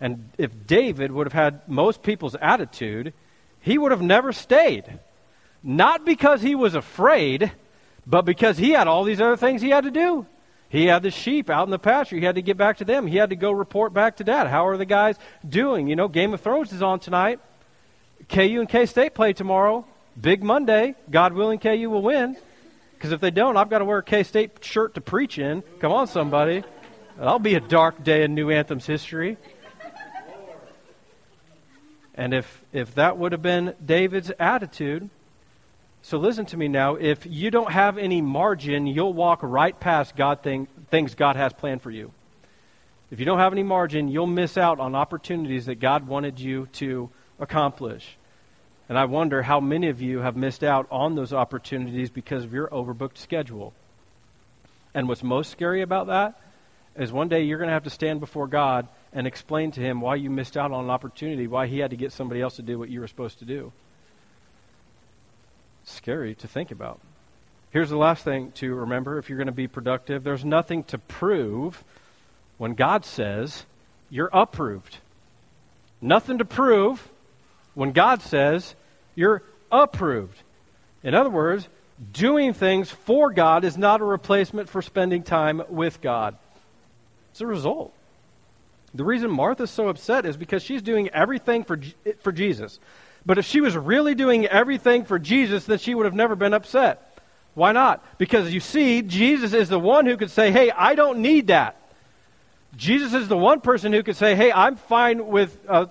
And 0.00 0.30
if 0.36 0.66
David 0.66 1.10
would 1.10 1.26
have 1.26 1.32
had 1.32 1.66
most 1.68 2.02
people's 2.02 2.36
attitude, 2.40 3.14
he 3.66 3.78
would 3.78 3.90
have 3.90 4.00
never 4.00 4.32
stayed. 4.32 5.00
Not 5.60 6.04
because 6.04 6.40
he 6.40 6.54
was 6.54 6.76
afraid, 6.76 7.50
but 8.06 8.22
because 8.22 8.56
he 8.56 8.70
had 8.70 8.86
all 8.86 9.02
these 9.02 9.20
other 9.20 9.36
things 9.36 9.60
he 9.60 9.70
had 9.70 9.82
to 9.82 9.90
do. 9.90 10.24
He 10.68 10.86
had 10.86 11.02
the 11.02 11.10
sheep 11.10 11.50
out 11.50 11.66
in 11.66 11.72
the 11.72 11.78
pasture. 11.78 12.14
He 12.14 12.24
had 12.24 12.36
to 12.36 12.42
get 12.42 12.56
back 12.56 12.76
to 12.76 12.84
them. 12.84 13.08
He 13.08 13.16
had 13.16 13.30
to 13.30 13.36
go 13.36 13.50
report 13.50 13.92
back 13.92 14.18
to 14.18 14.24
dad. 14.24 14.46
How 14.46 14.68
are 14.68 14.76
the 14.76 14.84
guys 14.84 15.16
doing? 15.46 15.88
You 15.88 15.96
know, 15.96 16.06
Game 16.06 16.32
of 16.32 16.40
Thrones 16.40 16.72
is 16.72 16.80
on 16.80 17.00
tonight. 17.00 17.40
KU 18.28 18.60
and 18.60 18.68
K 18.68 18.86
State 18.86 19.14
play 19.14 19.32
tomorrow. 19.32 19.84
Big 20.20 20.44
Monday. 20.44 20.94
God 21.10 21.32
willing, 21.32 21.58
KU 21.58 21.90
will 21.90 22.02
win. 22.02 22.36
Because 22.94 23.10
if 23.10 23.20
they 23.20 23.32
don't, 23.32 23.56
I've 23.56 23.68
got 23.68 23.80
to 23.80 23.84
wear 23.84 23.98
a 23.98 24.02
K 24.04 24.22
State 24.22 24.64
shirt 24.64 24.94
to 24.94 25.00
preach 25.00 25.40
in. 25.40 25.62
Come 25.80 25.90
on, 25.90 26.06
somebody. 26.06 26.62
That'll 27.18 27.40
be 27.40 27.56
a 27.56 27.60
dark 27.60 28.04
day 28.04 28.22
in 28.22 28.36
New 28.36 28.48
Anthem's 28.48 28.86
history. 28.86 29.38
And 32.16 32.32
if, 32.32 32.64
if 32.72 32.94
that 32.94 33.18
would 33.18 33.32
have 33.32 33.42
been 33.42 33.74
David's 33.84 34.32
attitude, 34.38 35.10
so 36.02 36.18
listen 36.18 36.46
to 36.46 36.56
me 36.56 36.68
now. 36.68 36.94
If 36.94 37.26
you 37.26 37.50
don't 37.50 37.72
have 37.72 37.98
any 37.98 38.20
margin, 38.20 38.86
you'll 38.86 39.12
walk 39.12 39.40
right 39.42 39.78
past 39.78 40.16
God 40.16 40.42
thing, 40.42 40.68
things 40.90 41.14
God 41.14 41.36
has 41.36 41.52
planned 41.52 41.82
for 41.82 41.90
you. 41.90 42.12
If 43.10 43.20
you 43.20 43.26
don't 43.26 43.38
have 43.38 43.52
any 43.52 43.62
margin, 43.62 44.08
you'll 44.08 44.26
miss 44.26 44.56
out 44.56 44.80
on 44.80 44.94
opportunities 44.94 45.66
that 45.66 45.76
God 45.76 46.06
wanted 46.06 46.40
you 46.40 46.68
to 46.74 47.10
accomplish. 47.38 48.16
And 48.88 48.98
I 48.98 49.04
wonder 49.04 49.42
how 49.42 49.60
many 49.60 49.88
of 49.88 50.00
you 50.00 50.20
have 50.20 50.36
missed 50.36 50.64
out 50.64 50.86
on 50.90 51.16
those 51.16 51.32
opportunities 51.32 52.08
because 52.08 52.44
of 52.44 52.52
your 52.52 52.68
overbooked 52.68 53.18
schedule. 53.18 53.74
And 54.94 55.08
what's 55.08 55.22
most 55.22 55.50
scary 55.50 55.82
about 55.82 56.06
that 56.06 56.40
is 56.96 57.12
one 57.12 57.28
day 57.28 57.42
you're 57.42 57.58
going 57.58 57.68
to 57.68 57.74
have 57.74 57.84
to 57.84 57.90
stand 57.90 58.20
before 58.20 58.46
God 58.46 58.88
and 59.12 59.26
explain 59.26 59.70
to 59.72 59.80
him 59.80 60.00
why 60.00 60.16
you 60.16 60.30
missed 60.30 60.56
out 60.56 60.72
on 60.72 60.84
an 60.84 60.90
opportunity, 60.90 61.46
why 61.46 61.66
he 61.66 61.78
had 61.78 61.90
to 61.90 61.96
get 61.96 62.12
somebody 62.12 62.40
else 62.40 62.56
to 62.56 62.62
do 62.62 62.78
what 62.78 62.88
you 62.88 63.00
were 63.00 63.08
supposed 63.08 63.38
to 63.38 63.44
do. 63.44 63.72
Scary 65.84 66.34
to 66.36 66.48
think 66.48 66.70
about. 66.70 67.00
Here's 67.70 67.90
the 67.90 67.96
last 67.96 68.24
thing 68.24 68.52
to 68.52 68.74
remember 68.74 69.18
if 69.18 69.28
you're 69.28 69.38
going 69.38 69.46
to 69.46 69.52
be 69.52 69.68
productive 69.68 70.24
there's 70.24 70.44
nothing 70.44 70.84
to 70.84 70.98
prove 70.98 71.82
when 72.58 72.74
God 72.74 73.04
says 73.04 73.64
you're 74.10 74.30
approved. 74.32 74.98
Nothing 76.00 76.38
to 76.38 76.44
prove 76.44 77.06
when 77.74 77.92
God 77.92 78.22
says 78.22 78.74
you're 79.14 79.42
approved. 79.70 80.42
In 81.02 81.14
other 81.14 81.30
words, 81.30 81.68
doing 82.12 82.52
things 82.52 82.90
for 82.90 83.32
God 83.32 83.64
is 83.64 83.78
not 83.78 84.00
a 84.00 84.04
replacement 84.04 84.68
for 84.68 84.82
spending 84.82 85.22
time 85.22 85.62
with 85.68 86.00
God. 86.00 86.36
It's 87.30 87.40
a 87.40 87.46
result. 87.46 87.92
The 88.96 89.04
reason 89.04 89.30
Martha's 89.30 89.70
so 89.70 89.88
upset 89.88 90.26
is 90.26 90.36
because 90.36 90.62
she's 90.62 90.82
doing 90.82 91.08
everything 91.10 91.64
for, 91.64 91.80
for 92.20 92.32
Jesus. 92.32 92.80
But 93.24 93.38
if 93.38 93.44
she 93.44 93.60
was 93.60 93.76
really 93.76 94.14
doing 94.14 94.46
everything 94.46 95.04
for 95.04 95.18
Jesus, 95.18 95.64
then 95.64 95.78
she 95.78 95.94
would 95.94 96.06
have 96.06 96.14
never 96.14 96.36
been 96.36 96.54
upset. 96.54 97.18
Why 97.54 97.72
not? 97.72 98.04
Because 98.18 98.52
you 98.52 98.60
see, 98.60 99.02
Jesus 99.02 99.52
is 99.52 99.68
the 99.68 99.78
one 99.78 100.06
who 100.06 100.16
could 100.16 100.30
say, 100.30 100.50
hey, 100.50 100.70
I 100.70 100.94
don't 100.94 101.20
need 101.20 101.48
that. 101.48 101.76
Jesus 102.76 103.14
is 103.14 103.28
the 103.28 103.36
one 103.36 103.60
person 103.60 103.92
who 103.92 104.02
could 104.02 104.16
say, 104.16 104.36
hey, 104.36 104.52
I'm 104.52 104.76
fine 104.76 105.26
with 105.26 105.58
uh, 105.66 105.86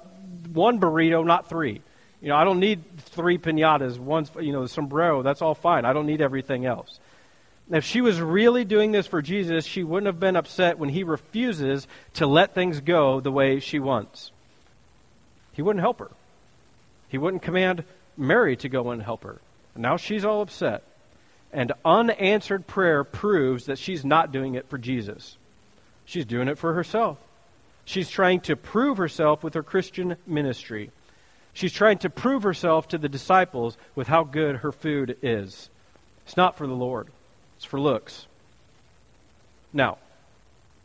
one 0.54 0.80
burrito, 0.80 1.26
not 1.26 1.50
three. 1.50 1.82
You 2.22 2.30
know, 2.30 2.36
I 2.36 2.44
don't 2.44 2.60
need 2.60 2.84
three 2.98 3.38
pinatas, 3.38 3.98
one, 4.00 4.28
you 4.40 4.52
know, 4.54 4.62
the 4.62 4.70
sombrero. 4.70 5.22
That's 5.22 5.42
all 5.42 5.56
fine. 5.56 5.86
I 5.86 5.94
don't 5.94 6.06
need 6.06 6.22
everything 6.22 6.66
else. 6.66 7.00
If 7.72 7.84
she 7.84 8.02
was 8.02 8.22
really 8.22 8.64
doing 8.64 8.92
this 8.92 9.08
for 9.08 9.22
Jesus, 9.22 9.66
she 9.66 9.84
wouldn't 9.84 10.06
have 10.06 10.20
been 10.20 10.36
upset 10.36 10.78
when 10.78 10.90
he 10.90 11.04
refuses 11.04 11.88
to 12.14 12.28
let 12.28 12.54
things 12.54 12.80
go 12.80 13.20
the 13.20 13.32
way 13.32 13.60
she 13.60 13.80
wants. 13.80 14.32
He 15.54 15.62
wouldn't 15.62 15.82
help 15.82 16.00
her. 16.00 16.12
He 17.10 17.18
wouldn't 17.18 17.42
command 17.42 17.84
Mary 18.18 18.56
to 18.58 18.70
go 18.70 18.92
and 18.92 19.02
help 19.02 19.24
her. 19.24 19.42
Now 19.76 19.98
she's 19.98 20.26
all 20.26 20.42
upset. 20.42 20.84
And 21.52 21.72
unanswered 21.84 22.68
prayer 22.68 23.04
proves 23.04 23.66
that 23.66 23.80
she's 23.80 24.06
not 24.06 24.32
doing 24.32 24.56
it 24.56 24.70
for 24.70 24.78
Jesus. 24.78 25.38
She's 26.06 26.26
doing 26.26 26.48
it 26.48 26.58
for 26.58 26.74
herself. 26.74 27.18
She's 27.86 28.10
trying 28.10 28.42
to 28.42 28.56
prove 28.56 28.98
herself 28.98 29.44
with 29.44 29.54
her 29.54 29.64
Christian 29.64 30.18
ministry. 30.28 30.92
She's 31.54 31.74
trying 31.74 32.00
to 32.00 32.10
prove 32.10 32.44
herself 32.44 32.90
to 32.90 32.98
the 32.98 33.10
disciples 33.10 33.78
with 33.96 34.08
how 34.08 34.24
good 34.24 34.58
her 34.58 34.72
food 34.72 35.18
is. 35.22 35.70
It's 36.26 36.38
not 36.38 36.58
for 36.58 36.68
the 36.68 36.74
Lord. 36.74 37.10
It's 37.58 37.66
for 37.66 37.80
looks. 37.80 38.28
Now, 39.74 39.98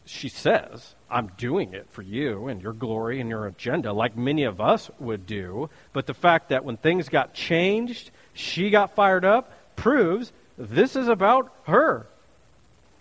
she 0.04 0.28
says, 0.28 0.94
I'm 1.10 1.28
doing 1.38 1.74
it 1.74 1.86
for 1.90 2.02
you 2.02 2.48
and 2.48 2.60
your 2.60 2.72
glory 2.72 3.20
and 3.20 3.30
your 3.30 3.46
agenda, 3.46 3.92
like 3.92 4.16
many 4.16 4.44
of 4.44 4.60
us 4.60 4.90
would 4.98 5.26
do. 5.26 5.70
But 5.92 6.06
the 6.06 6.14
fact 6.14 6.48
that 6.48 6.64
when 6.64 6.76
things 6.76 7.08
got 7.08 7.34
changed, 7.34 8.10
she 8.34 8.70
got 8.70 8.94
fired 8.94 9.24
up 9.24 9.52
proves 9.76 10.32
this 10.58 10.96
is 10.96 11.08
about 11.08 11.52
her. 11.64 12.06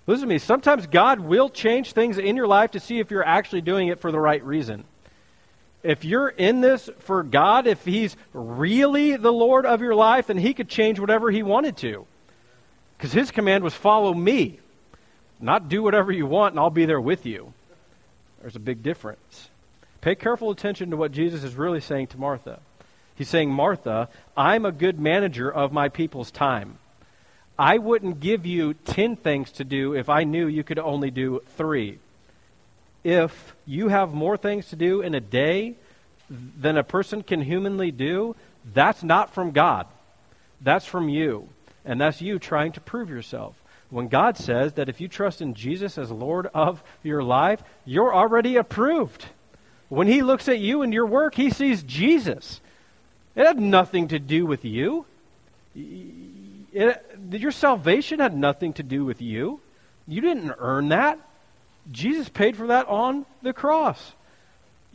Listen 0.07 0.27
to 0.27 0.33
me. 0.33 0.39
Sometimes 0.39 0.87
God 0.87 1.19
will 1.19 1.49
change 1.49 1.91
things 1.91 2.17
in 2.17 2.35
your 2.35 2.47
life 2.47 2.71
to 2.71 2.79
see 2.79 2.99
if 2.99 3.11
you're 3.11 3.25
actually 3.25 3.61
doing 3.61 3.89
it 3.89 3.99
for 3.99 4.11
the 4.11 4.19
right 4.19 4.43
reason. 4.43 4.83
If 5.83 6.03
you're 6.03 6.29
in 6.29 6.61
this 6.61 6.89
for 6.99 7.23
God, 7.23 7.67
if 7.67 7.85
He's 7.85 8.15
really 8.33 9.17
the 9.17 9.31
Lord 9.31 9.65
of 9.65 9.81
your 9.81 9.95
life, 9.95 10.27
then 10.27 10.37
He 10.37 10.53
could 10.53 10.67
change 10.67 10.99
whatever 10.99 11.29
He 11.31 11.43
wanted 11.43 11.77
to. 11.77 12.05
Because 12.99 13.13
His 13.13 13.31
command 13.31 13.63
was 13.63 13.73
follow 13.73 14.13
me, 14.13 14.59
not 15.39 15.69
do 15.69 15.81
whatever 15.81 16.11
you 16.11 16.25
want 16.25 16.51
and 16.51 16.59
I'll 16.59 16.69
be 16.69 16.85
there 16.85 16.99
with 16.99 17.25
you. 17.25 17.53
There's 18.41 18.57
a 18.57 18.59
big 18.59 18.83
difference. 18.83 19.49
Pay 20.01 20.15
careful 20.15 20.51
attention 20.51 20.91
to 20.91 20.97
what 20.97 21.13
Jesus 21.13 21.45
is 21.45 21.55
really 21.55 21.79
saying 21.79 22.07
to 22.07 22.17
Martha. 22.17 22.59
He's 23.15 23.29
saying, 23.29 23.49
Martha, 23.51 24.09
I'm 24.35 24.65
a 24.65 24.71
good 24.73 24.99
manager 24.99 25.49
of 25.49 25.71
my 25.71 25.87
people's 25.87 26.29
time. 26.29 26.77
I 27.57 27.77
wouldn't 27.77 28.19
give 28.19 28.45
you 28.45 28.73
10 28.73 29.15
things 29.15 29.51
to 29.53 29.63
do 29.63 29.93
if 29.93 30.09
I 30.09 30.25
knew 30.25 30.47
you 30.47 30.63
could 30.63 30.79
only 30.79 31.09
do 31.09 31.41
three. 31.57 31.99
If 33.03 33.55
you 33.65 33.87
have 33.87 34.13
more 34.13 34.37
things 34.37 34.67
to 34.69 34.75
do 34.75 35.01
in 35.01 35.15
a 35.15 35.21
day 35.21 35.75
than 36.29 36.77
a 36.77 36.83
person 36.83 37.23
can 37.23 37.41
humanly 37.41 37.91
do, 37.91 38.35
that's 38.73 39.03
not 39.03 39.33
from 39.33 39.51
God. 39.51 39.87
That's 40.61 40.85
from 40.85 41.07
you. 41.09 41.47
And 41.85 41.99
that's 41.99 42.21
you 42.21 42.39
trying 42.39 42.71
to 42.73 42.81
prove 42.81 43.09
yourself. 43.09 43.55
When 43.89 44.07
God 44.07 44.37
says 44.37 44.73
that 44.73 44.89
if 44.89 45.01
you 45.01 45.07
trust 45.07 45.41
in 45.41 45.55
Jesus 45.55 45.97
as 45.97 46.11
Lord 46.11 46.47
of 46.53 46.83
your 47.01 47.23
life, 47.23 47.63
you're 47.85 48.13
already 48.13 48.55
approved. 48.55 49.25
When 49.87 50.07
He 50.07 50.21
looks 50.21 50.47
at 50.47 50.59
you 50.59 50.83
and 50.83 50.93
your 50.93 51.07
work, 51.07 51.35
He 51.35 51.49
sees 51.49 51.81
Jesus. 51.81 52.61
It 53.35 53.45
had 53.45 53.59
nothing 53.59 54.09
to 54.09 54.19
do 54.19 54.45
with 54.45 54.63
you. 54.63 55.05
It, 55.75 57.03
your 57.31 57.51
salvation 57.51 58.19
had 58.19 58.35
nothing 58.35 58.73
to 58.73 58.83
do 58.83 59.05
with 59.05 59.21
you. 59.21 59.59
You 60.07 60.21
didn't 60.21 60.53
earn 60.59 60.89
that. 60.89 61.19
Jesus 61.91 62.29
paid 62.29 62.55
for 62.55 62.67
that 62.67 62.87
on 62.87 63.25
the 63.41 63.53
cross. 63.53 64.13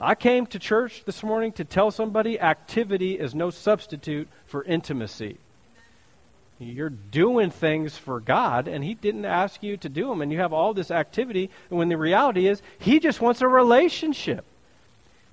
I 0.01 0.15
came 0.15 0.47
to 0.47 0.59
church 0.59 1.03
this 1.05 1.23
morning 1.23 1.53
to 1.53 1.65
tell 1.65 1.91
somebody 1.91 2.39
activity 2.39 3.19
is 3.19 3.35
no 3.35 3.51
substitute 3.51 4.29
for 4.47 4.63
intimacy. 4.65 5.39
You're 6.59 6.91
doing 6.91 7.51
things 7.51 7.97
for 7.97 8.21
God, 8.21 8.69
and 8.69 8.85
He 8.85 8.95
didn't 8.95 9.25
ask 9.25 9.63
you 9.63 9.77
to 9.79 9.89
do 9.89 10.09
them, 10.09 10.23
and 10.23 10.31
you 10.31 10.39
have 10.39 10.53
all 10.53 10.73
this 10.73 10.91
activity, 10.91 11.51
when 11.69 11.89
the 11.89 11.99
reality 11.99 12.47
is, 12.47 12.63
He 12.79 13.01
just 13.01 13.21
wants 13.21 13.41
a 13.41 13.49
relationship. 13.49 14.45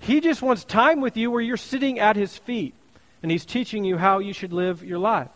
He 0.00 0.20
just 0.20 0.42
wants 0.42 0.64
time 0.64 1.00
with 1.00 1.16
you 1.16 1.30
where 1.30 1.40
you're 1.40 1.56
sitting 1.56 2.00
at 2.00 2.16
His 2.16 2.36
feet, 2.36 2.74
and 3.22 3.30
He's 3.30 3.44
teaching 3.44 3.84
you 3.84 3.98
how 3.98 4.18
you 4.18 4.32
should 4.32 4.52
live 4.52 4.82
your 4.82 4.98
life. 4.98 5.30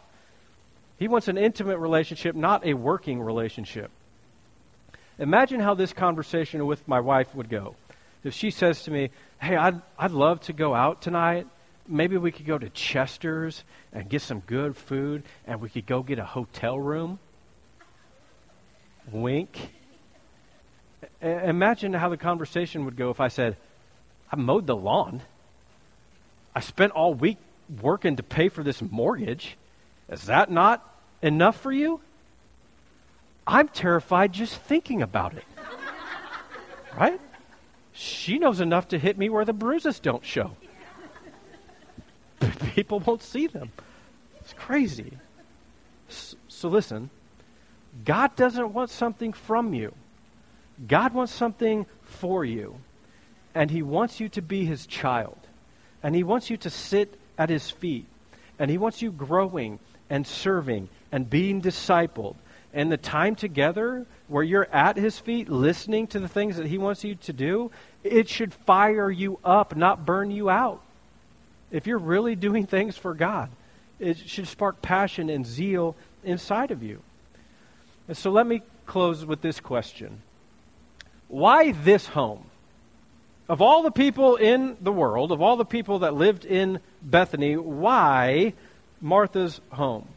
He 0.98 1.08
wants 1.08 1.28
an 1.28 1.38
intimate 1.38 1.78
relationship, 1.78 2.34
not 2.34 2.66
a 2.66 2.74
working 2.74 3.20
relationship. 3.20 3.90
Imagine 5.18 5.60
how 5.60 5.74
this 5.74 5.92
conversation 5.92 6.66
with 6.66 6.86
my 6.88 7.00
wife 7.00 7.34
would 7.34 7.48
go. 7.48 7.76
If 8.24 8.34
she 8.34 8.50
says 8.50 8.82
to 8.84 8.90
me, 8.90 9.10
Hey, 9.40 9.56
I'd, 9.56 9.80
I'd 9.98 10.10
love 10.10 10.40
to 10.42 10.52
go 10.52 10.74
out 10.74 11.02
tonight. 11.02 11.46
Maybe 11.88 12.16
we 12.16 12.32
could 12.32 12.46
go 12.46 12.58
to 12.58 12.68
Chester's 12.70 13.64
and 13.92 14.08
get 14.08 14.22
some 14.22 14.40
good 14.40 14.76
food, 14.76 15.22
and 15.46 15.60
we 15.60 15.68
could 15.68 15.86
go 15.86 16.02
get 16.02 16.18
a 16.18 16.24
hotel 16.24 16.78
room. 16.78 17.18
Wink. 19.10 19.72
Imagine 21.22 21.92
how 21.92 22.08
the 22.08 22.16
conversation 22.16 22.84
would 22.84 22.96
go 22.96 23.10
if 23.10 23.20
I 23.20 23.28
said, 23.28 23.56
I 24.30 24.36
mowed 24.36 24.66
the 24.66 24.76
lawn. 24.76 25.22
I 26.54 26.60
spent 26.60 26.92
all 26.92 27.14
week 27.14 27.38
working 27.80 28.16
to 28.16 28.22
pay 28.22 28.48
for 28.48 28.62
this 28.62 28.82
mortgage. 28.82 29.56
Is 30.08 30.24
that 30.24 30.50
not 30.50 30.94
enough 31.22 31.60
for 31.60 31.72
you? 31.72 32.00
I'm 33.46 33.68
terrified 33.68 34.32
just 34.32 34.56
thinking 34.56 35.02
about 35.02 35.34
it. 35.34 35.44
right? 36.98 37.20
She 37.92 38.38
knows 38.38 38.60
enough 38.60 38.88
to 38.88 38.98
hit 38.98 39.16
me 39.16 39.28
where 39.28 39.44
the 39.44 39.52
bruises 39.52 40.00
don't 40.00 40.24
show. 40.24 40.56
People 42.74 43.00
won't 43.00 43.22
see 43.22 43.46
them. 43.46 43.70
It's 44.40 44.52
crazy. 44.52 45.16
So 46.08 46.68
listen, 46.68 47.10
God 48.04 48.36
doesn't 48.36 48.72
want 48.72 48.90
something 48.90 49.32
from 49.32 49.74
you. 49.74 49.94
God 50.86 51.14
wants 51.14 51.32
something 51.32 51.86
for 52.02 52.44
you. 52.44 52.76
And 53.54 53.70
He 53.70 53.82
wants 53.82 54.20
you 54.20 54.28
to 54.30 54.42
be 54.42 54.64
His 54.64 54.86
child. 54.86 55.38
And 56.02 56.14
He 56.14 56.22
wants 56.22 56.50
you 56.50 56.56
to 56.58 56.70
sit 56.70 57.18
at 57.38 57.48
His 57.48 57.70
feet. 57.70 58.06
And 58.58 58.70
He 58.70 58.78
wants 58.78 59.02
you 59.02 59.10
growing 59.10 59.78
and 60.10 60.26
serving 60.26 60.88
and 61.10 61.28
being 61.28 61.62
discipled. 61.62 62.36
And 62.72 62.92
the 62.92 62.98
time 62.98 63.36
together 63.36 64.06
where 64.28 64.42
you're 64.42 64.68
at 64.70 64.96
his 64.96 65.18
feet 65.18 65.48
listening 65.48 66.06
to 66.08 66.20
the 66.20 66.28
things 66.28 66.56
that 66.56 66.66
he 66.66 66.78
wants 66.78 67.04
you 67.04 67.14
to 67.14 67.32
do, 67.32 67.70
it 68.04 68.28
should 68.28 68.52
fire 68.52 69.10
you 69.10 69.38
up, 69.44 69.74
not 69.76 70.04
burn 70.04 70.30
you 70.30 70.50
out. 70.50 70.82
If 71.70 71.86
you're 71.86 71.98
really 71.98 72.36
doing 72.36 72.66
things 72.66 72.96
for 72.96 73.14
God, 73.14 73.50
it 73.98 74.18
should 74.18 74.46
spark 74.46 74.82
passion 74.82 75.30
and 75.30 75.46
zeal 75.46 75.96
inside 76.24 76.70
of 76.70 76.82
you. 76.82 77.00
And 78.08 78.16
so 78.16 78.30
let 78.30 78.46
me 78.46 78.62
close 78.84 79.24
with 79.24 79.40
this 79.40 79.60
question 79.60 80.22
Why 81.28 81.72
this 81.72 82.06
home? 82.06 82.44
Of 83.48 83.62
all 83.62 83.84
the 83.84 83.92
people 83.92 84.36
in 84.36 84.76
the 84.80 84.92
world, 84.92 85.30
of 85.30 85.40
all 85.40 85.56
the 85.56 85.64
people 85.64 86.00
that 86.00 86.14
lived 86.14 86.44
in 86.44 86.80
Bethany, 87.00 87.56
why 87.56 88.54
Martha's 89.00 89.60
home. 89.70 90.08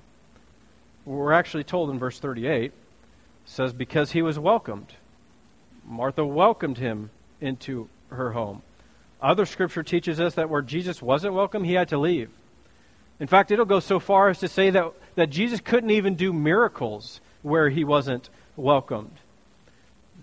We're 1.05 1.33
actually 1.33 1.63
told 1.63 1.91
in 1.91 1.99
verse 1.99 2.19
38 2.19 2.71
says 3.45 3.73
because 3.73 4.11
he 4.11 4.21
was 4.21 4.37
welcomed. 4.39 4.93
Martha 5.85 6.25
welcomed 6.25 6.77
him 6.77 7.09
into 7.41 7.89
her 8.09 8.31
home. 8.31 8.61
Other 9.21 9.45
scripture 9.45 9.83
teaches 9.83 10.19
us 10.19 10.35
that 10.35 10.49
where 10.49 10.61
Jesus 10.61 11.01
wasn't 11.01 11.33
welcome, 11.33 11.63
he 11.63 11.73
had 11.73 11.89
to 11.89 11.97
leave. 11.97 12.29
In 13.19 13.27
fact, 13.27 13.51
it'll 13.51 13.65
go 13.65 13.81
so 13.81 13.99
far 13.99 14.29
as 14.29 14.39
to 14.39 14.47
say 14.47 14.69
that, 14.69 14.93
that 15.15 15.29
Jesus 15.29 15.59
couldn't 15.59 15.91
even 15.91 16.15
do 16.15 16.31
miracles 16.31 17.19
where 17.41 17.69
he 17.69 17.83
wasn't 17.83 18.29
welcomed. 18.55 19.15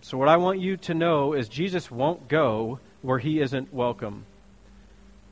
So, 0.00 0.16
what 0.16 0.28
I 0.28 0.36
want 0.36 0.60
you 0.60 0.76
to 0.78 0.94
know 0.94 1.34
is 1.34 1.48
Jesus 1.48 1.90
won't 1.90 2.28
go 2.28 2.80
where 3.02 3.18
he 3.18 3.40
isn't 3.40 3.72
welcome. 3.72 4.24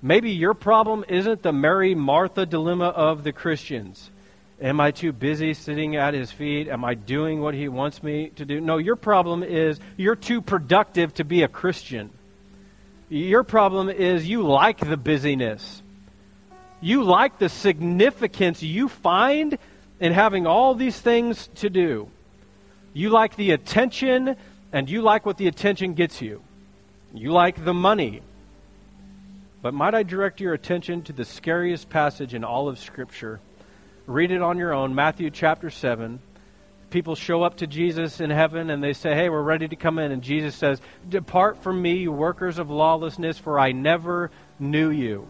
Maybe 0.02 0.32
your 0.32 0.54
problem 0.54 1.04
isn't 1.08 1.42
the 1.42 1.52
Mary 1.52 1.94
Martha 1.94 2.44
dilemma 2.44 2.88
of 2.88 3.24
the 3.24 3.32
Christians. 3.32 4.10
Am 4.60 4.80
I 4.80 4.90
too 4.90 5.12
busy 5.12 5.54
sitting 5.54 5.96
at 5.96 6.14
his 6.14 6.30
feet? 6.30 6.68
Am 6.68 6.84
I 6.84 6.94
doing 6.94 7.40
what 7.40 7.54
he 7.54 7.68
wants 7.68 8.02
me 8.02 8.30
to 8.36 8.44
do? 8.44 8.60
No, 8.60 8.76
your 8.76 8.96
problem 8.96 9.42
is 9.42 9.80
you're 9.96 10.14
too 10.14 10.40
productive 10.40 11.14
to 11.14 11.24
be 11.24 11.42
a 11.42 11.48
Christian. 11.48 12.10
Your 13.09 13.44
problem 13.44 13.90
is 13.90 14.26
you 14.26 14.42
like 14.42 14.78
the 14.78 14.96
busyness. 14.96 15.82
You 16.80 17.02
like 17.02 17.38
the 17.38 17.48
significance 17.48 18.62
you 18.62 18.88
find 18.88 19.59
in 20.00 20.12
having 20.12 20.46
all 20.46 20.74
these 20.74 20.98
things 20.98 21.48
to 21.57 21.70
do. 21.70 22.09
You 22.92 23.11
like 23.11 23.36
the 23.36 23.52
attention, 23.52 24.36
and 24.72 24.88
you 24.88 25.02
like 25.02 25.26
what 25.26 25.36
the 25.36 25.48
attention 25.48 25.94
gets 25.94 26.22
you. 26.22 26.42
You 27.12 27.32
like 27.32 27.64
the 27.64 27.74
money. 27.74 28.22
But 29.62 29.74
might 29.74 29.94
I 29.94 30.02
direct 30.02 30.40
your 30.40 30.52
attention 30.52 31.02
to 31.02 31.12
the 31.12 31.24
scariest 31.24 31.88
passage 31.88 32.34
in 32.34 32.44
all 32.44 32.68
of 32.68 32.78
Scripture? 32.78 33.40
Read 34.07 34.30
it 34.30 34.42
on 34.42 34.59
your 34.59 34.74
own, 34.74 34.94
Matthew 34.94 35.30
chapter 35.30 35.70
7. 35.70 36.20
People 36.95 37.16
show 37.16 37.42
up 37.42 37.57
to 37.57 37.66
Jesus 37.66 38.20
in 38.20 38.30
heaven 38.30 38.70
and 38.70 38.80
they 38.80 38.92
say, 38.92 39.16
Hey, 39.16 39.28
we're 39.28 39.42
ready 39.42 39.66
to 39.66 39.74
come 39.74 39.99
in. 39.99 40.12
And 40.12 40.22
Jesus 40.22 40.55
says, 40.55 40.80
Depart 41.09 41.61
from 41.61 41.82
me, 41.82 41.97
you 41.97 42.12
workers 42.12 42.61
of 42.61 42.70
lawlessness, 42.70 43.36
for 43.36 43.59
I 43.59 43.72
never 43.72 44.30
knew 44.61 44.90
you. 44.90 45.26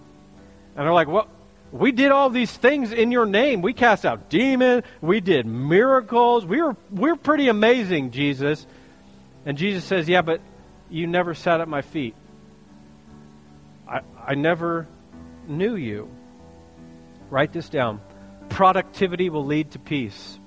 And 0.76 0.84
they're 0.84 0.92
like, 0.92 1.08
What? 1.08 1.26
we 1.72 1.90
did 1.90 2.12
all 2.12 2.28
these 2.28 2.54
things 2.54 2.92
in 2.92 3.10
your 3.10 3.24
name. 3.24 3.62
We 3.62 3.72
cast 3.72 4.04
out 4.04 4.28
demons. 4.28 4.84
We 5.00 5.22
did 5.22 5.46
miracles. 5.46 6.44
We 6.44 6.60
were, 6.60 6.76
we 6.90 7.12
we're 7.12 7.16
pretty 7.16 7.48
amazing, 7.48 8.10
Jesus. 8.10 8.66
And 9.46 9.56
Jesus 9.56 9.84
says, 9.84 10.06
Yeah, 10.06 10.20
but 10.20 10.42
you 10.90 11.06
never 11.06 11.32
sat 11.32 11.62
at 11.62 11.68
my 11.68 11.80
feet. 11.80 12.14
I, 13.88 14.00
I 14.22 14.34
never 14.34 14.86
knew 15.48 15.76
you. 15.76 16.10
Write 17.30 17.54
this 17.54 17.70
down. 17.70 18.02
Productivity 18.50 19.30
will 19.30 19.46
lead 19.46 19.70
to 19.70 19.78
peace. 19.78 20.38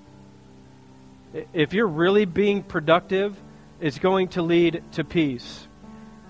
If 1.53 1.73
you're 1.73 1.87
really 1.87 2.25
being 2.25 2.63
productive, 2.63 3.35
it's 3.79 3.99
going 3.99 4.29
to 4.29 4.41
lead 4.41 4.83
to 4.93 5.03
peace. 5.03 5.67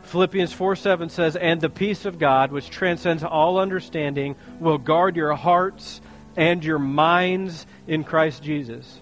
Philippians 0.04 0.54
4 0.54 0.76
7 0.76 1.10
says, 1.10 1.36
And 1.36 1.60
the 1.60 1.70
peace 1.70 2.06
of 2.06 2.18
God, 2.18 2.52
which 2.52 2.70
transcends 2.70 3.24
all 3.24 3.60
understanding, 3.60 4.36
will 4.60 4.78
guard 4.78 5.16
your 5.16 5.34
hearts 5.34 6.02
and 6.36 6.64
your 6.64 6.80
minds 6.80 7.66
in 7.88 8.04
Christ 8.04 8.44
Jesus. 8.44 9.02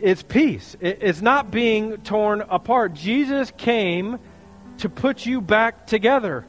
It's 0.00 0.22
peace. 0.22 0.76
It's 0.80 1.22
not 1.22 1.52
being 1.52 1.98
torn 1.98 2.40
apart. 2.40 2.94
Jesus 2.94 3.52
came 3.56 4.18
to 4.78 4.88
put 4.88 5.24
you 5.24 5.40
back 5.40 5.86
together, 5.86 6.44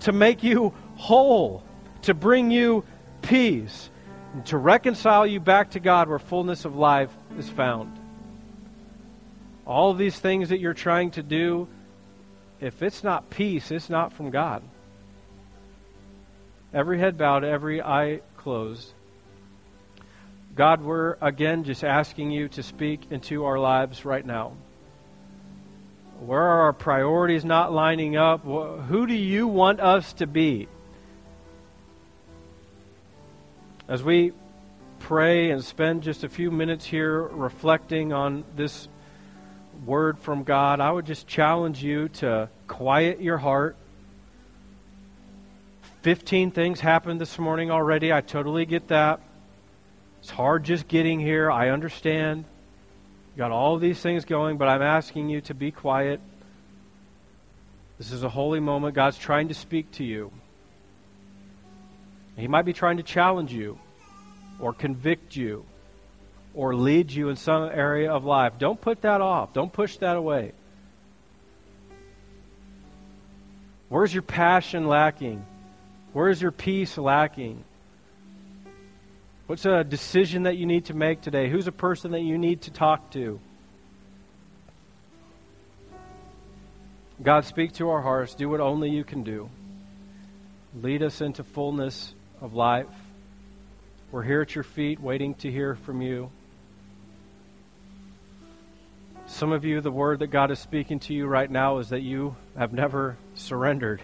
to 0.00 0.12
make 0.12 0.42
you 0.42 0.74
whole, 0.96 1.62
to 2.02 2.12
bring 2.12 2.50
you 2.50 2.84
peace. 3.22 3.89
And 4.32 4.46
to 4.46 4.56
reconcile 4.56 5.26
you 5.26 5.40
back 5.40 5.70
to 5.70 5.80
God 5.80 6.08
where 6.08 6.18
fullness 6.18 6.64
of 6.64 6.76
life 6.76 7.10
is 7.38 7.48
found. 7.48 7.98
All 9.66 9.90
of 9.90 9.98
these 9.98 10.18
things 10.18 10.50
that 10.50 10.60
you're 10.60 10.74
trying 10.74 11.12
to 11.12 11.22
do, 11.22 11.68
if 12.60 12.82
it's 12.82 13.02
not 13.02 13.30
peace, 13.30 13.70
it's 13.70 13.90
not 13.90 14.12
from 14.12 14.30
God. 14.30 14.62
Every 16.72 16.98
head 16.98 17.18
bowed, 17.18 17.44
every 17.44 17.82
eye 17.82 18.20
closed. 18.36 18.92
God, 20.54 20.82
we're 20.82 21.16
again 21.20 21.64
just 21.64 21.84
asking 21.84 22.30
you 22.30 22.48
to 22.50 22.62
speak 22.62 23.10
into 23.10 23.44
our 23.44 23.58
lives 23.58 24.04
right 24.04 24.24
now. 24.24 24.52
Where 26.20 26.42
are 26.42 26.60
our 26.62 26.72
priorities 26.72 27.44
not 27.44 27.72
lining 27.72 28.16
up? 28.16 28.44
Who 28.44 29.06
do 29.06 29.14
you 29.14 29.48
want 29.48 29.80
us 29.80 30.12
to 30.14 30.26
be? 30.26 30.68
As 33.90 34.04
we 34.04 34.32
pray 35.00 35.50
and 35.50 35.64
spend 35.64 36.04
just 36.04 36.22
a 36.22 36.28
few 36.28 36.52
minutes 36.52 36.84
here 36.84 37.22
reflecting 37.22 38.12
on 38.12 38.44
this 38.54 38.86
word 39.84 40.16
from 40.20 40.44
God, 40.44 40.78
I 40.78 40.92
would 40.92 41.06
just 41.06 41.26
challenge 41.26 41.82
you 41.82 42.08
to 42.20 42.48
quiet 42.68 43.20
your 43.20 43.36
heart. 43.36 43.76
15 46.02 46.52
things 46.52 46.78
happened 46.78 47.20
this 47.20 47.36
morning 47.36 47.72
already. 47.72 48.12
I 48.12 48.20
totally 48.20 48.64
get 48.64 48.86
that. 48.88 49.18
It's 50.20 50.30
hard 50.30 50.62
just 50.62 50.86
getting 50.86 51.18
here. 51.18 51.50
I 51.50 51.70
understand. 51.70 52.44
You 53.34 53.38
got 53.38 53.50
all 53.50 53.76
these 53.76 53.98
things 53.98 54.24
going, 54.24 54.56
but 54.56 54.68
I'm 54.68 54.82
asking 54.82 55.30
you 55.30 55.40
to 55.40 55.54
be 55.54 55.72
quiet. 55.72 56.20
This 57.98 58.12
is 58.12 58.22
a 58.22 58.28
holy 58.28 58.60
moment. 58.60 58.94
God's 58.94 59.18
trying 59.18 59.48
to 59.48 59.54
speak 59.54 59.90
to 59.94 60.04
you. 60.04 60.30
He 62.40 62.48
might 62.48 62.64
be 62.64 62.72
trying 62.72 62.96
to 62.96 63.02
challenge 63.02 63.52
you 63.52 63.78
or 64.58 64.72
convict 64.72 65.36
you 65.36 65.64
or 66.54 66.74
lead 66.74 67.12
you 67.12 67.28
in 67.28 67.36
some 67.36 67.64
area 67.64 68.10
of 68.10 68.24
life. 68.24 68.54
Don't 68.58 68.80
put 68.80 69.02
that 69.02 69.20
off. 69.20 69.52
Don't 69.52 69.72
push 69.72 69.98
that 69.98 70.16
away. 70.16 70.52
Where's 73.88 74.12
your 74.12 74.22
passion 74.22 74.86
lacking? 74.86 75.44
Where's 76.12 76.40
your 76.40 76.50
peace 76.50 76.96
lacking? 76.96 77.64
What's 79.46 79.64
a 79.64 79.82
decision 79.84 80.44
that 80.44 80.56
you 80.56 80.66
need 80.66 80.86
to 80.86 80.94
make 80.94 81.20
today? 81.20 81.50
Who's 81.50 81.66
a 81.66 81.72
person 81.72 82.12
that 82.12 82.20
you 82.20 82.38
need 82.38 82.62
to 82.62 82.70
talk 82.70 83.10
to? 83.12 83.40
God, 87.22 87.44
speak 87.44 87.72
to 87.74 87.90
our 87.90 88.00
hearts. 88.00 88.34
Do 88.34 88.48
what 88.48 88.60
only 88.60 88.90
you 88.90 89.04
can 89.04 89.24
do. 89.24 89.50
Lead 90.74 91.02
us 91.02 91.20
into 91.20 91.42
fullness 91.42 92.14
of 92.40 92.54
life. 92.54 92.86
We're 94.10 94.22
here 94.22 94.40
at 94.40 94.54
your 94.54 94.64
feet 94.64 95.00
waiting 95.00 95.34
to 95.36 95.50
hear 95.50 95.74
from 95.74 96.00
you. 96.00 96.30
Some 99.26 99.52
of 99.52 99.64
you, 99.64 99.80
the 99.80 99.90
word 99.92 100.18
that 100.18 100.28
God 100.28 100.50
is 100.50 100.58
speaking 100.58 100.98
to 101.00 101.14
you 101.14 101.26
right 101.26 101.50
now 101.50 101.78
is 101.78 101.90
that 101.90 102.00
you 102.00 102.34
have 102.56 102.72
never 102.72 103.16
surrendered. 103.34 104.02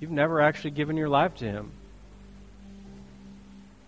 You've 0.00 0.10
never 0.10 0.40
actually 0.40 0.72
given 0.72 0.96
your 0.96 1.08
life 1.08 1.34
to 1.36 1.46
Him. 1.46 1.72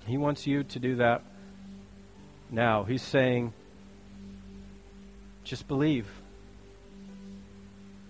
He 0.06 0.16
wants 0.16 0.46
you 0.46 0.64
to 0.64 0.78
do 0.78 0.96
that 0.96 1.22
now. 2.50 2.84
He's 2.84 3.02
saying, 3.02 3.52
just 5.44 5.68
believe. 5.68 6.06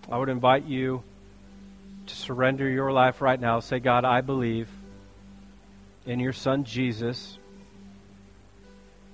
I 0.08 0.18
would 0.18 0.28
invite 0.28 0.66
you 0.66 1.02
to 2.06 2.14
surrender 2.14 2.68
your 2.68 2.92
life 2.92 3.20
right 3.20 3.40
now. 3.40 3.60
Say, 3.60 3.78
God, 3.78 4.04
I 4.04 4.20
believe 4.20 4.68
in 6.04 6.20
your 6.20 6.32
Son 6.32 6.64
Jesus, 6.64 7.38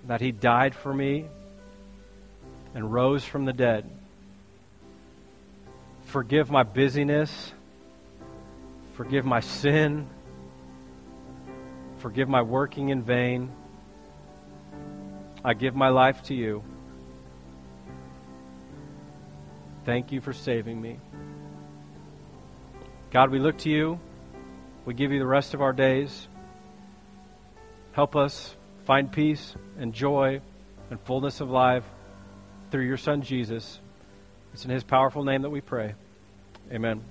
that 0.06 0.20
He 0.20 0.32
died 0.32 0.74
for 0.74 0.92
me 0.92 1.26
and 2.74 2.92
rose 2.92 3.24
from 3.24 3.44
the 3.44 3.52
dead. 3.52 3.88
Forgive 6.06 6.50
my 6.50 6.62
busyness. 6.62 7.52
Forgive 8.94 9.24
my 9.24 9.40
sin. 9.40 10.06
Forgive 11.98 12.28
my 12.28 12.42
working 12.42 12.90
in 12.90 13.02
vain. 13.02 13.50
I 15.44 15.54
give 15.54 15.74
my 15.74 15.88
life 15.88 16.22
to 16.24 16.34
you. 16.34 16.62
Thank 19.84 20.12
you 20.12 20.20
for 20.20 20.32
saving 20.32 20.80
me. 20.80 20.98
God, 23.12 23.30
we 23.30 23.38
look 23.38 23.58
to 23.58 23.68
you. 23.68 24.00
We 24.86 24.94
give 24.94 25.12
you 25.12 25.18
the 25.18 25.26
rest 25.26 25.52
of 25.52 25.60
our 25.60 25.74
days. 25.74 26.28
Help 27.92 28.16
us 28.16 28.56
find 28.86 29.12
peace 29.12 29.54
and 29.78 29.92
joy 29.92 30.40
and 30.90 30.98
fullness 31.02 31.42
of 31.42 31.50
life 31.50 31.84
through 32.70 32.86
your 32.86 32.96
Son, 32.96 33.20
Jesus. 33.20 33.78
It's 34.54 34.64
in 34.64 34.70
his 34.70 34.82
powerful 34.82 35.24
name 35.24 35.42
that 35.42 35.50
we 35.50 35.60
pray. 35.60 35.94
Amen. 36.72 37.02